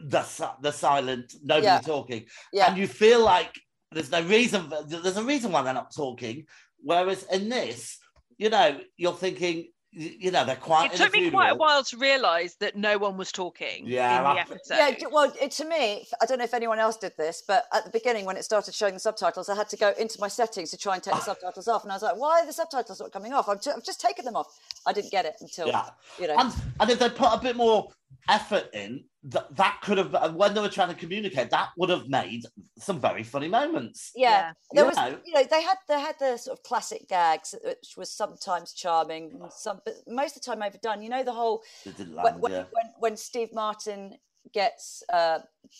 the 0.09 0.23
the 0.61 0.71
silent 0.71 1.33
nobody 1.43 1.65
Yeah. 1.65 1.79
talking, 1.79 2.25
Yeah. 2.51 2.67
and 2.69 2.77
you 2.77 2.87
feel 2.87 3.21
like 3.23 3.53
there's 3.91 4.11
no 4.11 4.21
reason. 4.21 4.71
There's 4.87 5.17
a 5.17 5.23
reason 5.23 5.51
why 5.51 5.61
they're 5.63 5.73
not 5.73 5.93
talking. 5.95 6.45
Whereas 6.83 7.23
in 7.31 7.49
this, 7.49 7.97
you 8.37 8.49
know, 8.49 8.79
you're 8.97 9.13
thinking, 9.15 9.71
you 9.91 10.29
know, 10.31 10.45
they're 10.45 10.55
quiet. 10.55 10.93
It 10.93 10.97
took 10.97 11.11
the 11.11 11.19
me 11.21 11.31
quite 11.31 11.49
a 11.51 11.55
while 11.55 11.83
to 11.83 11.97
realise 11.97 12.53
that 12.55 12.75
no 12.75 12.97
one 12.97 13.17
was 13.17 13.31
talking 13.31 13.87
Yeah, 13.87 14.17
in 14.17 14.35
the 14.35 14.41
episode. 14.41 14.75
Yeah, 14.75 15.07
well, 15.11 15.33
it, 15.41 15.51
to 15.51 15.65
me, 15.65 16.05
I 16.21 16.25
don't 16.27 16.37
know 16.37 16.43
if 16.43 16.53
anyone 16.53 16.77
else 16.79 16.97
did 16.97 17.13
this, 17.17 17.41
but 17.47 17.65
at 17.73 17.85
the 17.85 17.89
beginning, 17.89 18.25
when 18.25 18.37
it 18.37 18.43
started 18.43 18.73
showing 18.75 18.93
the 18.93 18.99
subtitles, 18.99 19.49
I 19.49 19.55
had 19.55 19.67
to 19.69 19.77
go 19.77 19.93
into 19.99 20.19
my 20.19 20.27
settings 20.27 20.69
to 20.71 20.77
try 20.77 20.93
and 20.93 21.03
take 21.03 21.15
the 21.15 21.21
subtitles 21.31 21.67
off, 21.67 21.83
and 21.83 21.91
I 21.91 21.95
was 21.95 22.03
like, 22.03 22.17
"Why 22.17 22.41
are 22.41 22.45
the 22.45 22.53
subtitles 22.53 22.99
not 22.99 23.11
coming 23.11 23.33
off? 23.33 23.49
I've, 23.49 23.61
ju- 23.61 23.71
I've 23.75 23.83
just 23.83 23.99
taken 23.99 24.25
them 24.25 24.35
off." 24.35 24.47
I 24.85 24.93
didn't 24.93 25.11
get 25.11 25.25
it 25.25 25.33
until 25.41 25.67
Yeah. 25.67 25.85
you 26.19 26.27
know. 26.27 26.35
And, 26.37 26.53
and 26.79 26.89
if 26.89 26.99
they 26.99 27.09
put 27.09 27.33
a 27.33 27.37
bit 27.39 27.55
more 27.55 27.89
effort 28.27 28.69
in, 28.73 29.05
that 29.23 29.53
that 29.55 29.79
could 29.81 29.97
have 29.97 30.33
when 30.35 30.53
they 30.53 30.61
were 30.61 30.69
trying 30.69 30.89
to 30.89 30.95
communicate, 30.95 31.49
that 31.49 31.69
would 31.77 31.89
have 31.89 32.07
made 32.07 32.43
some 32.77 32.99
very 32.99 33.23
funny 33.23 33.47
moments. 33.47 34.11
yeah, 34.15 34.29
Yeah. 34.29 34.53
there 34.73 34.83
You 34.83 34.87
was, 34.89 34.97
know. 34.97 35.19
you 35.25 35.33
know, 35.33 35.43
they 35.43 35.61
had 35.63 35.77
they 35.87 35.99
had 35.99 36.15
the 36.19 36.37
sort 36.37 36.57
of 36.57 36.63
classic 36.63 37.07
gags, 37.07 37.53
which 37.63 37.95
was 37.97 38.11
sometimes 38.11 38.73
charming, 38.73 39.31
and 39.33 39.51
some, 39.51 39.81
but 39.83 39.95
most 40.07 40.35
of 40.37 40.41
the 40.41 40.49
time 40.51 40.61
overdone. 40.61 41.01
You 41.01 41.09
know, 41.09 41.23
the 41.23 41.33
whole 41.33 41.63
It 41.85 41.97
didn't 41.97 42.15
when 42.15 42.23
land, 42.25 42.41
when, 42.41 42.51
yeah. 42.51 42.63
when, 42.71 42.93
when 42.99 43.17
Steve 43.17 43.49
Martin 43.53 44.17
gets 44.53 45.03
uh, 45.11 45.39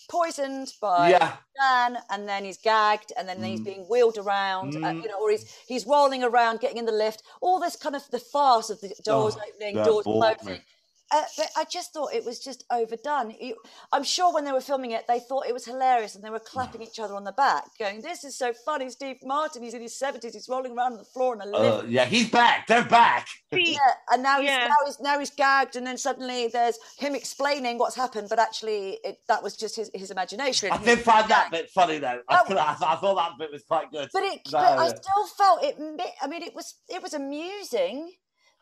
poisoned 0.09 0.73
by 0.81 1.09
Yeah, 1.09 1.37
Dan, 1.59 1.97
and 2.09 2.27
then 2.27 2.43
he's 2.43 2.57
gagged, 2.57 3.13
and 3.17 3.27
then 3.27 3.41
he's 3.43 3.61
Mm. 3.61 3.65
being 3.65 3.85
wheeled 3.89 4.17
around, 4.17 4.75
uh, 4.75 4.79
Mm. 4.79 5.01
you 5.01 5.07
know, 5.09 5.19
or 5.21 5.31
he's 5.31 5.45
he's 5.67 5.85
rolling 5.87 6.23
around, 6.23 6.59
getting 6.59 6.77
in 6.77 6.85
the 6.85 6.91
lift. 6.91 7.23
All 7.41 7.59
this 7.59 7.75
kind 7.75 7.95
of 7.95 8.03
the 8.11 8.19
farce 8.19 8.69
of 8.69 8.81
the 8.81 8.89
doors 9.03 9.35
Oh, 9.37 9.41
opening, 9.47 9.75
doors 9.75 10.03
bored 10.05 10.43
me. 10.43 10.61
Closing. 11.09 11.25
Uh, 11.25 11.27
but 11.37 11.47
I 11.57 11.63
just 11.65 11.93
thought 11.93 12.13
it 12.13 12.25
was 12.25 12.39
just 12.39 12.63
overdone. 12.71 13.33
You, 13.39 13.55
I'm 13.91 14.03
sure 14.03 14.33
when 14.33 14.45
they 14.45 14.51
were 14.51 14.61
filming 14.61 14.91
it, 14.91 15.05
they 15.07 15.19
thought 15.19 15.45
it 15.47 15.53
was 15.53 15.65
hilarious, 15.65 16.15
and 16.15 16.23
they 16.23 16.29
were 16.29 16.39
clapping 16.39 16.81
each 16.81 16.99
other 16.99 17.15
on 17.15 17.23
the 17.23 17.31
back, 17.31 17.65
going, 17.79 18.01
"This 18.01 18.23
is 18.23 18.37
so 18.37 18.53
funny." 18.65 18.89
Steve 18.89 19.17
Martin, 19.23 19.63
he's 19.63 19.73
in 19.73 19.81
his 19.81 19.97
seventies, 19.97 20.33
he's 20.33 20.47
rolling 20.49 20.77
around 20.77 20.93
on 20.93 20.97
the 20.99 21.03
floor 21.05 21.35
in 21.35 21.41
a 21.41 21.45
lift. 21.45 21.83
uh, 21.83 21.87
yeah, 21.87 22.05
he's 22.05 22.29
back. 22.29 22.67
They're 22.67 22.83
back. 22.83 23.27
Yeah, 23.51 23.77
and 24.11 24.21
now 24.23 24.39
he's 24.39 24.49
Yeah. 24.49 24.67
now 24.67 24.85
he's 24.85 24.99
now 24.99 25.19
he's 25.19 25.31
gagged, 25.31 25.75
and 25.75 25.85
then 25.85 25.97
suddenly 25.97 26.47
there's 26.47 26.77
him 26.97 27.15
explaining 27.15 27.77
what's 27.77 27.95
happened, 27.95 28.27
but 28.29 28.39
actually 28.39 28.99
it, 29.03 29.17
that 29.27 29.41
was 29.43 29.55
just 29.57 29.75
his, 29.75 29.89
his 29.93 30.11
imagination. 30.11 30.71
I 30.71 30.77
He 30.77 30.85
did 30.85 30.97
was 30.99 31.05
find 31.05 31.27
that 31.29 31.51
bit 31.51 31.69
funny 31.69 31.97
though. 31.99 32.21
I, 32.29 32.43
That 32.47 32.57
I, 32.57 32.71
I 32.93 32.95
thought 32.97 33.15
that 33.15 33.31
bit 33.39 33.51
was 33.51 33.63
quite 33.63 33.91
good. 33.91 34.09
But 34.13 34.23
it, 34.23 34.41
No, 34.51 34.59
but 34.59 34.77
I 34.79 34.87
still 34.87 35.27
felt 35.37 35.63
it. 35.63 35.75
I 36.21 36.27
mean, 36.27 36.43
it 36.43 36.53
was 36.55 36.75
it 36.87 37.01
was 37.01 37.13
amusing, 37.13 38.11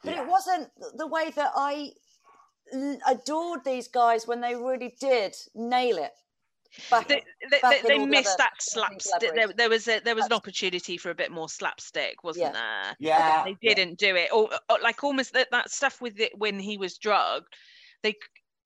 but 0.03 0.13
Yeah. 0.15 0.23
it 0.23 0.27
wasn't 0.29 0.69
the 0.95 1.07
way 1.07 1.31
that 1.31 1.51
I 1.55 1.73
l- 1.73 1.91
adored 3.07 3.63
these 3.63 3.87
guys 3.87 4.27
when 4.27 4.41
they 4.41 4.55
really 4.55 4.95
did 4.99 5.35
nail 5.55 5.97
it. 5.97 6.13
Back, 6.91 7.07
they, 7.07 7.23
they, 7.49 7.59
back 7.61 7.81
they, 7.81 7.87
they 7.87 7.93
all 7.95 8.05
the 8.05 8.11
missed 8.11 8.37
that 8.37 8.51
slapstick. 8.59 9.33
There, 9.33 9.47
there 9.47 9.69
was 9.69 9.87
a 9.87 9.99
there 9.99 10.15
was 10.15 10.25
an 10.25 10.33
opportunity 10.33 10.97
for 10.97 11.09
a 11.09 11.15
bit 11.15 11.31
more 11.31 11.49
slapstick, 11.49 12.23
wasn't 12.23 12.53
Yeah. 12.53 12.61
there? 12.61 12.95
yeah, 12.99 13.43
They 13.45 13.73
didn't 13.73 13.97
do 13.97 14.15
it, 14.15 14.29
or, 14.33 14.49
or 14.69 14.77
like 14.83 15.03
almost 15.03 15.33
that, 15.33 15.47
that 15.51 15.71
stuff 15.71 16.01
with 16.01 16.19
it 16.19 16.37
when 16.37 16.59
he 16.59 16.77
was 16.77 16.97
drugged. 16.97 17.47
They, 18.03 18.15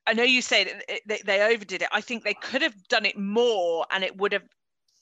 I 0.08 0.14
know 0.14 0.24
you 0.24 0.42
said 0.42 0.68
it, 0.68 0.84
it- 0.90 1.02
they, 1.08 1.22
they 1.26 1.54
overdid 1.54 1.84
it. 1.84 1.90
I 1.92 2.02
think 2.02 2.24
they 2.24 2.34
could 2.34 2.64
have 2.64 2.76
done 2.90 3.06
it 3.06 3.18
more, 3.18 3.86
and 3.92 4.04
it 4.04 4.18
would 4.18 4.34
have 4.34 4.44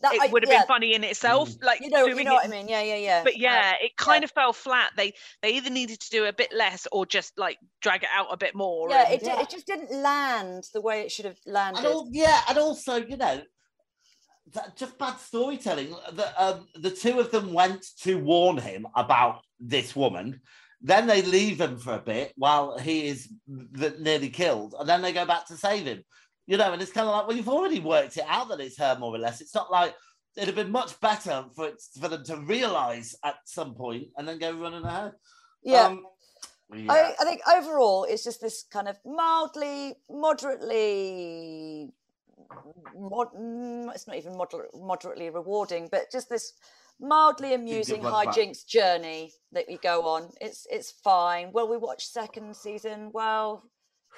That- 0.01 0.13
it 0.13 0.31
would 0.31 0.43
have 0.43 0.51
yeah, 0.51 0.59
been 0.59 0.67
funny 0.67 0.93
in 0.93 1.03
itself. 1.03 1.49
Like 1.61 1.81
You 1.81 1.89
know, 1.89 2.05
you 2.05 2.13
doing 2.13 2.25
know 2.25 2.31
it 2.33 2.35
what 2.35 2.45
I 2.45 2.47
mean? 2.47 2.67
Yeah, 2.69 2.81
yeah, 2.81 2.95
yeah. 2.95 3.23
but 3.23 3.33
Uh, 3.33 3.37
yeah, 3.39 3.73
it 3.81 3.97
kind 3.97 4.23
of 4.23 4.31
fell 4.31 4.53
flat. 4.53 4.91
They 4.95 5.13
they 5.41 5.55
either 5.55 5.69
needed 5.69 5.99
to 5.99 6.09
do 6.09 6.25
a 6.25 6.33
bit 6.33 6.53
less 6.53 6.87
or 6.91 7.05
just 7.05 7.37
like 7.37 7.57
drag 7.81 8.03
it 8.03 8.09
out 8.15 8.27
a 8.31 8.37
bit 8.37 8.55
more. 8.55 8.89
yeah, 8.89 9.03
and- 9.09 9.13
it, 9.21 9.25
di- 9.25 9.41
it 9.41 9.49
just 9.49 9.67
didn't 9.67 9.91
land 9.91 10.63
the 10.73 10.81
way 10.81 11.01
it 11.01 11.11
should 11.11 11.25
have 11.25 11.37
landed. 11.45 11.79
and 11.79 11.87
all, 11.87 12.07
yeah, 12.11 12.41
and 12.47 12.57
also 12.57 12.95
you 12.95 13.17
know, 13.17 13.41
that, 14.53 14.75
just 14.77 14.97
bad 14.97 15.17
storytelling. 15.19 15.93
The 16.13 16.43
um, 16.43 16.67
the 16.75 16.91
two 16.91 17.19
of 17.19 17.31
them 17.31 17.53
went 17.53 17.85
to 18.03 18.15
warn 18.15 18.57
him 18.57 18.87
about 18.95 19.41
this 19.59 19.95
woman. 19.95 20.41
Then 20.81 21.07
they 21.07 21.21
leave 21.23 21.59
him 21.59 21.77
for 21.77 21.95
a 21.95 21.99
bit 21.99 22.31
while 22.37 22.77
he 22.77 23.07
is 23.07 23.27
nearly 23.47 24.29
killed, 24.29 24.75
and 24.79 24.87
then 24.87 25.01
they 25.01 25.11
go 25.11 25.25
back 25.25 25.45
to 25.47 25.57
save 25.57 25.85
him. 25.85 26.03
You 26.49 26.57
know, 26.57 26.73
and 26.73 26.81
it's 26.81 26.91
kind 26.91 27.07
of 27.07 27.13
like, 27.13 27.27
well, 27.27 27.37
you've 27.37 27.47
already 27.47 27.79
worked 27.79 28.17
it 28.17 28.25
out 28.27 28.49
that 28.49 28.59
it's 28.59 28.79
her 28.79 28.97
more 28.99 29.13
or 29.13 29.19
less. 29.19 29.39
It's 29.39 29.53
not 29.53 29.71
like 29.71 29.93
it'd 30.35 30.47
have 30.47 30.55
been 30.55 30.71
much 30.71 30.99
better 30.99 31.45
for 31.55 31.67
it, 31.67 31.79
for 32.01 32.07
them 32.07 32.23
to 32.23 32.37
realise 32.37 33.15
at 33.23 33.35
some 33.45 33.75
point 33.75 34.07
and 34.17 34.27
then 34.27 34.39
go 34.39 34.51
running 34.53 34.83
ahead. 34.83 35.11
yeah. 35.63 35.83
Um, 35.83 36.07
yeah. 36.73 36.91
I, 36.91 37.13
I 37.21 37.23
think 37.23 37.41
overall 37.47 38.05
it's 38.05 38.23
just 38.23 38.41
this 38.41 38.63
kind 38.63 38.87
of 38.87 38.97
mildly, 39.05 39.93
moderately, 40.09 41.91
mod, 42.97 43.27
mm, 43.37 43.93
it's 43.93 44.07
not 44.07 44.17
even 44.17 44.35
moderate, 44.35 44.71
moderately 44.73 45.29
rewarding, 45.29 45.87
but 45.91 46.11
just 46.11 46.29
this 46.29 46.53
mildly 46.99 47.53
amusing 47.53 48.01
one 48.01 48.25
back. 48.25 48.33
hijinks 48.33 48.65
journey 48.65 49.33
that 49.51 49.65
we 49.67 49.77
go 49.77 50.07
on. 50.07 50.31
It's 50.41 50.65
it's 50.71 50.89
fine. 50.89 51.51
Will 51.53 51.69
we 51.69 51.77
watch 51.77 52.07
second 52.07 52.55
season? 52.55 53.11
Well, 53.13 53.69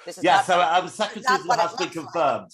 this 0.06 0.18
is 0.18 0.24
yeah, 0.24 0.38
that- 0.38 0.46
so 0.46 0.60
um, 0.60 0.88
second 0.88 1.22
season 1.22 1.32
has 1.32 1.40
been 1.46 1.48
looks 1.58 1.80
like. 1.80 1.92
confirmed. 1.92 2.50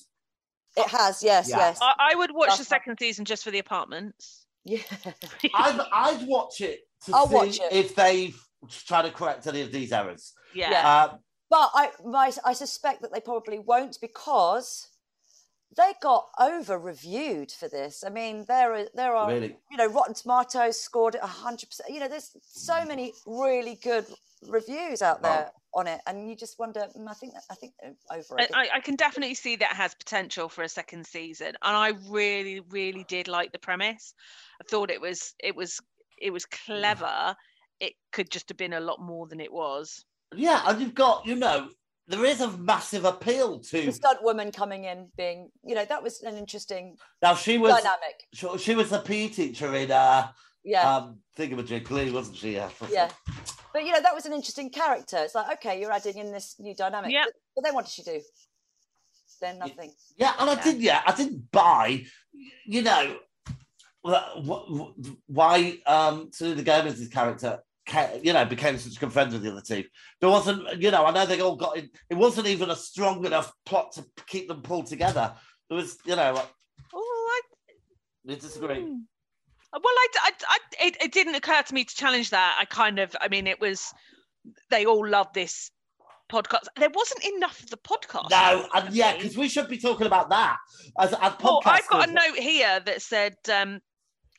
it 0.76 0.86
has. 0.88 1.22
Yes, 1.22 1.48
Yeah. 1.48 1.58
yes, 1.58 1.78
I, 1.80 1.92
I 2.12 2.14
would 2.16 2.30
watch 2.34 2.48
That's 2.48 2.58
the 2.60 2.64
fine. 2.64 2.80
second 2.80 2.96
season 3.00 3.24
just 3.24 3.44
for 3.44 3.50
the 3.50 3.58
apartments. 3.58 4.46
yeah. 4.64 4.80
I'd, 5.54 5.80
I'd 5.92 6.26
watch 6.28 6.60
it 6.60 6.80
to 7.06 7.12
I'll 7.14 7.28
see 7.28 7.34
watch 7.34 7.58
it. 7.60 7.72
if 7.72 7.94
they've 7.94 8.38
tried 8.86 9.02
to 9.02 9.10
correct 9.10 9.46
any 9.46 9.62
of 9.62 9.72
these 9.72 9.92
errors. 9.92 10.32
Yeah. 10.54 10.70
Yeah. 10.70 10.88
Uh, 10.88 11.16
But 11.50 11.70
I, 11.74 11.90
my, 12.04 12.32
I 12.44 12.52
suspect 12.52 13.02
that 13.02 13.12
they 13.12 13.20
probably 13.20 13.58
won't 13.58 13.98
because 14.00 14.88
they 15.76 15.92
got 16.02 16.26
over 16.40 16.78
reviewed 16.78 17.52
for 17.52 17.68
this. 17.68 18.02
I 18.04 18.10
mean, 18.10 18.44
there 18.48 18.74
are 18.74 18.86
there 18.94 19.14
are 19.14 19.28
really. 19.30 19.56
you 19.70 19.76
know 19.76 19.86
Rotten 19.86 20.14
Tomatoes 20.14 20.80
scored 20.80 21.14
it 21.14 21.20
hundred 21.22 21.68
percent. 21.70 21.90
You 21.90 22.00
know, 22.00 22.08
there's 22.08 22.30
so 22.42 22.84
many 22.84 23.12
really 23.26 23.76
good 23.76 24.06
reviews 24.46 25.02
out 25.02 25.22
there 25.22 25.50
on 25.74 25.86
it, 25.86 26.00
and 26.06 26.28
you 26.28 26.36
just 26.36 26.58
wonder. 26.58 26.86
mm, 26.96 27.08
I 27.08 27.14
think 27.14 27.34
I 27.50 27.54
think 27.54 27.72
over 28.10 28.40
I. 28.40 28.48
I- 28.54 28.68
I 28.76 28.80
can 28.80 28.96
definitely 28.96 29.34
see 29.34 29.56
that 29.56 29.72
has 29.72 29.94
potential 29.94 30.48
for 30.48 30.62
a 30.62 30.68
second 30.68 31.06
season, 31.06 31.48
and 31.48 31.56
I 31.62 31.92
really, 32.08 32.60
really 32.70 33.04
did 33.08 33.28
like 33.28 33.52
the 33.52 33.58
premise. 33.58 34.14
I 34.60 34.64
thought 34.68 34.90
it 34.90 35.00
was, 35.00 35.34
it 35.42 35.54
was, 35.54 35.78
it 36.20 36.30
was 36.30 36.44
clever. 36.46 37.34
It 37.80 37.92
could 38.12 38.30
just 38.30 38.48
have 38.48 38.58
been 38.58 38.72
a 38.72 38.80
lot 38.80 39.00
more 39.00 39.26
than 39.28 39.40
it 39.40 39.52
was. 39.52 40.04
Yeah, 40.34 40.62
and 40.66 40.80
you've 40.80 40.94
got, 40.94 41.24
you 41.26 41.36
know, 41.36 41.68
there 42.08 42.24
is 42.24 42.40
a 42.40 42.50
massive 42.58 43.04
appeal 43.04 43.58
the 43.58 43.64
to. 43.82 43.92
stunt 43.92 44.22
woman 44.22 44.50
coming 44.50 44.84
in, 44.84 45.08
being 45.16 45.50
you 45.62 45.74
know, 45.74 45.84
that 45.84 46.02
was 46.02 46.22
an 46.22 46.36
interesting 46.36 46.96
Now 47.22 47.34
she 47.34 47.56
was 47.58 47.74
dynamic. 47.74 48.24
she, 48.34 48.58
she 48.58 48.74
was 48.74 48.92
a 48.92 48.98
PE 49.00 49.28
teacher 49.28 49.74
in 49.74 49.90
uh 49.90 50.28
Yeah, 50.64 50.96
um 50.96 51.18
Thingamajig 51.38 51.84
Glee, 51.84 52.10
wasn't 52.10 52.36
she? 52.38 52.54
Yeah. 52.56 52.70
yeah. 52.90 53.10
But 53.72 53.84
you 53.84 53.92
know, 53.92 54.00
that 54.00 54.14
was 54.14 54.26
an 54.26 54.32
interesting 54.32 54.70
character. 54.70 55.18
It's 55.18 55.34
like, 55.34 55.58
okay, 55.58 55.80
you're 55.80 55.92
adding 55.92 56.16
in 56.18 56.32
this 56.32 56.56
new 56.58 56.74
dynamic. 56.74 57.12
Yeah. 57.12 57.24
But, 57.26 57.34
but 57.56 57.64
then 57.64 57.74
what 57.74 57.84
did 57.84 57.92
she 57.92 58.02
do? 58.02 58.20
Then 59.40 59.58
nothing. 59.58 59.92
Yeah, 60.16 60.32
and 60.38 60.50
I 60.50 60.60
did. 60.60 60.80
Yeah, 60.80 61.00
I 61.06 61.14
didn't 61.14 61.50
buy. 61.52 62.04
You 62.66 62.82
know, 62.82 63.16
wh- 64.04 64.46
wh- 64.46 64.90
why 65.26 65.78
um 65.86 66.30
Selena 66.32 66.62
Gomez's 66.62 67.08
character, 67.08 67.60
you 68.22 68.32
know, 68.32 68.44
became 68.46 68.78
such 68.78 68.98
good 68.98 69.12
friends 69.12 69.32
with 69.32 69.42
the 69.42 69.52
other 69.52 69.60
team. 69.60 69.84
There 70.20 70.30
wasn't, 70.30 70.82
you 70.82 70.90
know, 70.90 71.04
I 71.04 71.12
know 71.12 71.24
they 71.24 71.40
all 71.40 71.56
got 71.56 71.76
in. 71.76 71.88
It 72.10 72.16
wasn't 72.16 72.48
even 72.48 72.70
a 72.70 72.76
strong 72.76 73.24
enough 73.24 73.52
plot 73.64 73.92
to 73.92 74.04
keep 74.26 74.48
them 74.48 74.62
pulled 74.62 74.86
together. 74.86 75.34
It 75.70 75.74
was, 75.74 75.98
you 76.04 76.16
know, 76.16 76.32
like, 76.32 76.50
Oh, 76.94 77.28
I, 77.30 77.40
we 78.24 78.36
disagree. 78.36 78.82
Hmm. 78.82 79.00
Well, 79.72 79.82
I, 79.84 80.08
I, 80.22 80.30
I 80.48 80.58
it, 80.86 80.96
it 81.02 81.12
didn't 81.12 81.34
occur 81.34 81.62
to 81.62 81.74
me 81.74 81.84
to 81.84 81.94
challenge 81.94 82.30
that. 82.30 82.56
I 82.60 82.64
kind 82.64 82.98
of, 82.98 83.14
I 83.20 83.28
mean, 83.28 83.46
it 83.46 83.60
was, 83.60 83.92
they 84.70 84.86
all 84.86 85.06
love 85.06 85.32
this 85.34 85.70
podcast. 86.30 86.64
There 86.76 86.90
wasn't 86.90 87.24
enough 87.36 87.62
of 87.62 87.70
the 87.70 87.76
podcast. 87.76 88.30
No, 88.30 88.66
and 88.74 88.94
yeah, 88.94 89.16
because 89.16 89.36
we 89.36 89.48
should 89.48 89.68
be 89.68 89.78
talking 89.78 90.06
about 90.06 90.30
that 90.30 90.56
as 90.98 91.12
as 91.12 91.32
Well, 91.42 91.62
I've 91.64 91.88
got 91.88 92.08
a 92.08 92.12
note 92.12 92.38
here 92.38 92.80
that 92.80 93.02
said, 93.02 93.36
um, 93.52 93.80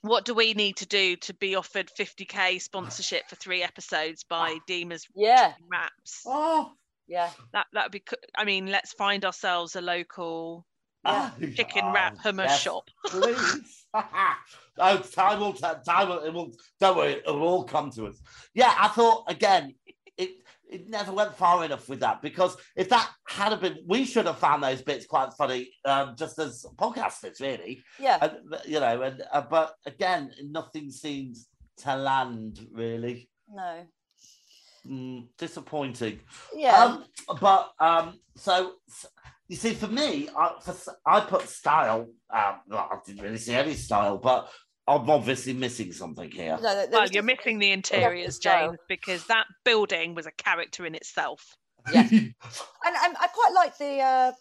"What 0.01 0.25
do 0.25 0.33
we 0.33 0.53
need 0.53 0.77
to 0.77 0.85
do 0.85 1.15
to 1.17 1.33
be 1.35 1.55
offered 1.55 1.89
50k 1.97 2.61
sponsorship 2.61 3.27
for 3.27 3.35
three 3.35 3.63
episodes 3.63 4.23
by 4.23 4.57
Demas 4.67 5.05
Yeah, 5.15 5.53
Wraps?" 5.71 6.23
Oh, 6.25 6.71
yeah. 7.07 7.29
That 7.53 7.67
that 7.73 7.85
would 7.85 7.91
be. 7.91 7.99
co- 7.99 8.15
I 8.35 8.45
mean, 8.45 8.67
let's 8.67 8.93
find 8.93 9.25
ourselves 9.25 9.75
a 9.75 9.81
local 9.81 10.65
ah, 11.09 11.33
chicken 11.55 11.83
oh, 11.85 11.93
wrap 11.93 12.17
hummus 12.17 12.45
yes, 12.45 12.61
shop. 12.61 12.83
Please. 13.07 13.85
oh, 13.93 14.97
time 15.11 15.39
will 15.39 15.53
time 15.53 16.09
will, 16.09 16.19
it 16.19 16.33
will 16.33 16.51
don't 16.79 16.97
worry, 16.97 17.13
it 17.13 17.25
will 17.25 17.41
all 17.41 17.63
come 17.63 17.89
to 17.91 18.07
us. 18.07 18.21
Yeah, 18.53 18.73
I 18.77 18.87
thought 18.89 19.23
again, 19.27 19.75
it 20.17 20.29
it 20.69 20.87
never 20.89 21.11
went 21.11 21.35
far 21.35 21.65
enough 21.65 21.89
with 21.89 21.99
that 22.01 22.21
because 22.21 22.55
if 22.75 22.89
that 22.89 23.09
had 23.27 23.51
have 23.51 23.61
been, 23.61 23.79
we 23.87 24.05
should 24.05 24.27
have 24.27 24.37
found 24.37 24.63
those 24.63 24.81
bits 24.81 25.05
quite 25.05 25.33
funny, 25.33 25.71
um, 25.85 26.15
just 26.17 26.37
as 26.39 26.65
podcasters, 26.77 27.41
really. 27.41 27.81
Yeah. 27.99 28.17
And, 28.21 28.33
you 28.65 28.79
know, 28.79 29.01
and 29.01 29.23
uh, 29.31 29.41
but 29.49 29.73
again, 29.85 30.31
nothing 30.43 30.91
seems 30.91 31.47
to 31.77 31.95
land 31.95 32.59
really. 32.71 33.29
No. 33.51 33.87
mm, 34.87 35.27
disappointing. 35.37 36.19
Yeah. 36.55 36.83
Um, 36.83 37.05
but 37.41 37.71
um, 37.79 38.19
so 38.35 38.73
s- 38.87 39.07
you 39.49 39.55
see, 39.55 39.73
for 39.73 39.87
me, 39.87 40.29
I, 40.37 40.53
for, 40.61 40.71
s- 40.71 40.87
I 41.05 41.19
put 41.21 41.49
style. 41.49 42.07
Um, 42.33 42.55
well, 42.67 42.87
I 42.91 42.97
didn't 43.05 43.23
really 43.23 43.37
see 43.37 43.55
any 43.55 43.73
style, 43.73 44.17
but 44.19 44.49
I'm 44.87 45.09
obviously 45.09 45.53
missing 45.53 45.91
something 45.91 46.29
here. 46.31 46.57
no, 46.61 46.73
there 46.75 46.87
Well, 46.91 47.01
was 47.01 47.11
you're 47.11 47.23
missing 47.23 47.57
the 47.59 47.71
interiors, 47.71 48.35
style. 48.35 48.69
James, 48.69 48.79
because 48.87 49.25
that 49.25 49.45
building 49.65 50.13
was 50.15 50.27
a 50.27 50.31
character 50.31 50.85
in 50.85 50.93
itself. 50.95 51.55
Yeah. 51.91 52.01
and, 52.11 52.23
and 52.23 52.33
I 53.19 53.27
quite 53.33 53.53
like 53.55 53.77
the 53.77 53.99
uh, 54.01 54.31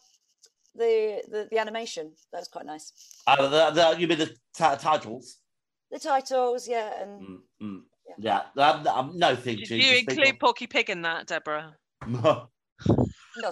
the, 0.74 1.22
the 1.30 1.48
the 1.50 1.58
animation. 1.58 2.12
That 2.32 2.38
was 2.40 2.48
quite 2.48 2.66
nice. 2.66 2.92
Uh, 3.26 3.48
the, 3.48 3.70
the, 3.70 4.00
you 4.00 4.08
mean 4.08 4.18
the 4.18 4.26
t- 4.26 4.34
titles? 4.78 5.38
The 5.90 5.98
titles, 5.98 6.68
yeah, 6.68 7.02
and 7.02 7.20
Mm, 7.22 7.38
mm, 7.62 7.80
yeah. 8.18 8.42
Um, 8.56 8.86
um, 8.86 9.12
no 9.18 9.34
thing. 9.36 9.56
Did 9.56 9.68
to 9.68 9.76
you 9.76 9.96
include 9.96 10.38
Porky 10.38 10.66
Pig 10.66 10.90
in 10.90 11.00
that, 11.02 11.26
Deborah? 11.28 11.74
of- 12.22 12.48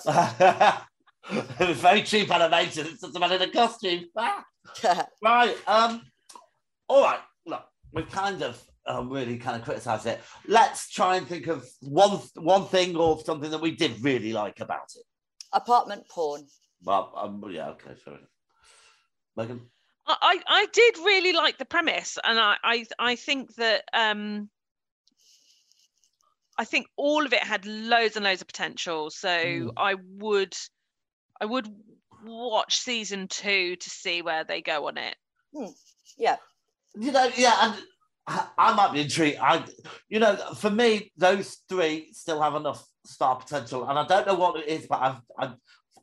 not 1.33 1.47
so 1.47 1.53
much. 1.53 1.61
it 1.61 1.69
was 1.69 1.79
very 1.79 2.03
cheap 2.03 2.31
animation. 2.31 2.87
It's 2.87 3.01
just 3.01 3.17
a 3.17 3.19
man 3.21 3.33
in 3.33 3.43
a 3.43 3.51
costume. 3.51 4.05
Ah. 4.17 4.45
Right. 5.23 5.57
Um. 5.67 6.03
All 6.89 7.03
right. 7.03 7.21
Look, 7.47 7.65
we 7.93 8.03
kind 8.03 8.43
of 8.43 8.63
um, 8.87 9.11
really 9.11 9.39
kind 9.39 9.57
of 9.57 9.65
criticised 9.65 10.07
it. 10.07 10.21
Let's 10.47 10.91
try 10.91 11.17
and 11.17 11.27
think 11.27 11.47
of 11.47 11.65
one 11.81 12.21
one 12.35 12.67
thing 12.67 12.97
or 12.97 13.19
something 13.25 13.51
that 13.51 13.61
we 13.61 13.71
did 13.73 14.03
really 14.03 14.33
like 14.33 14.61
about 14.61 14.89
it. 14.97 15.03
Apartment 15.53 16.09
porn. 16.09 16.47
Well, 16.83 17.13
um, 17.17 17.45
yeah. 17.51 17.69
Okay. 17.71 17.95
Fair 18.05 18.15
enough. 18.15 18.29
Megan. 19.37 19.61
I, 20.07 20.17
I 20.21 20.43
I 20.63 20.67
did 20.73 20.99
really 20.99 21.33
like 21.33 21.59
the 21.59 21.65
premise, 21.65 22.19
and 22.25 22.39
I 22.39 22.57
I, 22.63 22.87
I 22.99 23.17
think 23.17 23.55
that 23.57 23.85
um, 23.93 24.49
I 26.59 26.65
think 26.65 26.87
all 26.97 27.25
of 27.27 27.33
it 27.33 27.43
had 27.43 27.67
loads 27.67 28.17
and 28.17 28.25
loads 28.25 28.41
of 28.41 28.47
potential. 28.49 29.11
So 29.11 29.29
Mm. 29.29 29.73
I 29.77 29.95
would 30.19 30.55
I 31.41 31.45
would 31.45 31.69
watch 32.25 32.79
season 32.79 33.29
two 33.29 33.77
to 33.77 33.91
see 33.91 34.23
where 34.23 34.45
they 34.45 34.63
go 34.63 34.89
on 34.89 34.99
it. 34.99 35.17
Yeah. 36.17 36.37
You 36.99 37.13
know, 37.13 37.31
yeah, 37.37 37.55
and 37.61 37.75
I, 38.27 38.47
I 38.57 38.75
might 38.75 38.93
be 38.93 39.03
intrigued. 39.03 39.39
I, 39.39 39.65
you 40.09 40.19
know, 40.19 40.37
for 40.57 40.71
me, 40.71 41.13
those 41.17 41.59
three 41.69 42.09
still 42.13 42.41
have 42.41 42.55
enough 42.55 42.85
star 43.05 43.37
potential, 43.37 43.89
and 43.89 43.99
I 43.99 44.07
don't 44.07 44.27
know 44.27 44.35
what 44.35 44.59
it 44.61 44.69
is, 44.69 44.87
but 44.87 45.01
I've, 45.01 45.21
I've 45.39 45.57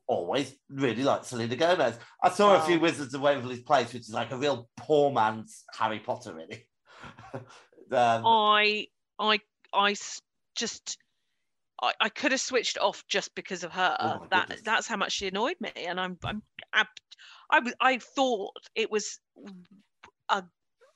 always 0.08 0.54
really 0.70 1.04
liked 1.04 1.26
Selena 1.26 1.56
Gomez. 1.56 1.98
I 2.24 2.30
saw 2.30 2.56
a 2.56 2.62
few 2.62 2.80
Wizards 2.80 3.14
of 3.14 3.22
Waverly 3.22 3.62
Place, 3.62 3.94
which 3.94 4.04
is 4.04 4.14
like 4.14 4.32
a 4.32 4.38
real 4.38 4.70
poor 4.78 5.12
man's 5.12 5.64
Harry 5.78 6.00
Potter, 6.00 6.34
really. 6.34 6.68
um, 7.34 7.44
I 7.92 8.88
just 10.56 10.98
I, 11.82 11.94
I 12.02 12.10
could 12.10 12.32
have 12.32 12.42
switched 12.42 12.78
off 12.78 13.04
just 13.08 13.34
because 13.36 13.64
of 13.64 13.72
her. 13.72 13.96
Oh 14.00 14.26
that 14.32 14.48
goodness. 14.48 14.62
that's 14.64 14.88
how 14.88 14.98
much 14.98 15.14
she 15.14 15.28
annoyed 15.28 15.58
me, 15.60 15.72
and 15.76 16.00
I'm 16.00 16.18
I'm 16.24 16.42
ab- 16.74 16.88
I, 17.52 17.62
I 17.82 17.98
thought 17.98 18.52
it 18.76 18.92
was 18.92 19.20
a 20.30 20.44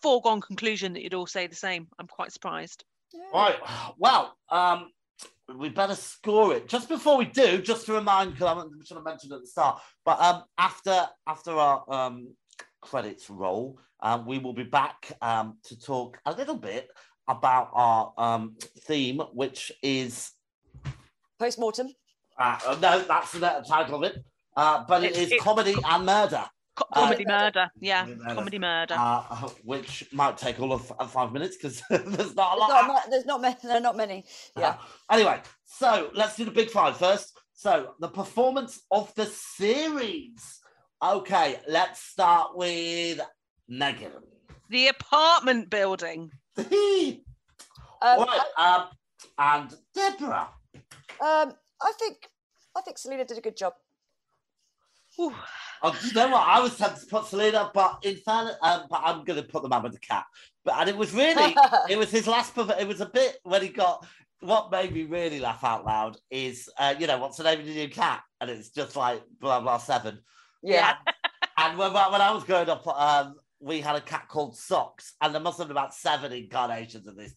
foregone 0.02 0.42
conclusion 0.42 0.94
that 0.94 1.04
you'd 1.04 1.14
all 1.14 1.28
say 1.28 1.48
the 1.48 1.56
same. 1.56 1.88
I'm 2.00 2.08
quite 2.08 2.32
surprised. 2.32 2.84
Right. 3.34 3.58
Well, 3.98 4.38
um, 4.50 4.92
we 5.56 5.70
better 5.70 5.96
score 5.96 6.56
it. 6.56 6.68
Just 6.68 6.90
before 6.90 7.18
we 7.18 7.26
do, 7.26 7.62
just 7.62 7.86
to 7.86 7.94
remind, 7.94 8.34
because 8.34 8.58
I 8.58 8.86
should 8.86 8.98
have 8.98 9.06
mentioned 9.06 9.34
at 9.34 9.42
the 9.42 9.48
start, 9.48 9.82
but 10.06 10.20
um, 10.20 10.44
after 10.58 11.08
after 11.26 11.52
our 11.52 11.84
um, 11.92 12.34
credits 12.82 13.30
roll, 13.30 13.80
um, 14.02 14.26
we 14.26 14.40
will 14.40 14.54
be 14.54 14.64
back 14.64 15.12
um, 15.22 15.58
to 15.64 15.80
talk 15.80 16.20
a 16.26 16.34
little 16.34 16.58
bit 16.58 16.90
about 17.28 17.70
our 17.74 18.14
um, 18.18 18.56
theme, 18.82 19.20
which 19.34 19.72
is 19.82 20.32
Post 21.40 21.60
mortem. 21.60 21.88
uh, 22.40 22.60
uh, 22.66 22.78
no, 22.82 23.02
that's 23.04 23.32
the 23.34 23.64
title 23.68 23.96
of 23.96 24.04
it, 24.04 24.16
uh, 24.56 24.84
but 24.88 25.04
it 25.04 25.12
It's- 25.12 25.32
it- 25.32 25.42
comedy 25.42 25.76
and 25.84 26.06
murder. 26.06 26.46
Co- 26.76 26.86
Uh, 26.92 27.02
comedy 27.02 27.26
murder, 27.26 27.72
yeah, 27.80 28.02
Comedy 28.06 28.20
murder. 28.20 28.36
comedy 28.36 28.60
murder. 28.60 28.96
Uh, 28.98 29.50
which 29.64 30.04
might 30.12 30.38
take 30.38 30.60
all 30.60 30.72
of 30.74 30.92
uh, 31.00 31.08
five 31.08 31.32
minutes 31.32 31.58
because 31.58 31.82
there's 31.90 32.36
not 32.36 32.54
a 32.56 32.60
There's 32.60 32.70
lot. 32.70 32.88
not, 32.88 33.04
there's 33.10 33.26
not 33.26 33.42
many. 33.42 33.56
There 33.64 33.78
are 33.78 33.80
not 33.82 33.96
many. 33.98 34.26
Yeah. 34.56 34.70
Uh, 34.70 34.78
anyway, 35.16 35.42
so 35.66 36.12
let's 36.14 36.36
do 36.36 36.46
the 36.46 36.52
big 36.52 36.70
five 36.70 36.98
first. 36.98 37.36
So 37.54 37.96
the 38.00 38.08
performance 38.10 38.80
of 38.92 39.14
the 39.16 39.26
series. 39.26 40.60
Okay, 41.04 41.60
let's 41.68 42.00
start 42.02 42.56
with 42.56 43.20
Megan. 43.68 44.12
the 44.70 44.88
apartment 44.90 45.70
building. 45.70 46.32
Um, 48.00 48.20
right, 48.20 48.42
um, 48.60 48.84
and 49.40 49.74
Deborah. 49.96 50.50
Um, 51.22 51.54
I 51.82 51.92
think 52.00 52.18
I 52.76 52.82
think 52.82 52.98
Selena 52.98 53.26
did 53.26 53.38
a 53.38 53.42
good 53.42 53.58
job. 53.58 53.74
Ooh, 55.20 55.34
Oh, 55.84 55.96
do 56.02 56.08
you 56.08 56.14
know 56.14 56.30
what? 56.30 56.48
I 56.48 56.60
was 56.60 56.76
tempted 56.76 57.02
to 57.02 57.06
put 57.08 57.26
Selena, 57.28 57.70
but 57.74 58.00
in 58.04 58.16
fairness, 58.18 58.56
um, 58.64 58.84
but 58.90 59.02
I'm 59.04 59.24
going 59.24 59.40
to 59.42 59.48
put 59.48 59.62
the 59.62 59.70
man 59.70 59.84
with 59.84 59.94
the 59.94 60.00
cat. 60.00 60.26
But 60.66 60.76
and 60.80 60.90
it 60.90 60.98
was 60.98 61.14
really, 61.14 61.56
it 61.90 61.98
was 62.00 62.10
his 62.10 62.26
last. 62.28 62.56
perf- 62.56 62.80
It 62.80 62.88
was 62.88 63.00
a 63.02 63.06
bit 63.08 63.38
when 63.44 63.62
he 63.62 63.70
got. 63.70 64.06
What 64.42 64.72
made 64.72 64.94
me 64.94 65.04
really 65.04 65.40
laugh 65.40 65.64
out 65.64 65.84
loud 65.86 66.18
is, 66.30 66.70
uh, 66.78 66.94
you 67.00 67.08
know, 67.08 67.18
what's 67.18 67.38
the 67.38 67.44
name 67.44 67.60
of 67.60 67.66
the 67.66 67.74
new 67.74 67.90
cat? 67.90 68.22
And 68.40 68.52
it's 68.52 68.70
just 68.70 68.96
like 68.96 69.24
blah 69.40 69.60
blah 69.62 69.78
seven. 69.80 70.20
yeah. 70.62 70.96
And 71.58 71.76
when, 71.78 71.92
when 71.92 72.22
I 72.22 72.32
was 72.32 72.44
growing 72.44 72.70
up, 72.70 72.86
um, 72.88 73.36
we 73.60 73.82
had 73.82 73.95
a 73.95 74.01
cat 74.01 74.28
called 74.28 74.55
Socks, 74.55 75.16
and 75.22 75.34
there 75.34 75.41
must 75.41 75.58
have 75.58 75.68
been 75.68 75.78
about 75.78 75.93
seven 75.93 76.32
incarnations 76.32 77.08
of 77.08 77.16
this. 77.16 77.34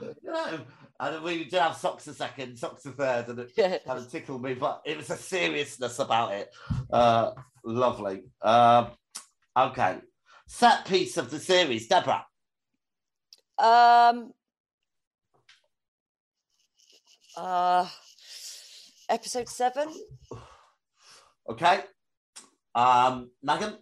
you 0.00 0.14
know, 0.22 0.60
and 1.00 1.24
we 1.24 1.44
did 1.44 1.60
have 1.60 1.76
Socks 1.76 2.06
a 2.06 2.14
second, 2.14 2.56
Socks 2.56 2.86
a 2.86 2.92
third, 2.92 3.28
and 3.28 3.38
it 3.40 3.52
yeah. 3.56 3.78
kind 3.78 3.98
of 3.98 4.10
tickled 4.10 4.42
me, 4.42 4.54
but 4.54 4.82
it 4.84 4.96
was 4.96 5.10
a 5.10 5.16
seriousness 5.16 5.98
about 5.98 6.32
it. 6.32 6.54
Uh, 6.92 7.32
lovely. 7.64 8.22
Um, 8.42 8.88
okay, 9.56 9.98
set 10.46 10.84
piece 10.84 11.16
of 11.16 11.30
the 11.30 11.38
series, 11.38 11.88
Deborah. 11.88 12.26
Um. 13.58 14.32
Uh, 17.36 17.86
episode 19.08 19.48
seven. 19.48 19.88
Okay, 21.48 21.80
um, 22.74 23.30
Megan. 23.42 23.76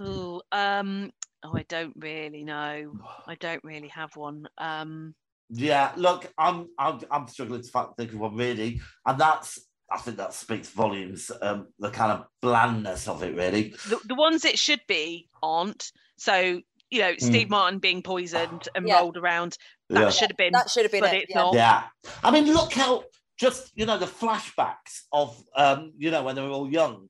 Ooh, 0.00 0.40
um, 0.52 1.10
oh, 1.44 1.56
I 1.56 1.64
don't 1.68 1.94
really 1.96 2.44
know. 2.44 2.92
I 3.26 3.34
don't 3.36 3.62
really 3.64 3.88
have 3.88 4.14
one. 4.16 4.46
Um, 4.58 5.14
Yeah, 5.50 5.92
look, 5.96 6.30
I'm 6.38 6.68
I'm, 6.78 7.00
I'm 7.10 7.28
struggling 7.28 7.62
to 7.62 7.88
think 7.96 8.12
of 8.12 8.18
one 8.18 8.36
really, 8.36 8.80
and 9.06 9.18
that's 9.18 9.58
I 9.90 9.98
think 9.98 10.18
that 10.18 10.34
speaks 10.34 10.68
volumes. 10.68 11.30
Um, 11.40 11.68
the 11.78 11.90
kind 11.90 12.12
of 12.12 12.26
blandness 12.42 13.08
of 13.08 13.22
it, 13.22 13.34
really. 13.34 13.74
the, 13.88 13.98
the 14.04 14.14
ones 14.14 14.44
it 14.44 14.58
should 14.58 14.82
be 14.86 15.28
aren't. 15.42 15.90
So 16.18 16.60
you 16.90 17.00
know, 17.00 17.14
Steve 17.18 17.50
Martin 17.50 17.78
being 17.80 18.02
poisoned 18.02 18.68
and 18.74 18.86
Yeah. 18.86 18.98
rolled 19.00 19.16
around. 19.18 19.58
That 19.90 20.00
Yeah. 20.00 20.10
should 20.10 20.30
have 20.30 20.36
been. 20.38 20.52
That 20.52 20.70
should 20.70 20.84
have 20.84 20.92
been 20.92 21.00
but 21.00 21.14
it. 21.14 21.22
it's 21.24 21.30
yeah. 21.30 21.42
not. 21.42 21.54
Yeah, 21.54 21.82
I 22.22 22.30
mean, 22.30 22.52
look 22.52 22.72
how 22.72 23.04
just 23.38 23.72
you 23.74 23.86
know 23.86 23.98
the 23.98 24.06
flashbacks 24.06 25.04
of 25.12 25.42
um, 25.54 25.92
you 25.96 26.10
know 26.10 26.22
when 26.22 26.34
they 26.34 26.42
were 26.42 26.48
all 26.48 26.70
young. 26.70 27.08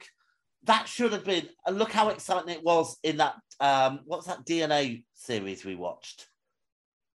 That 0.68 0.86
should 0.86 1.12
have 1.12 1.24
been. 1.24 1.48
And 1.66 1.78
look 1.78 1.90
how 1.90 2.10
exciting 2.10 2.50
it 2.50 2.62
was 2.62 2.96
in 3.02 3.16
that. 3.16 3.34
Um, 3.58 4.00
what's 4.04 4.26
that 4.26 4.44
DNA 4.46 5.02
series 5.14 5.64
we 5.64 5.74
watched? 5.74 6.28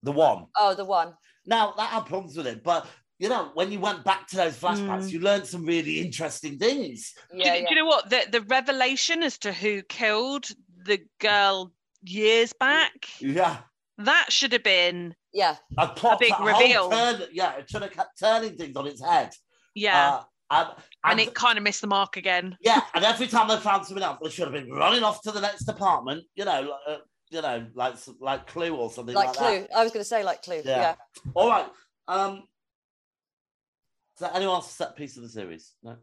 The 0.01 0.11
one. 0.11 0.47
Oh, 0.57 0.73
the 0.75 0.83
one. 0.83 1.13
Now 1.45 1.73
that 1.77 1.89
had 1.89 2.05
problems 2.07 2.35
with 2.35 2.47
it, 2.47 2.63
but 2.63 2.85
you 3.19 3.29
know 3.29 3.51
when 3.53 3.71
you 3.71 3.79
went 3.79 4.03
back 4.03 4.27
to 4.29 4.35
those 4.37 4.57
flashbacks, 4.57 5.03
Mm. 5.05 5.11
you 5.11 5.19
learned 5.19 5.45
some 5.47 5.65
really 5.65 5.99
interesting 6.01 6.57
things. 6.57 7.13
Do, 7.31 7.37
Yeah, 7.37 7.53
you- 7.53 7.61
yeah. 7.61 7.67
do 7.69 7.75
you 7.75 7.81
know 7.81 7.85
what 7.85 8.09
the 8.09 8.27
the 8.31 8.41
revelation 8.41 9.23
as 9.23 9.37
to 9.39 9.53
who 9.53 9.81
killed 9.83 10.47
the 10.85 10.99
girl 11.19 11.71
years 12.01 12.51
back? 12.53 12.93
Yeah. 13.19 13.59
That 13.99 14.31
should 14.31 14.51
have 14.53 14.63
been 14.63 15.15
yeah. 15.31 15.57
A, 15.77 15.87
plot, 15.87 16.19
big 16.19 16.31
a 16.31 16.35
whole 16.35 16.47
reveal. 16.47 16.89
turn- 16.89 17.27
yeah, 17.31 17.53
it 17.57 17.69
should 17.69 17.83
have 17.83 17.91
kept 17.91 18.19
turning 18.19 18.57
things 18.57 18.75
on 18.75 18.87
its 18.87 19.01
head. 19.03 19.31
yeah, 19.75 20.15
Uh, 20.15 20.23
and, 20.61 20.69
and 21.03 21.19
and- 21.19 21.19
it 21.19 21.33
kind 21.33 21.57
of 21.57 21.63
missed 21.63 21.81
the 21.81 21.87
mark 21.87 22.17
again. 22.17 22.57
yeah, 22.61 22.81
and 22.93 23.03
every 23.03 23.27
time 23.27 23.47
they 23.47 23.57
found 23.57 23.85
something 23.85 24.03
else, 24.03 24.19
they 24.23 24.29
should 24.29 24.45
have 24.45 24.53
been 24.53 24.71
running 24.71 25.03
off 25.03 25.21
to 25.23 25.31
the 25.31 25.41
next 25.41 25.67
apartment. 25.67 26.23
You 26.35 26.45
know, 26.45 26.61
like, 26.61 26.79
uh, 26.87 27.01
you 27.29 27.41
know, 27.41 27.65
like 27.73 27.95
like 28.19 28.47
Clue 28.47 28.75
or 28.75 28.91
something 28.91 29.15
like, 29.15 29.27
Like 29.29 29.35
Clue. 29.37 29.61
that. 29.61 29.75
I 29.75 29.83
was 29.83 29.91
going 29.91 30.01
to 30.03 30.07
say 30.07 30.23
like 30.23 30.41
Clue. 30.43 30.61
Yeah. 30.63 30.77
Yeah. 30.79 30.95
All 31.33 31.49
right. 31.49 31.65
Um, 32.07 32.43
is 34.15 34.19
there 34.19 34.31
anyone 34.33 34.55
else 34.55 34.71
set 34.71 34.95
piece 34.95 35.17
of 35.17 35.23
the 35.23 35.29
series? 35.29 35.73
No. 35.81 35.95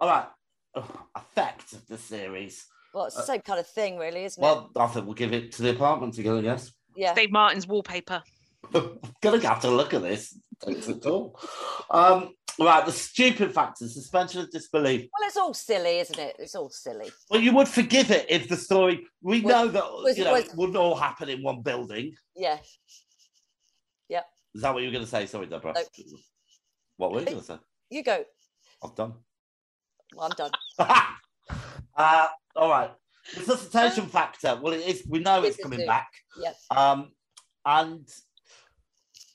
All 0.00 0.08
right. 0.08 0.26
Ugh, 0.74 0.98
effect 1.16 1.72
of 1.72 1.86
the 1.86 1.96
series. 1.98 2.66
Well, 2.92 3.06
it's 3.06 3.16
the 3.16 3.22
same 3.22 3.42
kind 3.42 3.60
of 3.60 3.66
thing, 3.68 3.96
really, 3.98 4.24
isn't 4.24 4.42
it? 4.42 4.44
Well, 4.44 4.70
I 4.76 4.86
think 4.88 5.04
we'll 5.06 5.14
give 5.14 5.32
it 5.32 5.52
to 5.52 5.62
the 5.62 5.70
apartment 5.70 6.14
together, 6.14 6.38
I 6.38 6.42
guess. 6.42 6.72
Yeah. 6.96 7.12
Steve 7.12 7.30
Martin's 7.30 7.66
wallpaper. 7.68 8.22
I'm 8.74 8.98
gonna 9.22 9.40
have 9.46 9.60
to 9.60 9.70
look 9.70 9.94
at 9.94 10.02
this. 10.02 10.36
Thanks 10.64 10.88
at 10.88 11.06
all. 11.06 11.38
Um, 11.90 12.30
right, 12.66 12.84
the 12.84 12.92
stupid 12.92 13.54
factor, 13.54 13.86
suspension 13.88 14.40
of 14.40 14.50
disbelief. 14.50 15.08
Well, 15.18 15.28
it's 15.28 15.36
all 15.36 15.54
silly, 15.54 15.98
isn't 16.00 16.18
it? 16.18 16.36
It's 16.38 16.54
all 16.54 16.70
silly. 16.70 17.10
Well, 17.30 17.40
you 17.40 17.52
would 17.54 17.68
forgive 17.68 18.10
it 18.10 18.26
if 18.28 18.48
the 18.48 18.56
story 18.56 19.06
we 19.22 19.40
Was- 19.40 19.52
know 19.52 19.68
that 19.68 19.84
was- 19.84 20.18
you 20.18 20.24
know 20.24 20.32
was- 20.32 20.54
wouldn't 20.54 20.76
all 20.76 20.96
happen 20.96 21.28
in 21.28 21.42
one 21.42 21.62
building. 21.62 22.14
Yeah. 22.34 22.58
Yeah. 24.08 24.22
Is 24.54 24.62
that 24.62 24.74
what 24.74 24.82
you 24.82 24.88
were 24.88 24.92
going 24.92 25.04
to 25.04 25.10
say? 25.10 25.26
Sorry, 25.26 25.46
Deborah. 25.46 25.74
No. 25.74 25.82
What 26.96 27.12
were 27.12 27.20
you 27.20 27.26
going 27.26 27.38
to 27.38 27.44
say? 27.44 27.58
You 27.90 28.02
go. 28.02 28.24
I've 28.82 28.94
done. 28.94 29.14
Well, 30.14 30.26
I'm 30.26 30.36
done. 30.36 30.50
uh, 31.96 32.26
all 32.56 32.70
right. 32.70 32.90
Resuscitation 33.36 34.06
factor. 34.06 34.58
Well, 34.60 34.72
it 34.72 34.80
is. 34.86 35.04
We 35.08 35.18
know 35.18 35.42
it's 35.42 35.56
It 35.56 35.60
is 35.60 35.62
coming 35.62 35.86
back. 35.86 36.08
Yep. 36.40 36.56
Um, 36.70 37.12
and 37.66 38.08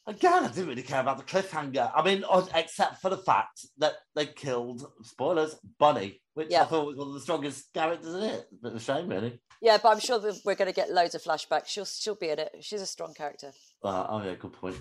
again, 0.08 0.43
I 0.43 0.47
didn't 0.47 0.68
really 0.68 0.84
care 0.84 1.01
about 1.01 1.18
the 1.18 1.24
cliffhanger. 1.24 1.91
I 1.95 2.04
mean, 2.04 2.24
except 2.54 3.01
for 3.01 3.10
the 3.10 3.18
fact 3.18 3.66
that 3.78 3.93
they 4.16 4.26
killed 4.26 4.86
spoilers 5.04 5.56
Bunny, 5.80 6.22
which 6.34 6.54
I 6.54 6.66
thought 6.66 6.88
was 6.88 6.97
one 6.97 7.08
of 7.10 7.14
the 7.14 7.20
strongest 7.20 7.74
characters 7.74 8.14
in 8.14 8.24
it. 8.24 8.47
Bit 8.62 8.72
of 8.72 8.78
a 8.78 8.80
shame, 8.80 9.08
really. 9.08 9.39
Yeah, 9.62 9.78
but 9.82 9.89
I'm 9.89 9.99
sure 9.99 10.20
that 10.20 10.41
we're 10.45 10.56
going 10.56 10.68
to 10.68 10.76
get 10.76 10.91
loads 10.91 11.16
of 11.16 11.24
flashbacks. 11.24 11.68
She'll 11.68 11.86
she'll 11.86 12.16
be 12.16 12.30
in 12.30 12.39
it. 12.39 12.51
She's 12.62 12.82
a 12.82 12.86
strong 12.86 13.14
character. 13.14 13.51
Uh, 13.84 14.06
oh 14.10 14.24
yeah, 14.24 14.36
good 14.36 14.54
point. 14.54 14.76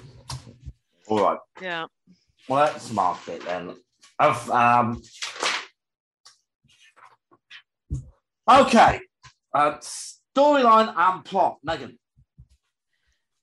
All 1.08 1.22
right. 1.22 1.38
Yeah. 1.60 1.86
Well, 2.48 2.64
let's 2.64 2.90
mark 2.92 3.28
it 3.28 3.44
then. 3.44 3.76
Of 4.18 4.50
um. 4.50 5.02
Okay. 8.50 9.00
Uh, 9.54 9.78
storyline 10.36 10.92
and 10.96 11.24
plot, 11.24 11.58
Megan. 11.62 11.98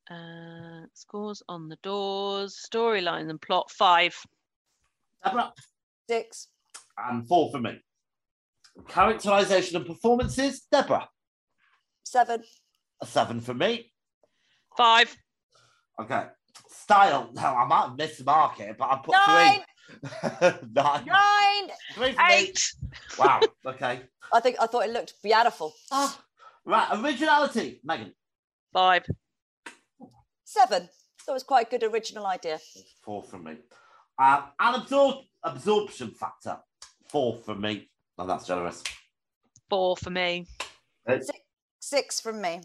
Uh, 0.09 0.85
scores 0.93 1.43
on 1.47 1.69
the 1.69 1.75
doors, 1.83 2.57
storyline 2.73 3.29
and 3.29 3.39
plot 3.41 3.69
five. 3.69 4.15
Deborah. 5.23 5.53
Six. 6.09 6.47
And 6.97 7.27
four 7.27 7.51
for 7.51 7.59
me. 7.59 7.79
Characterization 8.87 9.77
and 9.77 9.85
performances, 9.85 10.61
Deborah. 10.71 11.07
Seven. 12.03 12.43
A 13.01 13.05
seven 13.05 13.39
for 13.39 13.53
me. 13.53 13.91
Five. 14.75 15.15
Okay. 16.01 16.25
Style. 16.69 17.29
No, 17.35 17.41
I 17.41 17.65
might 17.67 17.81
have 17.89 17.97
missed 17.97 18.17
the 18.19 18.23
mark 18.23 18.57
here, 18.57 18.75
but 18.77 18.85
I 18.89 18.99
put 19.03 19.11
Nine. 19.27 19.53
three. 19.53 20.59
Nine. 20.73 21.05
Nine. 21.05 21.69
Three 21.93 22.11
for 22.13 22.27
me. 22.27 22.53
Wow. 23.17 23.41
Okay. 23.65 24.01
I 24.33 24.39
think 24.39 24.55
I 24.59 24.65
thought 24.67 24.85
it 24.85 24.91
looked 24.91 25.13
beautiful. 25.23 25.73
Ah, 25.91 26.19
right. 26.65 26.87
Originality, 26.93 27.79
Megan. 27.83 28.13
Five. 28.73 29.05
Seven. 30.53 30.89
That 31.27 31.33
was 31.33 31.43
quite 31.43 31.67
a 31.67 31.69
good 31.69 31.83
original 31.83 32.25
idea. 32.25 32.57
Four 33.03 33.21
from 33.21 33.43
me. 33.43 33.51
Um, 34.17 34.45
and 34.59 34.81
absor- 34.83 35.21
absorption 35.43 36.09
factor. 36.09 36.57
Four 37.07 37.37
from 37.37 37.61
me. 37.61 37.87
And 38.17 38.27
that's 38.27 38.47
generous. 38.47 38.81
Four 39.69 39.95
for 39.95 40.09
me. 40.09 40.47
Six 41.79 42.19
from 42.19 42.41
me. 42.41 42.61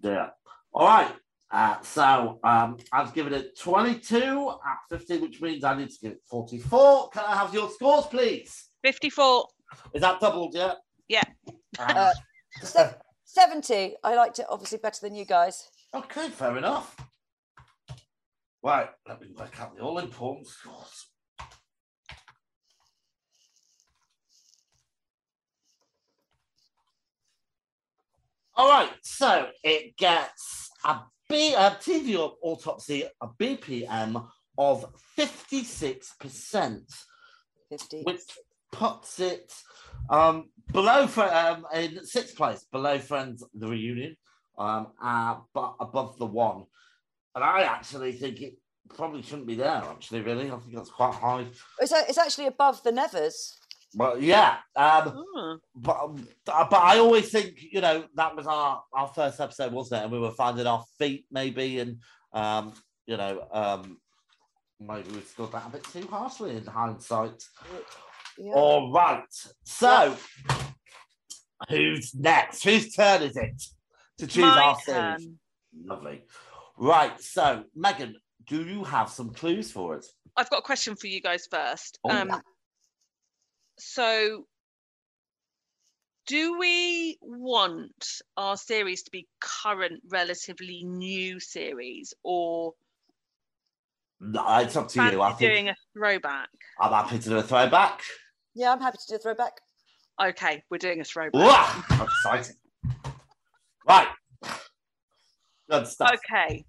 Yeah. 0.00 0.28
All 0.72 0.86
right. 0.86 1.12
Uh, 1.50 1.80
so 1.82 2.38
um, 2.44 2.76
I've 2.92 3.12
given 3.12 3.32
it 3.34 3.58
22 3.58 4.50
at 4.64 4.98
15, 4.98 5.20
which 5.20 5.40
means 5.42 5.64
I 5.64 5.76
need 5.76 5.90
to 5.90 5.98
give 6.00 6.12
it 6.12 6.20
44. 6.30 7.08
Can 7.10 7.24
I 7.26 7.34
have 7.34 7.52
your 7.52 7.68
scores, 7.70 8.06
please? 8.06 8.68
54. 8.84 9.48
Is 9.94 10.02
that 10.02 10.20
doubled 10.20 10.54
yet? 10.54 10.76
Yeah. 11.08 11.24
Um, 11.48 11.56
Uh, 11.96 12.12
Se- 12.62 12.94
Seventy. 13.24 13.96
I 14.04 14.14
liked 14.14 14.38
it 14.38 14.46
obviously 14.48 14.78
better 14.78 15.00
than 15.02 15.16
you 15.16 15.24
guys. 15.24 15.68
Okay, 15.94 16.28
fair 16.28 16.56
enough. 16.58 16.96
Right, 18.62 18.88
let 19.08 19.20
me 19.20 19.28
work 19.36 19.58
out 19.60 19.74
the 19.76 19.82
all 19.82 19.98
important 19.98 20.46
scores. 20.46 21.06
All 28.54 28.68
right, 28.68 28.90
so 29.02 29.48
it 29.64 29.96
gets 29.96 30.68
a 30.84 30.98
B, 31.30 31.54
a 31.54 31.70
TV 31.70 32.30
autopsy, 32.42 33.04
a 33.22 33.28
BPM 33.28 34.28
of 34.58 34.84
56%, 35.18 36.82
Fifty. 37.70 38.02
which 38.02 38.20
puts 38.70 39.18
it 39.20 39.50
um, 40.10 40.50
below 40.72 41.08
um, 41.16 41.64
in 41.74 42.04
sixth 42.04 42.36
place, 42.36 42.66
below 42.70 42.98
Friends 42.98 43.42
the 43.54 43.66
reunion, 43.66 44.16
um, 44.60 44.88
uh, 45.02 45.36
but 45.54 45.74
above 45.80 46.18
the 46.18 46.26
one. 46.26 46.64
And 47.34 47.42
I 47.44 47.62
actually 47.62 48.12
think 48.12 48.40
it 48.40 48.54
probably 48.88 49.22
shouldn't 49.22 49.46
be 49.46 49.54
there. 49.54 49.68
Actually, 49.90 50.20
really, 50.22 50.50
I 50.50 50.56
think 50.58 50.74
that's 50.76 50.90
quite 50.90 51.14
high. 51.14 51.46
It's, 51.80 51.92
a- 51.92 52.04
it's 52.08 52.18
actually 52.18 52.46
above 52.46 52.82
the 52.82 52.92
Nevers. 52.92 53.56
But 53.94 54.22
yeah, 54.22 54.58
um, 54.76 55.24
Oh. 55.36 55.58
but 55.74 55.96
um, 56.04 56.28
but 56.46 56.72
I 56.74 56.98
always 56.98 57.28
think 57.32 57.54
you 57.72 57.80
know 57.80 58.04
that 58.14 58.36
was 58.36 58.46
our 58.46 58.84
our 58.94 59.08
first 59.08 59.40
episode, 59.40 59.72
wasn't 59.72 60.00
it? 60.00 60.04
And 60.04 60.12
we 60.12 60.20
were 60.20 60.30
finding 60.30 60.66
our 60.68 60.84
feet 60.98 61.26
maybe, 61.32 61.80
and 61.80 61.98
um, 62.32 62.72
you 63.06 63.16
know, 63.16 63.48
um, 63.52 63.98
maybe 64.78 65.10
we 65.10 65.20
scored 65.22 65.50
that 65.52 65.66
a 65.66 65.70
bit 65.70 65.82
too 65.84 66.06
harshly 66.08 66.56
in 66.56 66.66
hindsight. 66.66 67.42
Yeah. 68.38 68.52
All 68.54 68.92
right, 68.92 69.24
so 69.64 70.16
who's 71.68 72.14
next? 72.14 72.64
Whose 72.64 72.92
turn 72.94 73.22
is 73.22 73.36
it 73.36 73.60
to 74.20 74.26
choose 74.26 74.44
My 74.44 74.60
our 74.60 74.80
series? 74.80 75.28
Lovely. 75.84 76.22
Right, 76.76 77.20
so 77.20 77.64
Megan, 77.74 78.16
do 78.46 78.64
you 78.64 78.84
have 78.84 79.10
some 79.10 79.30
clues 79.30 79.70
for 79.70 79.96
us? 79.96 80.12
I've 80.36 80.50
got 80.50 80.60
a 80.60 80.62
question 80.62 80.96
for 80.96 81.06
you 81.06 81.20
guys 81.20 81.46
first. 81.50 81.98
Oh. 82.04 82.10
Um, 82.10 82.40
so, 83.78 84.44
do 86.26 86.58
we 86.58 87.18
want 87.20 88.06
our 88.36 88.56
series 88.56 89.02
to 89.04 89.10
be 89.10 89.26
current, 89.40 90.00
relatively 90.08 90.84
new 90.84 91.40
series, 91.40 92.14
or 92.22 92.74
No, 94.20 94.58
it's 94.58 94.76
up 94.76 94.88
to 94.88 95.10
you. 95.10 95.22
I 95.22 95.30
fancy 95.30 95.46
think 95.46 95.52
doing 95.52 95.68
a 95.68 95.76
throwback? 95.94 96.48
I'm 96.78 96.92
happy 96.92 97.18
to 97.18 97.28
do 97.28 97.38
a 97.38 97.42
throwback. 97.42 98.02
Yeah, 98.54 98.72
I'm 98.72 98.80
happy 98.80 98.98
to 98.98 99.06
do 99.08 99.16
a 99.16 99.18
throwback. 99.18 99.52
Okay, 100.22 100.62
we're 100.70 100.78
doing 100.78 101.00
a 101.00 101.04
throwback. 101.04 101.34
Wah! 101.34 101.84
I'm 101.88 102.02
excited. 102.02 102.56
Right. 103.86 104.08
Good 105.70 105.86
stuff. 105.86 106.12
Okay. 106.14 106.64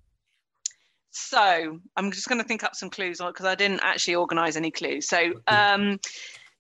So 1.12 1.80
I'm 1.98 2.12
just 2.12 2.28
going 2.28 2.42
to 2.42 2.48
think 2.48 2.64
up 2.64 2.76
some 2.76 2.90
clues 2.90 3.18
because 3.18 3.46
I 3.46 3.56
didn't 3.56 3.82
actually 3.84 4.16
organise 4.16 4.56
any 4.56 4.72
clues. 4.72 5.08
So 5.08 5.34
um, 5.48 6.00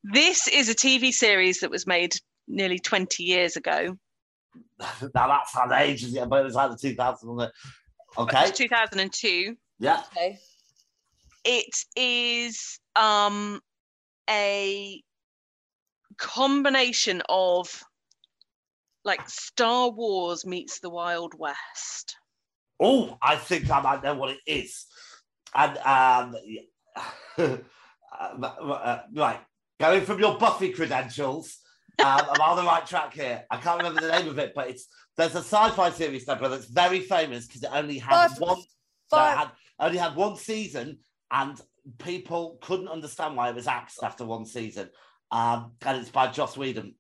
this 0.03 0.47
is 0.47 0.69
a 0.69 0.75
TV 0.75 1.11
series 1.13 1.59
that 1.61 1.71
was 1.71 1.87
made 1.87 2.15
nearly 2.47 2.79
20 2.79 3.23
years 3.23 3.55
ago. 3.55 3.95
now 5.15 5.27
that's 5.27 5.53
had 5.53 5.71
ages, 5.71 6.11
yeah, 6.11 6.25
but 6.25 6.41
it 6.41 6.43
was 6.43 6.55
like 6.55 6.71
the 6.71 6.89
2000s, 6.89 7.23
wasn't 7.23 7.41
it? 7.41 7.51
It 8.17 8.21
Okay. 8.21 8.41
was 8.41 8.51
2002. 8.51 9.55
Yeah. 9.79 10.03
Okay. 10.11 10.37
It 11.45 11.73
is 11.95 12.79
um, 12.95 13.61
a 14.29 15.01
combination 16.17 17.21
of 17.29 17.83
like 19.03 19.27
Star 19.27 19.89
Wars 19.89 20.45
meets 20.45 20.79
the 20.79 20.89
Wild 20.89 21.33
West. 21.37 22.15
Oh, 22.79 23.17
I 23.21 23.35
think 23.35 23.69
I 23.69 23.81
might 23.81 24.03
know 24.03 24.15
what 24.15 24.31
it 24.31 24.39
is. 24.45 24.85
And 25.53 25.77
um, 25.77 26.35
uh, 27.37 27.57
uh, 28.43 28.99
right, 29.13 29.39
going 29.79 30.03
from 30.03 30.19
your 30.19 30.37
Buffy 30.37 30.71
credentials, 30.71 31.57
um, 31.99 32.21
I'm 32.29 32.41
on 32.41 32.57
the 32.57 32.63
right 32.63 32.85
track 32.85 33.13
here. 33.13 33.43
I 33.51 33.57
can't 33.57 33.77
remember 33.77 34.01
the 34.01 34.11
name 34.11 34.27
of 34.27 34.39
it, 34.39 34.53
but 34.55 34.69
it's 34.69 34.87
there's 35.17 35.35
a 35.35 35.39
sci-fi 35.39 35.91
series, 35.91 36.25
Deborah, 36.25 36.49
that's 36.49 36.65
very 36.65 37.01
famous 37.01 37.45
because 37.45 37.63
it 37.63 37.69
only 37.73 37.99
had 37.99 38.29
Five- 38.29 38.39
one. 38.39 38.63
no, 39.11 39.17
had, 39.19 39.51
only 39.79 39.97
had 39.97 40.15
one 40.15 40.37
season, 40.37 40.99
and 41.31 41.59
people 41.99 42.57
couldn't 42.61 42.87
understand 42.87 43.35
why 43.35 43.49
it 43.49 43.55
was 43.55 43.67
axed 43.67 44.03
after 44.03 44.25
one 44.25 44.45
season. 44.45 44.89
Um, 45.31 45.73
and 45.85 45.99
it's 45.99 46.09
by 46.09 46.27
Joss 46.27 46.57
Whedon. 46.57 46.95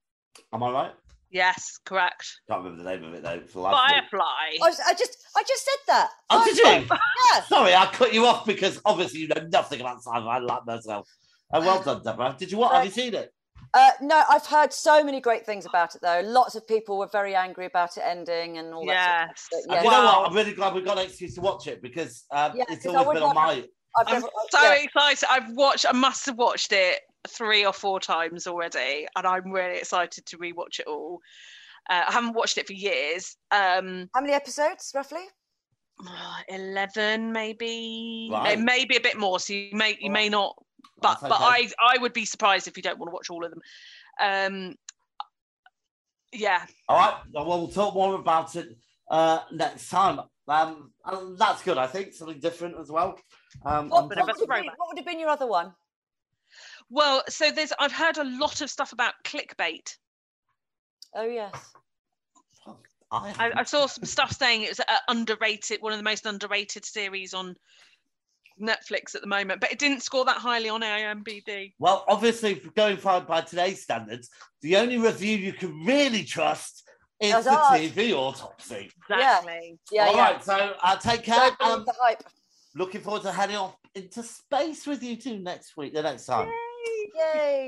Am 0.53 0.63
I 0.63 0.71
right? 0.71 0.91
Yes, 1.31 1.79
correct. 1.85 2.27
Can't 2.49 2.63
remember 2.63 2.83
the 2.83 2.89
name 2.89 3.03
of 3.05 3.13
it 3.13 3.23
though. 3.23 3.39
For 3.47 3.53
the 3.53 3.59
life. 3.61 3.89
Firefly. 3.89 4.19
I, 4.19 4.57
was, 4.69 4.79
I 4.85 4.93
just 4.93 5.17
I 5.35 5.43
just 5.47 5.63
said 5.65 5.79
that. 5.87 6.09
Oh, 6.29 6.43
did 6.45 6.57
you? 6.57 6.63
Yeah. 7.33 7.43
Sorry, 7.43 7.73
I 7.73 7.85
cut 7.85 8.13
you 8.13 8.25
off 8.25 8.45
because 8.45 8.81
obviously 8.83 9.21
you 9.21 9.27
know 9.29 9.47
nothing 9.53 9.79
about 9.79 9.97
sci-fi 10.03 10.39
like 10.39 10.65
myself. 10.65 11.07
Uh, 11.53 11.61
well 11.63 11.81
done, 11.81 12.01
Deborah. 12.03 12.35
Did 12.37 12.51
you 12.51 12.57
what? 12.57 12.73
Have 12.73 12.83
you 12.85 12.91
seen 12.91 13.13
it? 13.13 13.33
Uh, 13.73 13.91
no, 14.01 14.23
I've 14.29 14.45
heard 14.45 14.73
so 14.73 15.01
many 15.01 15.21
great 15.21 15.45
things 15.45 15.65
about 15.65 15.95
it 15.95 16.01
though. 16.01 16.21
Lots 16.25 16.55
of 16.55 16.67
people 16.67 16.97
were 16.97 17.07
very 17.09 17.35
angry 17.35 17.65
about 17.67 17.95
it 17.95 18.03
ending 18.05 18.57
and 18.57 18.73
all 18.73 18.85
that. 18.87 19.27
Yes. 19.29 19.47
Sort 19.49 19.63
of 19.63 19.71
And 19.71 19.79
stuff. 19.79 19.83
you 19.85 19.91
know 19.91 20.03
Wow. 20.05 20.19
what? 20.23 20.29
I'm 20.31 20.35
really 20.35 20.53
glad 20.53 20.73
we 20.73 20.81
got 20.81 20.97
an 20.97 21.05
excuse 21.05 21.35
to 21.35 21.41
watch 21.41 21.67
it 21.67 21.81
because 21.81 22.25
um, 22.31 22.51
Yeah, 22.55 22.63
it's 22.69 22.83
'cause 22.85 22.93
I 22.95 22.97
always 22.99 23.07
would 23.07 23.13
been 23.13 23.23
on 23.23 23.35
not 23.35 23.45
my. 23.47 23.53
I've 23.97 24.07
I'm 24.07 24.13
never, 24.15 24.27
so 24.49 24.61
yeah. 24.61 24.73
excited. 24.73 25.25
I've 25.29 25.51
watched, 25.55 25.85
I 25.87 25.91
must 25.93 26.25
have 26.25 26.37
watched 26.37 26.71
it 26.73 27.01
three 27.27 27.65
or 27.65 27.73
four 27.73 27.99
times 27.99 28.47
already, 28.47 29.07
and 29.15 29.27
I'm 29.27 29.51
really 29.51 29.77
excited 29.77 30.25
to 30.25 30.37
rewatch 30.37 30.79
it 30.79 30.87
all. 30.87 31.19
Uh, 31.89 32.03
I 32.07 32.11
haven't 32.11 32.33
watched 32.33 32.57
it 32.57 32.67
for 32.67 32.73
years. 32.73 33.35
Um, 33.51 34.09
How 34.13 34.21
many 34.21 34.33
episodes 34.33 34.91
roughly? 34.95 35.23
11 36.49 37.31
maybe, 37.31 38.29
Right. 38.31 38.57
May- 38.57 38.63
maybe 38.63 38.95
a 38.97 39.01
bit 39.01 39.17
more. 39.17 39.39
So 39.39 39.53
you 39.53 39.69
may, 39.73 39.91
you 39.99 40.09
Oh, 40.09 40.13
may 40.13 40.29
not, 40.29 40.55
but 41.01 41.19
that's 41.21 41.21
but. 41.21 41.41
I 41.41 41.69
I 41.79 41.97
would 41.99 42.13
be 42.13 42.25
surprised 42.25 42.67
if 42.67 42.77
you 42.77 42.83
don't 42.83 42.99
want 42.99 43.09
to 43.09 43.13
watch 43.13 43.29
all 43.29 43.45
of 43.45 43.51
them. 43.51 43.61
Um, 44.19 44.75
yeah, 46.33 46.65
All 46.87 46.97
right. 46.97 47.15
Well, 47.33 47.45
we'll 47.45 47.67
talk 47.67 47.93
more 47.93 48.15
about 48.15 48.55
it 48.55 48.69
uh, 49.09 49.39
next 49.51 49.89
time. 49.89 50.21
Um, 50.47 50.91
and 51.05 51.37
that's 51.37 51.61
good. 51.61 51.77
I 51.77 51.87
think 51.87 52.13
something 52.13 52.39
different 52.39 52.75
as 52.79 52.89
well. 52.89 53.19
Um, 53.65 53.89
What, 53.89 54.03
I'm 54.03 54.09
bit 54.09 54.17
of 54.17 54.27
what 54.27 54.39
would 54.39 54.49
have 54.49 54.63
been, 54.63 54.71
what 54.77 54.87
would 54.89 54.97
have 54.97 55.05
been 55.05 55.19
your 55.19 55.29
other 55.29 55.47
one? 55.47 55.73
Well, 56.91 57.23
so 57.29 57.51
there's 57.51 57.71
I've 57.79 57.93
heard 57.93 58.17
a 58.17 58.25
lot 58.25 58.59
of 58.61 58.69
stuff 58.69 58.91
about 58.91 59.13
clickbait. 59.23 59.95
Oh 61.15 61.25
yes. 61.25 61.53
I, 63.13 63.33
I, 63.39 63.51
I 63.57 63.63
saw 63.63 63.87
some 63.87 64.05
stuff 64.05 64.31
saying 64.31 64.61
it 64.61 64.69
was 64.69 64.79
a 64.79 64.85
underrated, 65.09 65.81
one 65.81 65.91
of 65.91 65.99
the 65.99 66.03
most 66.03 66.25
underrated 66.25 66.85
series 66.85 67.33
on 67.33 67.55
Netflix 68.61 69.15
at 69.15 69.21
the 69.21 69.27
moment, 69.27 69.59
but 69.59 69.71
it 69.71 69.79
didn't 69.79 70.01
score 70.01 70.23
that 70.25 70.37
highly 70.37 70.69
on 70.69 70.81
IMDb. 70.81 71.73
Well, 71.79 72.05
obviously, 72.07 72.61
going 72.75 72.97
by, 72.97 73.19
by 73.21 73.41
today's 73.41 73.81
standards, 73.81 74.29
the 74.61 74.77
only 74.77 74.97
review 74.97 75.35
you 75.37 75.51
can 75.53 75.83
really 75.85 76.23
trust 76.23 76.83
is 77.19 77.31
That's 77.31 77.45
the 77.45 77.51
ours. 77.51 77.79
TV 77.81 78.13
autopsy. 78.13 78.91
Exactly. 79.09 79.77
Yeah, 79.91 80.05
All 80.05 80.15
yeah. 80.15 80.21
right, 80.21 80.43
so 80.43 80.73
uh, 80.81 80.95
take 80.97 81.23
care. 81.23 81.51
Don't 81.59 81.79
Um, 81.79 81.83
the 81.85 81.93
hype. 82.01 82.23
looking 82.75 83.01
forward 83.01 83.23
to 83.23 83.31
heading 83.31 83.57
off 83.57 83.75
into 83.93 84.23
space 84.23 84.87
with 84.87 85.03
you 85.03 85.15
two 85.17 85.39
next 85.39 85.75
week, 85.75 85.93
the 85.93 86.01
next 86.01 86.25
time. 86.25 86.47
Yay. 86.47 86.53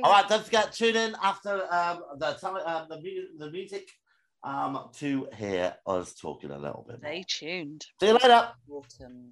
All 0.04 0.12
right, 0.12 0.28
don't 0.28 0.44
forget 0.44 0.72
tune 0.74 0.96
in 0.96 1.16
after 1.22 1.64
um, 1.72 2.04
the 2.18 2.34
time, 2.34 2.56
um, 2.66 2.88
the, 2.89 2.98
mu- 3.02 3.38
the 3.38 3.52
music 3.52 3.89
um, 4.44 4.89
to 4.96 5.28
hear 5.36 5.76
us 5.86 6.14
talking 6.14 6.52
a 6.52 6.58
little 6.58 6.86
bit. 6.88 7.02
More. 7.02 7.12
Stay 7.12 7.26
tuned. 7.28 7.86
See 8.00 8.08
you 8.08 8.14
later. 8.14 8.50
Autumn. 8.70 9.32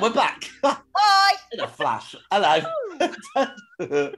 Right, 0.00 0.02
we're 0.02 0.14
back 0.14 0.42
Bye. 0.62 1.32
in 1.52 1.60
a 1.60 1.68
flash. 1.68 2.14
Hello. 2.30 2.60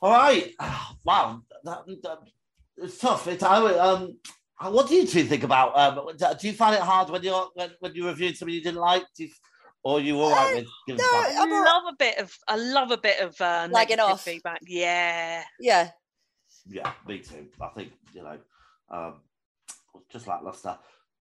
All 0.00 0.10
right. 0.12 0.52
Wow, 1.04 1.42
that, 1.64 1.84
that- 2.02 2.18
it's 2.78 2.98
tough. 2.98 3.26
It's 3.28 3.42
I, 3.42 3.58
um. 3.78 4.18
What 4.60 4.88
do 4.88 4.94
you 4.96 5.06
two 5.06 5.22
think 5.24 5.44
about? 5.44 5.76
Um, 5.78 6.16
do 6.16 6.46
you 6.46 6.52
find 6.52 6.74
it 6.74 6.80
hard 6.80 7.10
when 7.10 7.22
you're 7.22 7.48
when, 7.54 7.70
when 7.80 7.94
you 7.94 8.06
reviewed 8.06 8.36
something 8.36 8.54
you 8.54 8.62
didn't 8.62 8.80
like? 8.80 9.04
Do 9.16 9.24
you, 9.24 9.30
or 9.84 10.00
you 10.00 10.18
all 10.20 10.30
right 10.32 10.52
Uh, 10.52 10.56
with 10.56 10.66
giving 10.86 11.02
no, 11.04 11.12
back? 11.22 11.36
I 11.36 11.44
love 11.64 11.82
a 11.88 11.96
bit 11.96 12.18
of 12.18 12.36
I 12.48 12.56
love 12.56 12.90
a 12.90 12.96
bit 12.96 13.20
of 13.20 13.40
uh, 13.40 13.68
Lagging 13.70 13.96
negative 13.98 14.04
off. 14.04 14.22
feedback. 14.22 14.58
Yeah. 14.66 15.42
Yeah. 15.60 15.90
Yeah, 16.66 16.90
me 17.06 17.18
too. 17.20 17.46
I 17.60 17.68
think 17.68 17.92
you 18.12 18.22
know, 18.24 18.38
um, 18.90 19.20
just 20.10 20.26
lackluster. 20.26 20.76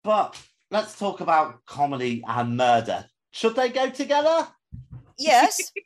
But 0.04 0.40
let's 0.70 0.96
talk 0.98 1.20
about 1.20 1.64
comedy 1.66 2.22
and 2.26 2.56
murder. 2.56 3.04
Should 3.32 3.56
they 3.56 3.70
go 3.70 3.90
together? 3.90 4.46
Yes. 5.18 5.72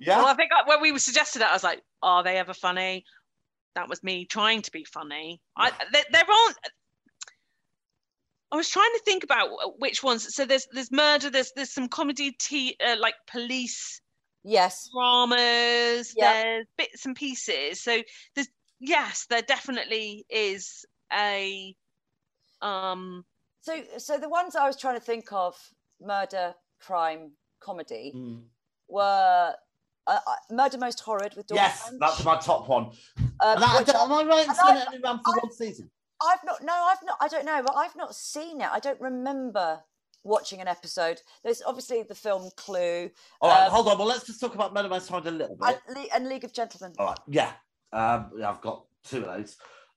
Yeah. 0.00 0.18
Well, 0.18 0.26
I 0.26 0.34
think 0.34 0.50
I, 0.52 0.66
when 0.66 0.80
we 0.80 0.90
were 0.90 0.98
suggested 0.98 1.40
that, 1.40 1.50
I 1.50 1.52
was 1.52 1.62
like, 1.62 1.82
"Are 2.02 2.24
they 2.24 2.38
ever 2.38 2.54
funny?" 2.54 3.04
That 3.74 3.88
was 3.88 4.02
me 4.02 4.24
trying 4.24 4.62
to 4.62 4.72
be 4.72 4.84
funny. 4.84 5.40
I 5.56 5.70
there, 5.92 6.04
there 6.10 6.24
aren't. 6.24 6.56
I 8.50 8.56
was 8.56 8.68
trying 8.68 8.90
to 8.94 9.02
think 9.04 9.22
about 9.22 9.50
which 9.78 10.02
ones. 10.02 10.34
So 10.34 10.44
there's 10.44 10.66
there's 10.72 10.90
murder. 10.90 11.30
There's 11.30 11.52
there's 11.54 11.72
some 11.72 11.88
comedy, 11.88 12.32
t- 12.32 12.76
uh, 12.84 12.96
like 12.98 13.14
police 13.30 14.00
yes. 14.44 14.88
dramas. 14.92 16.14
Yeah. 16.16 16.42
There's 16.42 16.66
bits 16.76 17.06
and 17.06 17.14
pieces. 17.14 17.80
So 17.80 18.02
there's 18.34 18.48
yes, 18.80 19.26
there 19.28 19.42
definitely 19.42 20.24
is 20.30 20.84
a 21.12 21.76
um 22.60 23.24
So, 23.62 23.80
so 23.98 24.18
the 24.18 24.28
ones 24.28 24.54
I 24.56 24.66
was 24.66 24.76
trying 24.76 24.94
to 24.96 25.00
think 25.00 25.32
of, 25.32 25.56
murder, 26.00 26.54
crime, 26.80 27.32
comedy, 27.60 28.12
Mm. 28.14 28.42
were 28.88 29.54
uh, 30.08 30.18
uh, 30.26 30.34
Murder 30.50 30.78
Most 30.78 30.98
Horrid 31.00 31.34
with 31.36 31.46
Dawn 31.46 31.56
Yes, 31.56 31.82
French. 31.86 32.00
that's 32.00 32.24
my 32.24 32.36
top 32.38 32.68
one. 32.68 32.86
um, 33.16 33.30
And 33.40 33.64
I, 33.64 33.78
am 34.02 34.12
I 34.12 34.24
right 34.24 34.42
in 34.44 34.48
and 34.50 34.56
saying 34.58 34.76
I- 34.76 34.80
it 34.80 34.86
only 34.88 34.98
ran 34.98 35.18
for 35.18 35.30
I- 35.32 35.38
one 35.44 35.52
season? 35.52 35.90
I've 36.20 36.42
not. 36.44 36.62
No, 36.62 36.72
I've 36.72 37.02
not. 37.04 37.16
I 37.20 37.28
don't 37.28 37.44
know, 37.44 37.62
but 37.64 37.74
I've 37.76 37.94
not 37.96 38.14
seen 38.16 38.60
it. 38.60 38.68
I 38.70 38.78
don't 38.80 39.00
remember 39.00 39.82
watching 40.24 40.60
an 40.60 40.66
episode. 40.68 41.20
There's 41.44 41.62
obviously 41.62 42.02
the 42.02 42.14
film 42.16 42.50
Clue 42.56 43.10
All 43.40 43.50
right, 43.50 43.66
Um, 43.66 43.70
hold 43.72 43.88
on. 43.88 43.98
Well, 43.98 44.06
let's 44.08 44.24
just 44.26 44.40
talk 44.40 44.54
about 44.56 44.72
Murder 44.74 44.88
Most 44.88 45.08
Horrid 45.08 45.26
a 45.26 45.30
little 45.32 45.56
bit. 45.56 45.80
and, 45.88 45.96
Le- 45.96 46.08
and 46.14 46.28
League 46.28 46.44
of 46.44 46.52
Gentlemen. 46.52 46.94
All 46.98 47.06
right, 47.06 47.18
yeah. 47.28 47.52
Um, 47.92 48.30
yeah, 48.38 48.50
I've 48.50 48.60
got 48.60 48.84
two 49.04 49.18
of 49.18 49.24
those. 49.36 49.56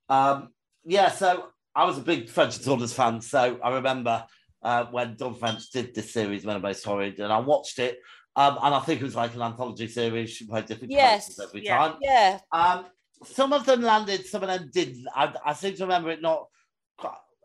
Um, 0.09 0.51
yeah, 0.83 1.09
so 1.09 1.47
I 1.75 1.83
was 1.83 1.97
a 1.97 2.01
big 2.01 2.29
French 2.29 2.59
Saunders 2.59 2.93
fan, 2.93 3.19
so 3.21 3.59
I 3.61 3.73
remember 3.75 4.23
uh, 4.63 4.85
when 4.85 5.15
Dawn 5.15 5.35
French 5.35 5.69
did 5.69 5.93
this 5.93 6.11
series, 6.11 6.45
Murder 6.45 6.59
Most 6.59 6.83
Horrid, 6.85 7.19
and 7.19 7.31
I 7.31 7.39
watched 7.39 7.79
it, 7.79 7.99
um, 8.35 8.57
and 8.63 8.73
I 8.73 8.79
think 8.79 9.01
it 9.01 9.05
was 9.05 9.15
like 9.15 9.35
an 9.35 9.41
anthology 9.41 9.87
series. 9.87 10.29
She 10.29 10.47
played 10.47 10.65
different 10.65 10.91
Yes, 10.91 11.37
every 11.39 11.65
yeah. 11.65 11.77
time. 11.77 11.97
Yeah. 12.01 12.39
Um, 12.51 12.85
some 13.25 13.53
of 13.53 13.65
them 13.65 13.81
landed, 13.81 14.25
some 14.25 14.43
of 14.43 14.49
them 14.49 14.69
didn't. 14.73 15.05
I, 15.13 15.33
I 15.45 15.53
seem 15.53 15.75
to 15.75 15.83
remember 15.83 16.11
it 16.11 16.21
not. 16.21 16.47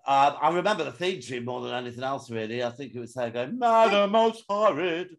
Uh, 0.06 0.34
I 0.40 0.50
remember 0.50 0.84
the 0.84 0.92
theme 0.92 1.20
tune 1.20 1.44
more 1.44 1.60
than 1.60 1.74
anything 1.74 2.02
else, 2.02 2.30
really. 2.30 2.64
I 2.64 2.70
think 2.70 2.94
it 2.94 3.00
was 3.00 3.14
her 3.16 3.30
going, 3.30 3.58
Murder 3.58 4.06
Most 4.06 4.44
Horrid. 4.48 5.16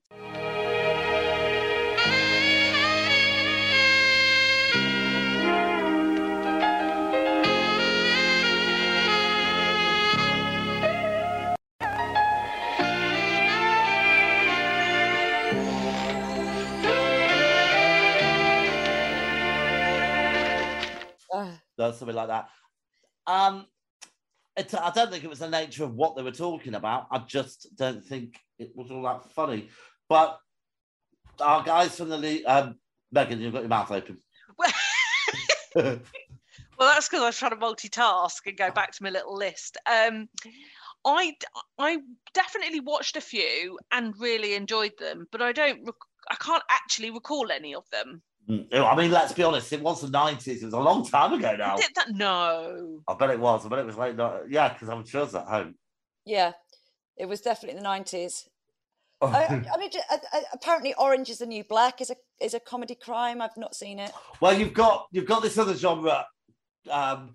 Or 21.91 21.97
something 21.97 22.15
like 22.15 22.27
that. 22.27 22.49
Um, 23.27 23.65
it, 24.57 24.73
I 24.73 24.91
don't 24.91 25.11
think 25.11 25.23
it 25.23 25.29
was 25.29 25.39
the 25.39 25.49
nature 25.49 25.83
of 25.83 25.95
what 25.95 26.15
they 26.15 26.23
were 26.23 26.31
talking 26.31 26.75
about. 26.75 27.07
I 27.11 27.19
just 27.19 27.75
don't 27.75 28.03
think 28.03 28.37
it 28.59 28.71
was 28.75 28.91
all 28.91 29.03
that 29.03 29.31
funny. 29.31 29.69
But 30.09 30.39
our 31.39 31.63
guys 31.63 31.95
from 31.95 32.09
the 32.09 32.17
league, 32.17 32.43
um, 32.45 32.75
Megan, 33.11 33.39
you've 33.39 33.53
got 33.53 33.61
your 33.61 33.69
mouth 33.69 33.91
open. 33.91 34.17
well 35.75 35.99
that's 36.79 37.07
because 37.07 37.21
I 37.21 37.27
was 37.27 37.37
trying 37.37 37.51
to 37.51 37.57
multitask 37.57 38.45
and 38.45 38.57
go 38.57 38.71
back 38.71 38.91
to 38.91 39.03
my 39.03 39.09
little 39.09 39.35
list. 39.35 39.77
Um 39.89 40.27
I 41.05 41.35
I 41.77 41.99
definitely 42.33 42.81
watched 42.81 43.15
a 43.15 43.21
few 43.21 43.79
and 43.91 44.13
really 44.19 44.53
enjoyed 44.53 44.93
them, 44.99 45.27
but 45.31 45.41
I 45.41 45.51
don't 45.51 45.85
rec- 45.85 45.95
I 46.29 46.35
can't 46.35 46.63
actually 46.69 47.11
recall 47.11 47.51
any 47.51 47.73
of 47.73 47.89
them. 47.91 48.21
Mm, 48.49 48.67
I 48.73 48.95
mean, 48.95 49.11
let's 49.11 49.33
be 49.33 49.43
honest, 49.43 49.71
it 49.71 49.81
was 49.81 50.01
the 50.01 50.07
90s. 50.07 50.47
It 50.47 50.65
was 50.65 50.73
a 50.73 50.79
long 50.79 51.05
time 51.07 51.33
ago 51.33 51.55
now. 51.55 51.77
Did 51.77 51.91
that 51.95 52.11
no. 52.11 52.99
I 53.07 53.13
bet 53.13 53.29
it 53.29 53.39
was. 53.39 53.65
I 53.65 53.69
bet 53.69 53.79
it 53.79 53.85
was 53.85 53.97
late. 53.97 54.15
night- 54.15 54.41
Yeah, 54.49 54.69
because 54.73 54.89
I'm 54.89 55.05
sure 55.05 55.23
it's 55.23 55.35
at 55.35 55.45
home. 55.45 55.75
yeah. 56.25 56.53
It 57.17 57.25
was 57.27 57.41
definitely 57.41 57.77
the 57.77 57.83
nineties. 57.83 58.47
I, 59.21 59.63
I 59.71 59.77
mean, 59.77 59.91
ju- 59.91 59.99
apparently, 60.53 60.95
Orange 60.95 61.29
is 61.29 61.37
the 61.37 61.45
New 61.45 61.63
Black 61.63 62.01
is 62.01 62.09
a 62.09 62.15
is 62.39 62.55
a 62.55 62.59
comedy 62.59 62.95
crime. 62.95 63.41
I've 63.41 63.55
not 63.57 63.75
seen 63.75 63.99
it. 63.99 64.11
Well, 64.39 64.57
you've 64.57 64.73
got 64.73 65.05
you've 65.11 65.27
got 65.27 65.43
this 65.43 65.57
other 65.59 65.75
genre. 65.75 66.25
Um, 66.89 67.33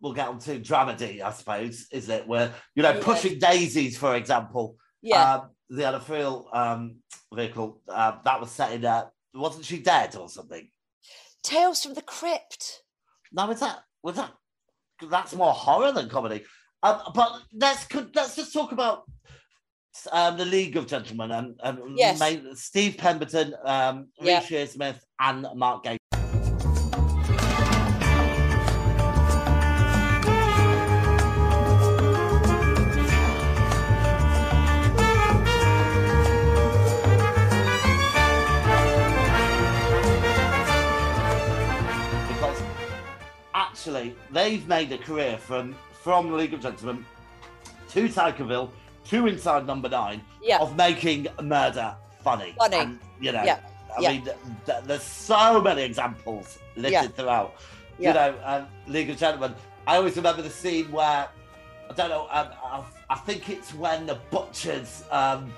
we'll 0.00 0.14
get 0.14 0.28
on 0.28 0.38
to 0.38 0.58
dramedy, 0.60 1.20
I 1.20 1.32
suppose, 1.32 1.86
isn't 1.92 2.10
it? 2.14 2.26
Where 2.26 2.54
you 2.74 2.82
know, 2.82 2.92
Yeah. 2.94 3.02
pushing 3.02 3.38
daisies, 3.38 3.98
for 3.98 4.14
example. 4.16 4.76
Yeah. 5.02 5.34
Um, 5.34 5.50
the 5.68 5.84
other 5.86 6.00
field 6.00 6.46
um, 6.54 6.96
vehicle 7.34 7.82
uh, 7.88 8.12
that 8.24 8.40
was 8.40 8.50
set 8.50 8.72
in. 8.72 8.86
Uh, 8.86 9.06
wasn't 9.36 9.64
she 9.64 9.78
dead 9.78 10.16
or 10.16 10.28
something? 10.28 10.68
Tales 11.42 11.82
from 11.82 11.94
the 11.94 12.02
Crypt. 12.02 12.82
No, 13.32 13.46
was 13.46 13.60
that 13.60 13.80
was 14.02 14.16
that? 14.16 14.32
That's 15.10 15.34
more 15.34 15.52
horror 15.52 15.92
than 15.92 16.08
comedy. 16.08 16.44
Um, 16.82 17.00
but 17.14 17.42
let's 17.52 17.86
could, 17.86 18.14
let's 18.14 18.36
just 18.36 18.52
talk 18.52 18.72
about 18.72 19.04
um, 20.12 20.36
the 20.36 20.44
League 20.44 20.76
of 20.76 20.86
Gentlemen 20.86 21.30
and, 21.30 21.58
and 21.62 21.98
Yes. 21.98 22.20
Steve 22.54 22.96
Pemberton, 22.98 23.54
um, 23.64 24.08
Smith, 24.20 25.04
and 25.20 25.46
Mark 25.54 25.84
Gatiss. 25.84 25.98
They've 44.30 44.66
made 44.68 44.92
a 44.92 44.98
career 44.98 45.38
from 45.38 45.74
from 46.02 46.32
League 46.32 46.54
of 46.54 46.60
Gentlemen 46.60 47.04
to 47.90 48.08
Psychoville 48.08 48.70
to 49.08 49.26
Inside 49.26 49.66
Number 49.66 49.88
Nine 49.88 50.20
Yeah. 50.42 50.58
of 50.58 50.76
making 50.76 51.26
murder 51.42 51.94
funny. 52.22 52.54
Funny. 52.58 52.76
And, 52.76 52.98
you 53.20 53.32
know, 53.32 53.42
Yeah. 53.42 53.58
I 53.96 54.00
Yeah. 54.00 54.12
mean, 54.12 54.24
th- 54.24 54.36
th- 54.66 54.84
there's 54.84 55.02
so 55.02 55.60
many 55.60 55.82
examples 55.82 56.58
listed 56.76 56.92
Yeah. 56.92 57.06
throughout. 57.08 57.54
Yeah. 57.98 58.08
You 58.08 58.14
know, 58.14 58.34
um, 58.44 58.66
League 58.86 59.10
of 59.10 59.16
Gentlemen. 59.18 59.54
I 59.86 59.96
always 59.96 60.16
remember 60.16 60.42
the 60.42 60.50
scene 60.50 60.90
where 60.92 61.28
I 61.88 61.92
don't 61.94 62.10
know. 62.10 62.26
Um, 62.30 62.48
I, 62.64 62.82
I 63.10 63.14
think 63.26 63.48
it's 63.48 63.72
when 63.74 64.06
the 64.06 64.16
butchers 64.30 65.04
um, 65.12 65.52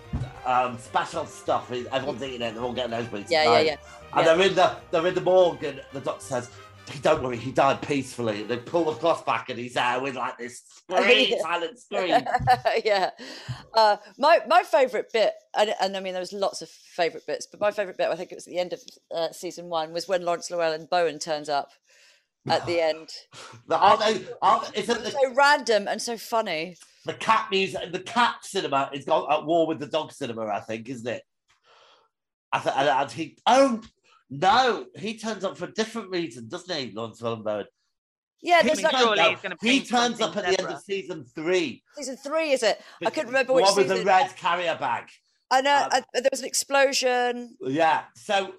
um, 0.46 0.78
special 0.78 1.24
stuff. 1.26 1.72
is- 1.72 1.86
Everyone's 1.90 2.22
eating 2.22 2.42
it. 2.42 2.54
They're 2.54 2.62
all 2.62 2.72
getting 2.74 2.92
nosebleeds. 2.92 3.30
Yeah, 3.30 3.42
and 3.44 3.52
yeah, 3.66 3.72
yeah. 3.72 3.76
And 4.14 4.26
yeah. 4.26 4.34
they're 4.34 4.46
in 4.48 4.54
the 4.54 4.76
they're 4.90 5.06
in 5.06 5.14
the 5.14 5.20
morgue, 5.22 5.64
and 5.64 5.82
the 5.94 6.00
doctor 6.00 6.24
says, 6.24 6.50
"Hey, 6.88 6.98
"Don't 7.00 7.22
worry, 7.22 7.36
he 7.36 7.52
died 7.52 7.80
peacefully." 7.82 8.42
They 8.42 8.56
pull 8.56 8.84
the 8.84 8.92
cloth 8.92 9.24
back, 9.26 9.48
and 9.50 9.58
he's 9.58 9.74
there 9.74 10.00
with 10.00 10.14
like 10.16 10.38
this 10.38 10.62
scream, 10.66 11.34
silent 11.40 11.78
scream. 11.80 12.22
yeah. 12.84 13.10
Uh, 13.74 13.96
my 14.18 14.40
my 14.48 14.62
favourite 14.62 15.12
bit, 15.12 15.32
and, 15.56 15.74
and 15.80 15.96
I 15.96 16.00
mean, 16.00 16.12
there 16.12 16.20
was 16.20 16.32
lots 16.32 16.62
of 16.62 16.68
favourite 16.68 17.26
bits, 17.26 17.46
but 17.50 17.60
my 17.60 17.70
favourite 17.70 17.98
bit, 17.98 18.08
I 18.08 18.16
think 18.16 18.32
it 18.32 18.36
was 18.36 18.46
at 18.46 18.52
the 18.52 18.58
end 18.58 18.72
of 18.72 18.80
uh, 19.14 19.30
season 19.32 19.68
one, 19.68 19.92
was 19.92 20.08
when 20.08 20.24
Laurence 20.24 20.50
Llewelyn 20.50 20.88
Bowen 20.88 21.18
turns 21.18 21.48
up 21.48 21.70
at 22.48 22.64
the 22.66 22.80
end. 22.90 23.10
The- 23.66 23.76
Aren't 23.78 24.00
they? 24.00 24.26
Aren't, 24.42 24.76
isn't 24.76 25.04
the, 25.04 25.10
So 25.10 25.34
random 25.34 25.88
and 25.88 26.00
so 26.00 26.16
funny. 26.16 26.76
the 27.04 27.14
cat 27.14 27.48
music? 27.50 27.92
The 27.92 28.00
cat 28.00 28.36
cinema 28.42 28.90
is 28.92 29.04
gone 29.04 29.30
at 29.32 29.44
war 29.44 29.66
with 29.66 29.78
the 29.78 29.86
dog 29.86 30.12
cinema. 30.12 30.46
I 30.46 30.60
think, 30.60 30.88
isn't 30.88 31.06
it? 31.06 31.22
I 32.52 32.60
th- 32.60 32.74
and, 32.78 32.88
and 32.88 33.10
he. 33.10 33.36
Oh 33.46 33.80
no, 34.30 34.86
he 34.96 35.18
turns 35.18 35.44
up 35.44 35.56
for 35.56 35.64
a 35.66 35.72
different 35.72 36.10
reason, 36.10 36.48
doesn't 36.48 36.74
he, 36.76 36.92
Laurence 36.92 37.20
Llewelyn 37.20 37.44
Bowen? 37.44 37.66
Yeah, 38.40 38.62
He 38.62 38.68
there's 38.68 38.82
like 38.82 38.92
turns 38.92 39.02
surely 39.04 39.20
up- 39.20 39.30
he's 39.30 39.40
gonna 39.40 39.56
he 39.60 39.84
turns 39.84 40.20
up 40.20 40.36
at 40.36 40.44
the 40.46 40.60
end 40.60 40.68
of 40.72 40.80
season 40.82 41.24
three. 41.34 41.82
season 41.96 42.16
three, 42.16 42.52
is 42.52 42.62
it? 42.62 42.80
I 43.04 43.10
couldn't 43.10 43.28
remember 43.28 43.52
which 43.54 43.64
one 43.64 43.76
with 43.76 43.88
the 43.88 43.94
season. 43.94 44.06
red 44.06 44.36
carrier 44.36 44.76
bag. 44.78 45.08
I 45.50 45.60
know 45.62 45.74
um, 45.76 45.88
I, 45.90 46.02
there 46.20 46.28
was 46.30 46.40
an 46.40 46.46
explosion. 46.46 47.56
Yeah. 47.62 48.02
So 48.14 48.52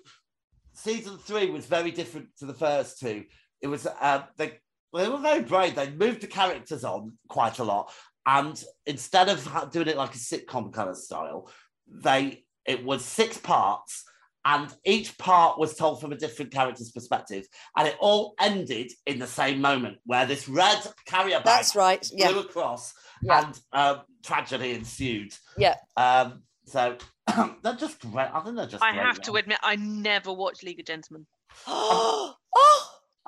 season 0.74 1.18
three 1.20 1.50
was 1.50 1.66
very 1.66 1.92
different 1.92 2.30
to 2.40 2.46
the 2.46 2.54
first 2.54 3.00
two. 3.00 3.26
It 3.62 3.68
was 3.68 3.86
uh, 3.86 4.24
they 4.38 4.60
they 4.94 5.08
were 5.08 5.18
very 5.20 5.44
brave. 5.44 5.76
They 5.76 5.92
moved 5.92 6.22
the 6.22 6.28
characters 6.28 6.84
on 6.84 7.14
quite 7.30 7.60
a 7.60 7.64
lot, 7.64 7.94
and 8.26 8.62
instead 8.86 9.30
of 9.30 9.70
doing 9.72 9.88
it 9.88 9.96
like 9.98 10.14
a 10.16 10.18
sitcom 10.18 10.74
kind 10.74 10.90
of 10.90 10.98
style, 10.98 11.50
they 11.88 12.44
it 12.66 12.84
was 12.84 13.06
six 13.06 13.38
parts. 13.38 14.04
And 14.52 14.74
each 14.84 15.16
part 15.20 15.60
was 15.60 15.76
told 15.76 16.02
from 16.02 16.12
a 16.12 16.18
different 16.18 16.52
character's 16.52 16.92
perspective, 16.92 17.46
and 17.78 17.88
it 17.88 17.96
all 18.00 18.34
ended 18.40 18.92
in 19.06 19.20
the 19.20 19.28
same 19.28 19.62
moment 19.62 19.98
where 20.06 20.26
this 20.26 20.50
red 20.50 20.80
carrier 21.06 21.38
bag 21.38 21.46
That's 21.46 21.76
right. 21.76 22.04
flew 22.04 22.18
Yeah, 22.18 22.40
across, 22.40 22.94
Yeah. 23.22 23.46
and 23.46 23.60
um, 23.74 24.02
tragedy 24.24 24.72
ensued. 24.72 25.36
yeah. 25.56 25.76
Um, 25.96 26.42
so 26.66 26.98
they're 27.64 27.76
just 27.76 28.00
great. 28.00 28.30
I 28.34 28.40
think 28.40 28.56
they're 28.56 28.66
just. 28.66 28.84
I 28.84 28.92
great, 28.92 29.06
have 29.06 29.22
to 29.22 29.34
admit, 29.36 29.60
I 29.62 29.76
never 29.76 30.34
watched 30.34 30.64
League 30.64 30.80
of 30.80 30.86
Gentlemen. 30.88 31.28
oh, 31.68 32.34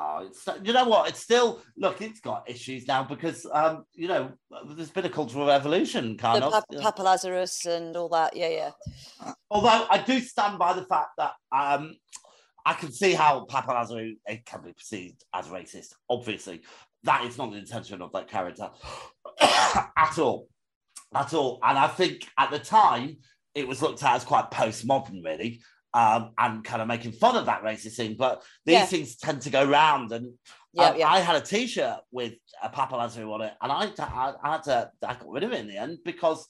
Oh, 0.03 0.25
it's, 0.25 0.47
you 0.63 0.73
know 0.73 0.85
what? 0.85 1.09
It's 1.09 1.19
still 1.19 1.61
look. 1.77 2.01
It's 2.01 2.19
got 2.21 2.49
issues 2.49 2.87
now 2.87 3.03
because 3.03 3.45
um, 3.51 3.85
you 3.93 4.07
know 4.07 4.31
there's 4.67 4.89
been 4.89 5.05
a 5.05 5.09
cultural 5.09 5.45
revolution, 5.45 6.17
kind 6.17 6.41
the 6.41 6.47
of. 6.47 6.53
Pap- 6.53 6.81
Papa 6.81 7.03
Lazarou 7.03 7.65
and 7.67 7.95
all 7.95 8.09
that. 8.09 8.35
Yeah, 8.35 8.49
yeah. 8.49 8.71
Although 9.51 9.85
I 9.91 9.99
do 9.99 10.19
stand 10.19 10.57
by 10.57 10.73
the 10.73 10.85
fact 10.85 11.09
that 11.19 11.33
um, 11.51 11.93
I 12.65 12.73
can 12.73 12.91
see 12.91 13.13
how 13.13 13.45
Papa 13.45 13.71
Lazarou 13.71 14.15
it 14.25 14.43
can 14.43 14.63
be 14.63 14.73
perceived 14.73 15.23
as 15.35 15.47
racist. 15.49 15.93
Obviously, 16.09 16.61
that 17.03 17.25
is 17.25 17.37
not 17.37 17.51
the 17.51 17.57
intention 17.57 18.01
of 18.01 18.11
that 18.13 18.27
character 18.27 18.69
at 19.41 20.17
all, 20.17 20.47
at 21.13 21.33
all. 21.35 21.59
And 21.61 21.77
I 21.77 21.87
think 21.87 22.27
at 22.39 22.49
the 22.49 22.59
time 22.59 23.17
it 23.53 23.67
was 23.67 23.83
looked 23.83 24.01
at 24.01 24.15
as 24.15 24.23
quite 24.23 24.49
postmodern, 24.49 25.23
really, 25.23 25.61
um, 25.93 26.31
and 26.37 26.63
kind 26.63 26.81
of 26.81 26.87
making 26.87 27.11
fun 27.13 27.35
of 27.35 27.45
that 27.47 27.63
racist 27.63 27.95
thing. 27.95 28.15
But 28.17 28.43
these 28.65 28.73
Yeah. 28.75 28.85
things 28.85 29.17
tend 29.17 29.41
to 29.43 29.49
go 29.49 29.63
round, 29.65 30.11
and 30.11 30.33
Yeah, 30.73 30.83
um, 30.89 30.97
yeah. 30.97 31.07
I 31.09 31.19
had 31.19 31.35
a 31.35 31.45
T-shirt 31.45 31.99
with 32.11 32.33
a 32.63 32.69
Papa 32.69 32.95
Lazarou 32.95 33.33
on 33.33 33.41
it, 33.41 33.53
and 33.61 33.71
I, 33.71 33.91
I, 33.99 34.33
I 34.43 34.51
had 34.53 34.63
to 34.63 34.91
I 35.05 35.13
got 35.15 35.27
rid 35.29 35.43
of 35.43 35.51
it 35.51 35.59
in 35.59 35.67
the 35.67 35.77
end 35.77 35.99
because 36.05 36.47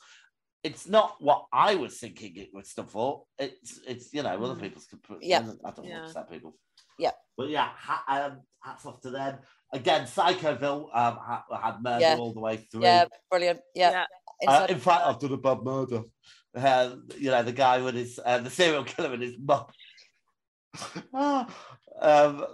it's 0.63 0.87
not 0.87 1.15
what 1.19 1.45
I 1.51 1.73
was 1.75 1.97
thinking 1.99 2.37
it 2.37 2.49
would 2.53 2.67
stand 2.67 2.89
for. 2.91 3.23
It's 3.39 3.79
it's 3.87 4.13
you 4.13 4.21
know 4.23 4.29
other 4.43 4.55
people's. 4.59 4.87
Mm. 5.09 5.17
Yeah. 5.21 5.39
I 5.39 5.41
don't 5.41 5.63
want 5.63 5.85
Yeah. 5.87 5.97
to 6.01 6.03
upset 6.05 6.29
people. 6.29 6.55
Yeah. 6.99 7.11
but 7.35 7.49
yeah, 7.49 7.69
ha- 7.75 8.03
um, 8.07 8.41
hats 8.63 8.85
off 8.85 9.01
to 9.01 9.09
them. 9.09 9.39
Again, 9.73 10.03
Psychoville 10.03 10.83
um, 10.95 11.17
ha- 11.17 11.45
had 11.63 11.81
murder 11.81 12.01
Yeah. 12.01 12.15
all 12.19 12.33
the 12.33 12.39
way 12.41 12.57
through. 12.57 12.83
Yeah, 12.83 13.05
brilliant. 13.31 13.61
Yeah. 13.73 14.05
Yeah. 14.41 14.51
Uh, 14.51 14.67
in 14.69 14.79
fact, 14.79 15.05
I've 15.07 15.19
done 15.19 15.33
a 15.33 15.37
bad 15.37 15.59
murder. 15.63 16.03
Uh, 16.55 16.95
you 17.17 17.31
know, 17.31 17.43
the 17.43 17.51
guy 17.51 17.81
with 17.81 17.95
his 17.95 18.19
uh, 18.25 18.37
the 18.39 18.49
serial 18.49 18.83
killer 18.83 19.13
and 19.13 19.23
his 19.23 19.35
mum. 19.39 19.65
Ah, 21.13 21.47
um, 21.99 22.45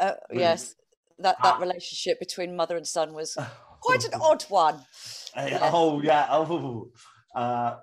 uh, 0.00 0.12
yes, 0.32 0.74
that 1.18 1.36
that 1.42 1.56
Ah. 1.56 1.60
relationship 1.60 2.18
between 2.18 2.56
mother 2.56 2.76
and 2.76 2.86
son 2.86 3.12
was 3.12 3.36
quite 3.80 4.04
an 4.04 4.20
odd 4.20 4.42
one. 4.44 4.80
Uh, 5.36 5.48
Yeah. 5.50 5.70
Oh 5.72 6.00
yeah. 6.00 6.26
Oh, 6.30 6.90
uh, 7.34 7.76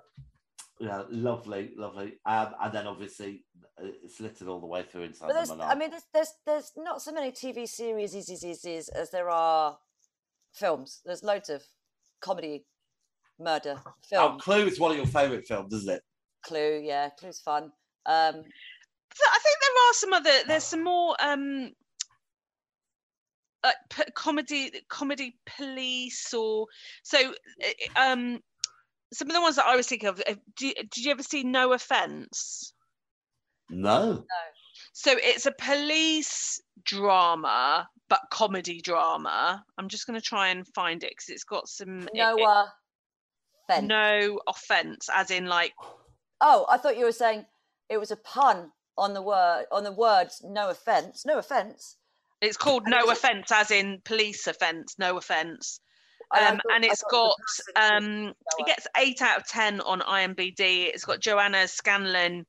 yeah. 0.80 1.04
Lovely, 1.08 1.72
lovely. 1.76 2.18
Um, 2.26 2.54
and 2.60 2.72
then 2.72 2.86
obviously 2.88 3.44
uh, 3.80 3.86
it's 4.02 4.20
littered 4.20 4.48
all 4.48 4.60
the 4.60 4.66
way 4.66 4.82
through 4.82 5.02
inside 5.02 5.28
But 5.28 5.46
the 5.46 5.54
there's, 5.54 5.60
I 5.60 5.74
mean, 5.76 5.90
there's, 5.90 6.06
there's 6.12 6.32
there's 6.44 6.72
not 6.76 7.00
so 7.00 7.12
many 7.12 7.30
TV 7.30 7.68
series 7.68 8.14
as 8.88 9.10
there 9.10 9.30
are 9.30 9.78
films. 10.52 11.00
There's 11.04 11.22
loads 11.22 11.48
of 11.48 11.62
comedy, 12.20 12.66
murder 13.38 13.80
film. 14.08 14.34
oh. 14.34 14.38
Clue 14.38 14.66
is 14.66 14.78
one 14.80 14.90
of 14.90 14.96
your 14.96 15.06
favourite 15.06 15.46
films, 15.46 15.72
isn't 15.74 15.90
it? 15.94 16.02
Clue, 16.44 16.80
yeah, 16.84 17.08
Clue's 17.18 17.40
fun. 17.40 17.64
Um, 18.06 18.34
So 19.14 19.24
I 19.32 19.38
think 19.42 19.58
there 19.60 19.88
are 19.88 19.94
some 19.94 20.12
other. 20.12 20.46
There's 20.46 20.64
some 20.64 20.84
more 20.84 21.16
um, 21.20 21.70
like 23.64 23.76
p- 23.90 24.12
comedy, 24.14 24.70
comedy 24.88 25.36
police, 25.56 26.34
or 26.34 26.66
so. 27.02 27.18
uh, 27.30 28.00
Um, 28.00 28.40
some 29.12 29.28
of 29.28 29.34
the 29.34 29.40
ones 29.40 29.56
that 29.56 29.66
I 29.66 29.76
was 29.76 29.86
thinking 29.86 30.08
of. 30.08 30.20
uh, 30.26 30.34
Do, 30.56 30.72
did 30.74 30.96
you 30.98 31.10
ever 31.12 31.22
see 31.22 31.44
No 31.44 31.72
Offense? 31.72 32.72
No. 33.70 34.12
No. 34.14 34.22
So 34.92 35.12
it's 35.16 35.46
a 35.46 35.52
police 35.58 36.60
drama, 36.84 37.88
but 38.08 38.20
comedy 38.30 38.80
drama. 38.80 39.64
I'm 39.78 39.88
just 39.88 40.06
going 40.06 40.18
to 40.20 40.24
try 40.24 40.48
and 40.48 40.66
find 40.74 41.02
it 41.02 41.10
because 41.10 41.28
it's 41.28 41.44
got 41.44 41.68
some. 41.68 42.02
it- 42.02 42.10
it- 42.12 42.16
Noah 42.16 42.72
Fent. 43.68 43.86
no 43.86 44.40
offense, 44.46 45.08
as 45.12 45.30
in 45.30 45.46
like 45.46 45.72
Oh, 46.40 46.66
I 46.68 46.76
thought 46.76 46.98
you 46.98 47.04
were 47.04 47.12
saying 47.12 47.46
it 47.88 47.98
was 47.98 48.10
a 48.10 48.16
pun 48.16 48.70
on 48.98 49.14
the 49.14 49.22
word 49.22 49.66
on 49.72 49.84
the 49.84 49.92
words. 49.92 50.42
No 50.44 50.70
offense. 50.70 51.24
No 51.24 51.38
offense. 51.38 51.96
it's 52.40 52.56
called 52.56 52.84
no 52.86 53.04
offense, 53.10 53.50
as 53.50 53.70
in 53.70 54.00
police 54.04 54.46
offense, 54.46 54.96
no 54.98 55.16
offense. 55.16 55.80
Um, 56.30 56.56
thought- 56.56 56.74
and 56.74 56.84
it's 56.84 57.02
got 57.02 57.26
it 57.26 57.36
person 57.38 57.74
called 57.76 58.02
um, 58.02 58.34
it 58.58 58.66
gets 58.66 58.86
eight 58.96 59.22
out 59.22 59.40
of 59.40 59.46
ten 59.46 59.80
on 59.80 60.00
IMBD. 60.00 60.88
It's 60.92 61.04
got 61.04 61.20
Joanna 61.20 61.68
Scanlan 61.68 62.46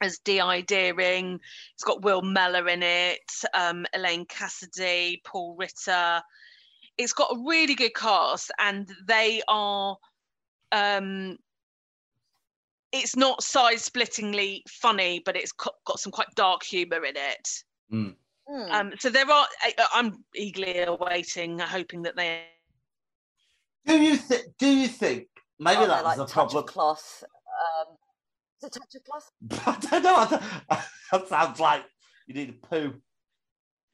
as 0.00 0.18
Di 0.18 0.62
Deering. 0.62 1.38
It's 1.74 1.84
got 1.84 2.02
Will 2.02 2.22
Mellor 2.22 2.68
in 2.68 2.82
it, 2.82 3.20
um, 3.54 3.86
Elaine 3.94 4.26
Cassidy, 4.26 5.22
Paul 5.24 5.56
Ritter. 5.56 6.22
It's 6.98 7.12
got 7.12 7.32
a 7.32 7.42
really 7.46 7.74
good 7.74 7.94
cast, 7.94 8.50
and 8.58 8.88
they 9.06 9.42
are. 9.48 9.96
Um, 10.72 11.36
it's 12.92 13.16
not 13.16 13.42
side-splittingly 13.42 14.62
funny, 14.68 15.22
but 15.24 15.36
it's 15.36 15.52
co- 15.52 15.70
got 15.86 15.98
some 16.00 16.12
quite 16.12 16.28
dark 16.34 16.62
humour 16.62 17.04
in 17.04 17.14
it. 17.16 17.48
Hmm. 17.90 18.08
Um, 18.70 18.92
so 18.98 19.08
there 19.08 19.30
are. 19.30 19.46
I, 19.62 19.72
I'm 19.94 20.24
eagerly 20.34 20.80
awaiting, 20.80 21.58
hoping 21.58 22.02
that 22.02 22.16
they. 22.16 22.42
Do 23.86 24.02
you 24.02 24.16
think? 24.16 24.44
Do 24.58 24.66
you 24.68 24.88
think 24.88 25.28
maybe 25.58 25.82
Oh, 25.82 25.86
that 25.86 26.04
was 26.04 26.18
a 26.18 26.22
touch 26.22 26.32
problem? 26.32 26.58
of 26.58 26.66
cloth. 26.66 27.24
Um, 27.26 27.96
is 28.60 28.64
it 28.68 28.72
touch 28.72 28.94
of 28.94 29.04
cloth? 29.04 29.30
I 29.66 29.86
don't 29.90 30.02
know. 30.02 30.16
I 30.16 30.26
don't- 30.28 30.42
that 31.12 31.28
sounds 31.28 31.60
like 31.60 31.84
you 32.26 32.34
need 32.34 32.50
a 32.50 32.66
poo. 32.66 32.94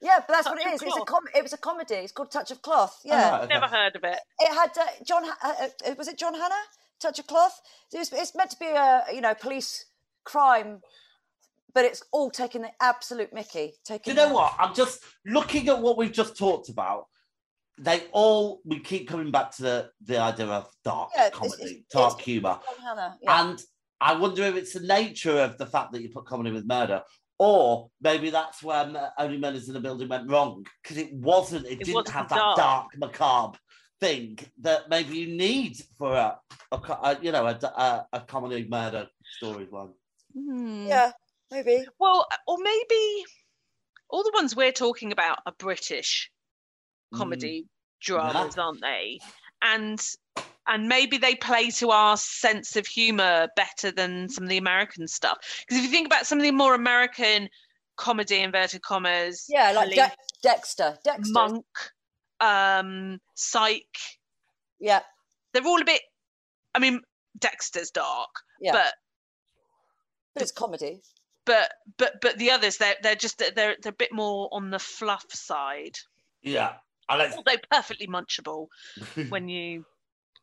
Yeah, 0.00 0.18
but 0.26 0.28
that's 0.34 0.46
what 0.46 0.56
Touch 0.58 0.64
it 0.64 0.68
of 0.68 0.74
is. 0.74 0.82
It's 0.82 0.96
a 0.96 1.04
com- 1.04 1.24
It 1.34 1.42
was 1.42 1.52
a 1.52 1.58
comedy. 1.58 1.94
It's 1.96 2.12
called 2.12 2.30
Touch 2.30 2.50
of 2.50 2.62
Cloth. 2.62 3.00
Yeah, 3.04 3.30
Ah, 3.32 3.38
okay. 3.42 3.54
Never 3.54 3.66
heard 3.66 3.96
of 3.96 4.04
it. 4.04 4.18
it 4.38 4.54
had 4.54 4.70
uh, 4.78 4.86
John. 5.04 5.24
Ha- 5.24 5.38
uh, 5.42 5.90
uh, 5.90 5.94
was 5.98 6.06
it 6.08 6.18
John 6.18 6.34
Hannah? 6.34 6.54
Touch 7.00 7.18
of 7.18 7.26
Cloth. 7.26 7.60
It 7.92 7.98
was, 7.98 8.12
it's 8.12 8.34
meant 8.34 8.50
to 8.50 8.56
be 8.58 8.66
a 8.66 9.04
you 9.12 9.20
know 9.20 9.34
police 9.34 9.86
crime, 10.24 10.80
but 11.74 11.84
it's 11.84 12.02
all 12.12 12.30
taking 12.30 12.62
the 12.62 12.70
absolute 12.80 13.32
Mickey. 13.32 13.68
Do 13.86 13.94
Taking. 13.94 14.10
you 14.12 14.16
know 14.16 14.32
what? 14.32 14.54
I'm 14.58 14.74
just 14.74 15.02
looking 15.26 15.68
at 15.68 15.80
what 15.80 15.96
we've 15.96 16.12
just 16.12 16.36
talked 16.36 16.68
about. 16.68 17.06
They 17.80 18.04
all 18.12 18.60
we 18.64 18.80
keep 18.80 19.08
coming 19.08 19.30
back 19.30 19.50
to 19.56 19.62
the 19.62 19.90
the 20.04 20.18
idea 20.18 20.46
of 20.46 20.68
dark 20.84 21.10
Yeah, 21.16 21.26
it's- 21.26 21.38
comedy, 21.40 21.62
it's- 21.64 21.84
dark 21.90 22.12
it's- 22.14 22.24
humor, 22.24 22.60
John 22.64 22.84
Hannah. 22.86 23.18
Yeah. 23.22 23.40
and 23.48 23.60
I 24.00 24.14
wonder 24.16 24.44
if 24.44 24.54
it's 24.54 24.74
the 24.74 24.80
nature 24.80 25.40
of 25.40 25.58
the 25.58 25.66
fact 25.66 25.92
that 25.92 26.02
you 26.02 26.08
put 26.10 26.24
comedy 26.26 26.52
with 26.52 26.66
murder, 26.66 27.02
or 27.38 27.90
maybe 28.00 28.30
that's 28.30 28.62
where 28.62 29.12
Only 29.18 29.38
Murders 29.38 29.68
in 29.68 29.74
the 29.74 29.80
Building 29.80 30.08
went 30.08 30.30
wrong 30.30 30.66
because 30.82 30.96
it 30.96 31.12
wasn't. 31.12 31.66
It, 31.66 31.78
didn't 31.78 31.94
wasn't 31.94 32.14
have 32.14 32.28
that 32.30 32.36
dark. 32.36 32.56
dark, 32.56 32.86
macabre 32.98 33.58
thing 34.00 34.38
that 34.60 34.88
maybe 34.88 35.16
you 35.16 35.36
need 35.36 35.76
for 35.98 36.14
a, 36.14 36.38
a, 36.72 36.76
a 36.76 37.18
you 37.20 37.32
know 37.32 37.46
a, 37.46 37.58
a, 37.64 38.06
a 38.12 38.20
comedy 38.20 38.66
murder 38.68 39.08
storyline. 39.42 39.92
Hmm. 40.34 40.86
yeah. 40.86 41.12
maybe. 41.50 41.86
Well, 41.98 42.26
or 42.46 42.58
maybe 42.60 43.24
all 44.10 44.22
the 44.22 44.32
ones 44.34 44.56
we're 44.56 44.72
talking 44.72 45.12
about 45.12 45.38
are 45.46 45.54
British 45.58 46.30
comedy 47.14 47.66
dramas, 48.00 48.56
aren't 48.56 48.80
they? 48.80 49.20
And 49.62 50.00
and 50.68 50.86
maybe 50.88 51.16
they 51.18 51.34
play 51.34 51.70
to 51.70 51.90
our 51.90 52.16
sense 52.16 52.76
of 52.76 52.86
humor 52.86 53.48
better 53.56 53.90
than 53.90 54.28
some 54.28 54.44
of 54.44 54.50
the 54.50 54.58
American 54.58 55.08
stuff. 55.08 55.38
Because 55.60 55.78
if 55.78 55.84
you 55.84 55.90
think 55.90 56.06
about 56.06 56.26
some 56.26 56.38
of 56.38 56.42
the 56.44 56.50
more 56.50 56.74
American 56.74 57.48
comedy 57.96 58.40
inverted 58.40 58.82
commas, 58.82 59.46
Yeah, 59.48 59.72
like 59.72 59.86
Police, 59.90 59.96
De- 59.96 60.16
Dexter. 60.42 60.98
Dexter. 61.04 61.32
Monk, 61.32 61.64
um, 62.40 63.18
Psych, 63.34 63.96
Yeah, 64.78 65.00
they're 65.52 65.66
all 65.66 65.80
a 65.80 65.84
bit. 65.84 66.02
I 66.74 66.78
mean, 66.78 67.00
Dexter's 67.38 67.90
dark, 67.90 68.30
yeah. 68.60 68.72
but 68.72 68.92
but 70.34 70.42
it's 70.42 70.52
comedy. 70.52 71.00
but 71.46 71.72
but 71.96 72.20
but 72.20 72.38
the 72.38 72.50
others 72.50 72.76
they're 72.76 72.94
they're 73.02 73.16
just 73.16 73.38
they're 73.38 73.50
they're 73.54 73.76
a 73.86 73.92
bit 73.92 74.12
more 74.12 74.48
on 74.52 74.70
the 74.70 74.78
fluff 74.78 75.24
side. 75.32 75.96
Yeah. 76.42 76.74
And 77.08 77.18
let's, 77.20 77.36
Although 77.36 77.56
perfectly 77.70 78.06
munchable 78.06 78.66
when 79.30 79.48
you 79.48 79.84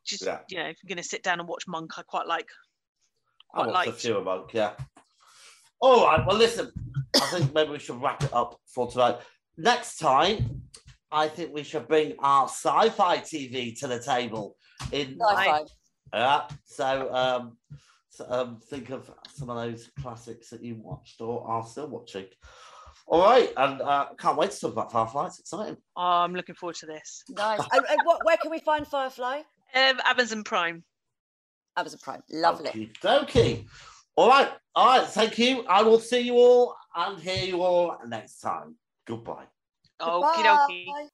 just 0.06 0.22
Yeah. 0.24 0.40
you 0.48 0.58
know 0.58 0.68
if 0.68 0.76
you're 0.82 0.88
going 0.88 1.02
to 1.02 1.08
sit 1.08 1.22
down 1.22 1.40
and 1.40 1.48
watch 1.48 1.64
Monk, 1.68 1.98
I 1.98 2.02
quite 2.02 2.26
like. 2.26 2.48
I 3.54 3.62
Quite 3.64 3.66
watched 3.72 3.86
a 3.86 3.90
liked. 3.90 4.00
few 4.02 4.16
of 4.16 4.24
them, 4.24 4.44
yeah. 4.52 4.72
All 5.80 6.06
right, 6.06 6.26
well, 6.26 6.36
listen, 6.36 6.70
I 7.14 7.20
think 7.26 7.54
maybe 7.54 7.70
we 7.72 7.78
should 7.78 8.00
wrap 8.00 8.22
it 8.22 8.32
up 8.32 8.58
for 8.66 8.90
tonight. 8.90 9.18
Next 9.58 9.98
time, 9.98 10.62
I 11.12 11.28
think 11.28 11.52
we 11.54 11.62
should 11.62 11.86
bring 11.86 12.14
our 12.18 12.44
sci 12.48 12.88
fi 12.90 13.18
TV 13.18 13.78
to 13.80 13.86
the 13.86 13.98
table. 14.00 14.56
In 14.92 15.16
Sci-fi. 15.20 15.62
Yeah, 16.12 16.48
so, 16.64 17.12
um, 17.14 17.56
so 18.10 18.26
um, 18.28 18.60
think 18.68 18.90
of 18.90 19.10
some 19.34 19.48
of 19.50 19.56
those 19.56 19.90
classics 20.00 20.50
that 20.50 20.62
you 20.62 20.76
watched 20.76 21.20
or 21.20 21.46
are 21.46 21.64
still 21.66 21.88
watching. 21.88 22.26
All 23.06 23.20
right, 23.22 23.52
and 23.56 23.80
uh, 23.82 24.06
can't 24.18 24.36
wait 24.36 24.50
to 24.50 24.60
talk 24.60 24.72
about 24.72 24.92
Firefly. 24.92 25.26
It's 25.26 25.38
exciting. 25.38 25.76
Oh, 25.96 26.02
I'm 26.02 26.34
looking 26.34 26.54
forward 26.56 26.76
to 26.76 26.86
this. 26.86 27.22
Nice. 27.28 27.60
and, 27.72 27.84
and 27.88 27.98
what, 28.04 28.24
where 28.24 28.36
can 28.36 28.50
we 28.50 28.58
find 28.58 28.86
Firefly? 28.86 29.42
Um, 29.74 30.00
Amazon 30.04 30.44
Prime. 30.44 30.84
Amazon 31.76 32.00
Prime. 32.02 32.22
Lovely. 32.30 32.90
Okay. 33.04 33.64
All 34.16 34.28
right. 34.28 34.50
All 34.74 34.86
right. 34.86 35.06
Thank 35.06 35.38
you. 35.38 35.64
I 35.68 35.82
will 35.82 36.00
see 36.00 36.20
you 36.20 36.34
all 36.34 36.76
and 36.94 37.20
hear 37.20 37.44
you 37.44 37.62
all 37.62 37.98
next 38.06 38.40
time. 38.40 38.76
Goodbye. 39.06 39.44
Okie 40.00 40.44
dokie. 40.44 40.86
Bye. 40.86 41.08